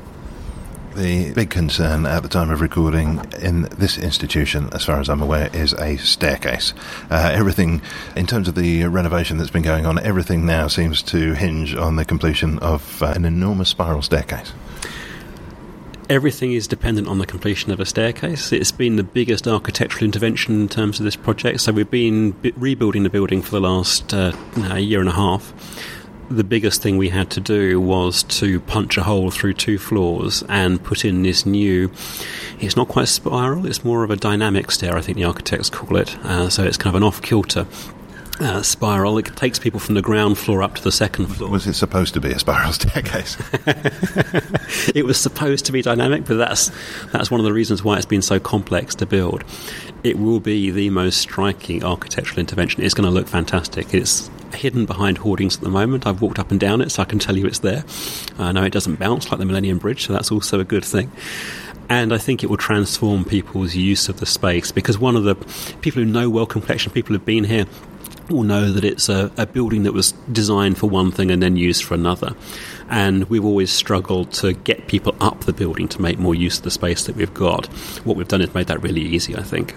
The 0.99 1.32
big 1.32 1.51
concern 1.51 2.07
at 2.07 2.24
the 2.24 2.28
time 2.28 2.51
of 2.51 2.61
recording 2.61 3.24
in 3.40 3.68
this 3.78 3.99
institution, 3.99 4.68
as 4.72 4.84
far 4.84 4.99
as 4.99 5.09
I'm 5.09 5.22
aware, 5.22 5.49
is 5.55 5.72
a 5.74 5.96
staircase. 5.96 6.74
Uh, 7.09 7.30
everything, 7.32 7.82
in 8.16 8.26
terms 8.26 8.49
of 8.49 8.57
the 8.57 8.82
renovation 8.86 9.38
that's 9.38 9.49
been 9.49 9.62
going 9.62 9.86
on, 9.86 10.01
everything 10.01 10.44
now 10.44 10.66
seems 10.66 11.01
to 11.03 11.34
hinge 11.34 11.72
on 11.76 11.94
the 11.94 12.05
completion 12.05 12.59
of 12.59 13.01
uh, 13.01 13.12
an 13.14 13.24
enormous 13.24 13.68
spiral 13.68 14.03
staircase. 14.03 14.53
Everything 16.11 16.53
is 16.53 16.66
dependent 16.66 17.07
on 17.07 17.18
the 17.18 17.26
completion 17.26 17.70
of 17.70 17.78
a 17.78 17.86
staircase. 17.86 18.51
It's 18.51 18.72
been 18.72 18.96
the 18.96 19.05
biggest 19.05 19.46
architectural 19.46 20.05
intervention 20.05 20.62
in 20.62 20.68
terms 20.68 20.99
of 20.99 21.05
this 21.05 21.14
project. 21.14 21.61
So 21.61 21.70
we've 21.70 21.88
been 21.88 22.34
rebuilding 22.57 23.05
the 23.05 23.11
building 23.11 23.40
for 23.40 23.53
the 23.53 23.61
last 23.61 24.12
uh, 24.12 24.32
year 24.76 24.99
and 24.99 25.09
a 25.09 25.12
half 25.12 25.53
the 26.31 26.45
biggest 26.45 26.83
thing 26.83 26.99
we 26.99 27.09
had 27.09 27.31
to 27.31 27.41
do 27.41 27.81
was 27.81 28.22
to 28.24 28.61
punch 28.61 28.97
a 28.97 29.03
hole 29.03 29.31
through 29.31 29.55
two 29.55 29.79
floors 29.79 30.43
and 30.49 30.83
put 30.83 31.05
in 31.05 31.22
this 31.22 31.47
new. 31.47 31.91
It's 32.61 32.76
not 32.76 32.89
quite 32.89 33.05
a 33.05 33.07
spiral; 33.07 33.66
it's 33.66 33.85
more 33.85 34.05
of 34.05 34.11
a 34.11 34.16
dynamic 34.16 34.70
stair. 34.70 34.97
I 34.97 35.01
think 35.01 35.16
the 35.16 35.24
architects 35.24 35.70
call 35.70 35.97
it. 35.97 36.16
Uh, 36.18 36.49
so 36.49 36.64
it's 36.64 36.76
kind 36.76 36.95
of 36.95 37.03
an 37.03 37.07
off 37.07 37.22
kilter. 37.22 37.66
Uh, 38.41 38.62
spiral. 38.62 39.18
It 39.18 39.35
takes 39.35 39.59
people 39.59 39.81
from 39.81 39.97
the 39.97 40.03
ground 40.03 40.39
floor 40.39 40.62
up 40.62 40.76
to 40.76 40.85
the 40.85 40.93
second 40.93 41.26
floor. 41.26 41.51
Was 41.51 41.66
it 41.66 41.74
supposed 41.74 42.14
to 42.14 42.20
be 42.20 42.31
a 42.31 42.39
spiral 42.39 42.72
staircase? 42.72 43.37
it 44.95 45.05
was 45.05 45.18
supposed 45.18 45.64
to 45.66 45.72
be 45.72 45.83
dynamic, 45.83 46.24
but 46.24 46.37
that's 46.37 46.70
that's 47.11 47.33
one 47.33 47.41
of 47.41 47.45
the 47.45 47.53
reasons 47.53 47.83
why 47.83 47.97
it's 47.97 48.07
been 48.07 48.22
so 48.22 48.39
complex 48.39 48.95
to 48.97 49.07
build. 49.07 49.43
It 50.05 50.20
will 50.20 50.39
be 50.39 50.70
the 50.70 50.91
most 50.91 51.18
striking 51.18 51.83
architectural 51.83 52.39
intervention. 52.39 52.85
It's 52.85 52.95
going 52.95 53.09
to 53.09 53.11
look 53.12 53.26
fantastic. 53.26 53.93
It's 53.93 54.31
hidden 54.55 54.86
behind 54.86 55.18
hoardings 55.18 55.57
at 55.57 55.62
the 55.62 55.70
moment. 55.70 56.07
I've 56.07 56.20
walked 56.20 56.38
up 56.38 56.51
and 56.51 56.59
down 56.61 56.80
it, 56.80 56.90
so 56.90 57.03
I 57.03 57.05
can 57.05 57.18
tell 57.18 57.36
you 57.36 57.46
it's 57.46 57.61
there. 57.61 57.84
Uh, 58.38 58.44
I 58.44 58.53
know 58.53 58.64
it 58.64 58.72
doesn't 58.72 58.99
bounce 58.99 59.30
like 59.30 59.38
the 59.38 59.46
Millennium 59.46 59.78
Bridge, 59.78 60.07
so 60.07 60.12
that's 60.12 60.30
also 60.30 60.61
a 60.61 60.64
good 60.64 60.84
thing. 60.84 61.11
And 61.88 62.12
I 62.12 62.18
think 62.18 62.42
it 62.42 62.51
will 62.51 62.59
transform 62.59 63.24
people's 63.24 63.74
use 63.74 64.09
of 64.09 64.20
the 64.20 64.26
space 64.26 64.72
because 64.72 64.99
one 64.99 65.16
of 65.16 65.24
the 65.24 65.34
people 65.80 66.03
who 66.03 66.05
know 66.05 66.28
Wellcome 66.28 66.62
Collection, 66.62 66.92
people 66.92 67.14
who've 67.14 67.24
been 67.24 67.44
here, 67.44 67.66
will 68.28 68.42
know 68.42 68.70
that 68.70 68.84
it's 68.84 69.09
a, 69.09 69.30
a, 69.38 69.46
building 69.46 69.84
that 69.84 69.94
was 69.94 70.12
designed 70.30 70.76
for 70.76 70.86
one 70.86 71.11
thing 71.11 71.30
and 71.30 71.42
then 71.42 71.57
used 71.57 71.82
for 71.84 71.94
another. 71.94 72.34
And 72.90 73.24
we've 73.30 73.44
always 73.44 73.72
struggled 73.72 74.32
to 74.34 74.53
get 74.53 74.86
people 74.86 75.16
up 75.18 75.40
the 75.40 75.53
building 75.55 75.88
to 75.88 76.03
make 76.03 76.18
more 76.18 76.34
use 76.34 76.59
of 76.59 76.64
the 76.64 76.70
space 76.70 77.07
that 77.07 77.16
we've 77.16 77.32
got. 77.32 77.66
What 78.05 78.18
we've 78.18 78.28
done 78.28 78.42
is 78.42 78.53
made 78.53 78.66
that 78.66 78.82
really 78.82 79.01
easy, 79.01 79.34
I 79.34 79.42
think 79.42 79.74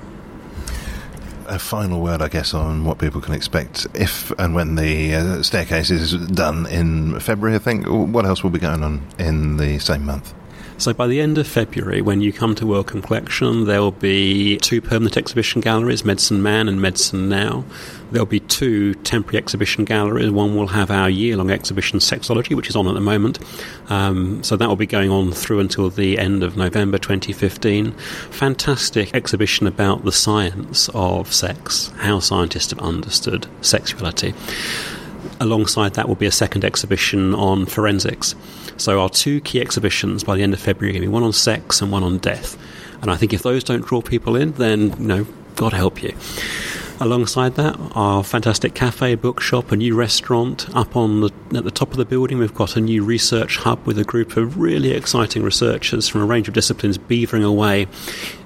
a 1.51 1.59
final 1.59 1.99
word, 2.01 2.21
I 2.21 2.29
guess, 2.29 2.53
on 2.53 2.85
what 2.85 2.97
people 2.97 3.21
can 3.21 3.33
expect 3.33 3.85
if 3.93 4.31
and 4.39 4.55
when 4.55 4.75
the 4.75 5.13
uh, 5.13 5.43
staircase 5.43 5.91
is 5.91 6.13
done 6.27 6.65
in 6.67 7.19
February, 7.19 7.55
I 7.55 7.59
think. 7.59 7.85
What 7.87 8.25
else 8.25 8.41
will 8.41 8.49
be 8.49 8.59
going 8.59 8.83
on 8.83 9.05
in 9.19 9.57
the 9.57 9.77
same 9.79 10.05
month? 10.05 10.33
So 10.81 10.95
by 10.95 11.05
the 11.05 11.21
end 11.21 11.37
of 11.37 11.45
February, 11.47 12.01
when 12.01 12.21
you 12.21 12.33
come 12.33 12.55
to 12.55 12.65
Wellcome 12.65 13.03
Collection, 13.03 13.65
there 13.65 13.81
will 13.81 13.91
be 13.91 14.57
two 14.57 14.81
permanent 14.81 15.15
exhibition 15.15 15.61
galleries, 15.61 16.03
Medicine 16.03 16.41
Man 16.41 16.67
and 16.67 16.81
Medicine 16.81 17.29
Now. 17.29 17.65
There'll 18.11 18.25
be 18.25 18.39
two 18.39 18.95
temporary 18.95 19.37
exhibition 19.37 19.85
galleries. 19.85 20.31
One 20.31 20.55
will 20.55 20.65
have 20.65 20.89
our 20.89 21.07
year-long 21.07 21.51
exhibition 21.51 21.99
Sexology, 21.99 22.55
which 22.55 22.67
is 22.67 22.75
on 22.75 22.87
at 22.87 22.95
the 22.95 22.99
moment. 22.99 23.37
Um, 23.91 24.43
so 24.43 24.57
that 24.57 24.67
will 24.67 24.75
be 24.75 24.87
going 24.87 25.11
on 25.11 25.31
through 25.33 25.59
until 25.59 25.91
the 25.91 26.17
end 26.17 26.41
of 26.41 26.57
November 26.57 26.97
2015. 26.97 27.91
Fantastic 27.91 29.13
exhibition 29.13 29.67
about 29.67 30.03
the 30.03 30.11
science 30.11 30.89
of 30.95 31.31
sex, 31.31 31.93
how 31.97 32.19
scientists 32.19 32.71
have 32.71 32.79
understood 32.79 33.45
sexuality. 33.61 34.33
Alongside 35.41 35.95
that 35.95 36.07
will 36.07 36.15
be 36.15 36.27
a 36.27 36.31
second 36.31 36.63
exhibition 36.63 37.33
on 37.33 37.65
forensics. 37.65 38.35
So 38.77 39.01
our 39.01 39.09
two 39.09 39.41
key 39.41 39.59
exhibitions 39.59 40.23
by 40.23 40.35
the 40.35 40.43
end 40.43 40.53
of 40.53 40.59
February 40.59 40.91
are 40.91 40.93
going 40.93 41.01
to 41.01 41.07
be 41.07 41.11
one 41.11 41.23
on 41.23 41.33
sex 41.33 41.81
and 41.81 41.91
one 41.91 42.03
on 42.03 42.19
death. 42.19 42.57
And 43.01 43.09
I 43.09 43.15
think 43.15 43.33
if 43.33 43.41
those 43.41 43.63
don't 43.63 43.83
draw 43.83 44.01
people 44.01 44.35
in, 44.35 44.51
then 44.53 44.91
you 44.99 45.07
know, 45.07 45.27
God 45.55 45.73
help 45.73 46.03
you. 46.03 46.15
Alongside 46.99 47.55
that, 47.55 47.75
our 47.95 48.23
fantastic 48.23 48.75
cafe, 48.75 49.15
bookshop, 49.15 49.71
a 49.71 49.75
new 49.75 49.95
restaurant. 49.95 50.69
Up 50.75 50.95
on 50.95 51.21
the 51.21 51.31
at 51.55 51.63
the 51.63 51.71
top 51.71 51.89
of 51.89 51.97
the 51.97 52.05
building, 52.05 52.37
we've 52.37 52.53
got 52.53 52.77
a 52.77 52.79
new 52.79 53.03
research 53.03 53.57
hub 53.57 53.83
with 53.87 53.97
a 53.97 54.03
group 54.03 54.37
of 54.37 54.59
really 54.59 54.91
exciting 54.91 55.41
researchers 55.41 56.07
from 56.07 56.21
a 56.21 56.25
range 56.25 56.47
of 56.47 56.53
disciplines 56.53 56.99
beavering 56.99 57.43
away, 57.43 57.87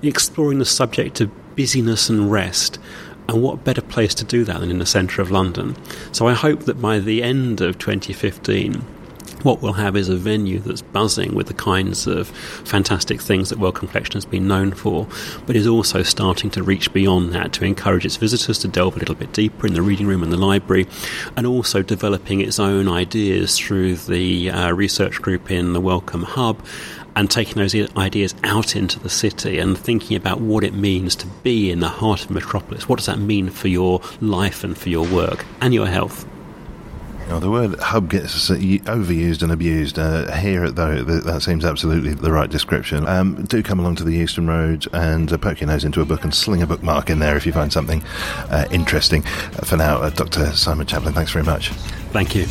exploring 0.02 0.60
the 0.60 0.66
subject 0.66 1.20
of 1.20 1.30
busyness 1.58 2.10
and 2.10 2.32
rest. 2.32 2.80
And 3.28 3.42
what 3.42 3.64
better 3.64 3.82
place 3.82 4.14
to 4.16 4.24
do 4.24 4.44
that 4.44 4.60
than 4.60 4.70
in 4.70 4.80
the 4.80 4.86
centre 4.86 5.22
of 5.22 5.32
London? 5.32 5.76
So 6.12 6.28
I 6.28 6.34
hope 6.34 6.62
that 6.62 6.82
by 6.82 7.00
the 7.00 7.24
end 7.24 7.62
of 7.62 7.80
2015, 7.80 8.84
what 9.46 9.62
we'll 9.62 9.74
have 9.74 9.96
is 9.96 10.10
a 10.10 10.16
venue 10.16 10.60
that's 10.60 10.82
buzzing 10.82 11.36
with 11.36 11.46
the 11.46 11.54
kinds 11.54 12.08
of 12.08 12.28
fantastic 12.28 13.22
things 13.22 13.50
that 13.50 13.60
Wellcome 13.60 13.88
Collection 13.88 14.14
has 14.14 14.26
been 14.26 14.48
known 14.48 14.72
for, 14.72 15.08
but 15.46 15.56
is 15.56 15.68
also 15.68 16.02
starting 16.02 16.50
to 16.52 16.64
reach 16.64 16.92
beyond 16.94 17.32
that 17.34 17.54
to 17.54 17.64
encourage 17.64 18.06
its 18.06 18.18
visitors 18.18 18.58
to 18.60 18.68
delve 18.68 18.96
a 18.96 19.00
little 19.00 19.14
bit 19.14 19.32
deeper 19.34 19.68
in 19.68 19.76
the 19.76 19.84
reading 19.84 20.08
room 20.08 20.24
and 20.24 20.34
the 20.34 20.38
library, 20.38 20.88
and 21.38 21.46
also 21.46 21.84
developing 21.84 22.42
its 22.42 22.60
own 22.60 22.88
ideas 22.88 23.58
through 23.58 23.96
the 23.96 24.50
uh, 24.50 24.72
research 24.72 25.22
group 25.22 25.52
in 25.52 25.74
the 25.74 25.82
Wellcome 25.82 26.24
Hub 26.24 26.60
and 27.16 27.30
taking 27.30 27.56
those 27.56 27.76
ideas 27.96 28.36
out 28.44 28.76
into 28.76 29.00
the 29.00 29.10
city 29.10 29.58
and 29.60 29.78
thinking 29.78 30.18
about 30.18 30.42
what 30.42 30.64
it 30.64 30.74
means 30.74 31.16
to 31.18 31.28
be 31.44 31.72
in 31.72 31.80
the 31.80 31.90
heart 31.90 32.26
of 32.26 32.32
metropolis. 32.32 32.90
What 32.90 32.98
does 32.98 33.06
that 33.06 33.20
mean 33.20 33.50
for 33.50 33.68
your 33.68 34.02
life 34.22 34.64
and 34.64 34.78
for 34.78 34.90
your 34.90 35.08
work 35.08 35.46
and 35.62 35.74
your 35.74 35.88
health? 35.88 36.26
Now, 37.28 37.40
the 37.40 37.50
word 37.50 37.80
hub 37.80 38.12
gets 38.12 38.50
overused 38.50 39.42
and 39.42 39.52
abused. 39.52 39.98
Uh, 39.98 40.32
here, 40.36 40.70
though, 40.70 41.02
that 41.04 41.42
seems 41.42 41.66
absolutely 41.66 42.14
the 42.14 42.32
right 42.32 42.50
description. 42.50 43.08
Um, 43.08 43.44
do 43.46 43.64
come 43.64 43.80
along 43.80 43.96
to 43.96 44.04
the 44.04 44.14
Euston 44.14 44.46
Road 44.46 44.86
and 44.94 45.34
uh, 45.34 45.38
poke 45.38 45.60
your 45.60 45.68
nose 45.68 45.84
into 45.84 46.02
a 46.02 46.06
book 46.06 46.24
and 46.24 46.36
sling 46.36 46.62
a 46.62 46.68
bookmark 46.68 47.10
in 47.10 47.18
there 47.18 47.36
if 47.36 47.48
you 47.48 47.52
find 47.52 47.74
something 47.74 48.04
uh, 48.52 48.66
interesting. 48.70 49.26
Uh, 49.26 49.66
for 49.66 49.76
now, 49.76 49.98
uh, 49.98 50.12
Dr. 50.12 50.52
Simon 50.52 50.86
Chaplin, 50.86 51.16
thanks 51.16 51.32
very 51.32 51.46
much. 51.46 51.70
Thank 52.12 52.36
you. 52.36 52.46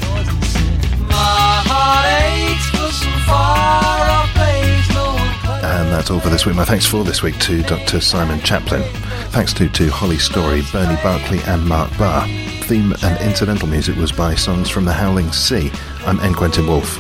And 5.65 5.91
that's 5.91 6.11
all 6.11 6.21
for 6.21 6.29
this 6.29 6.45
week. 6.45 6.57
My 6.57 6.67
thanks 6.67 6.85
for 6.85 7.05
this 7.05 7.23
week 7.23 7.39
to 7.39 7.63
Dr. 7.63 7.99
Simon 7.99 8.39
Chaplin. 8.41 8.83
Thanks 9.31 9.55
to, 9.55 9.67
to 9.71 9.89
Holly 9.89 10.19
Story, 10.19 10.63
Bernie 10.71 11.01
Barkley, 11.03 11.41
and 11.47 11.67
Mark 11.67 11.91
Barr. 11.97 12.27
Theme 12.65 12.93
and 13.03 13.19
incidental 13.23 13.67
music 13.67 13.97
was 13.97 14.13
by 14.13 14.35
Songs 14.35 14.69
from 14.69 14.85
the 14.85 14.93
Howling 14.93 15.33
Sea. 15.33 15.73
I'm 16.07 16.21
N. 16.21 16.35
Quentin 16.35 16.67
Woolf. 16.67 16.99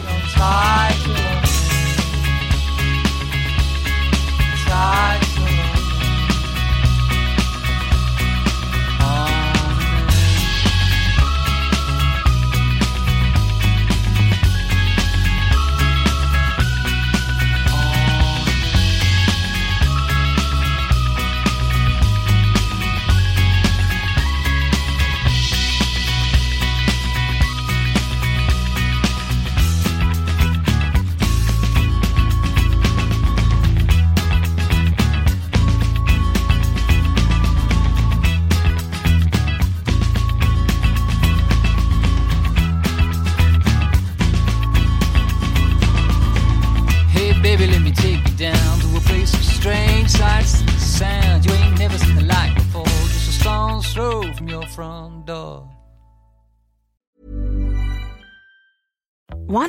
Want 4.66 5.23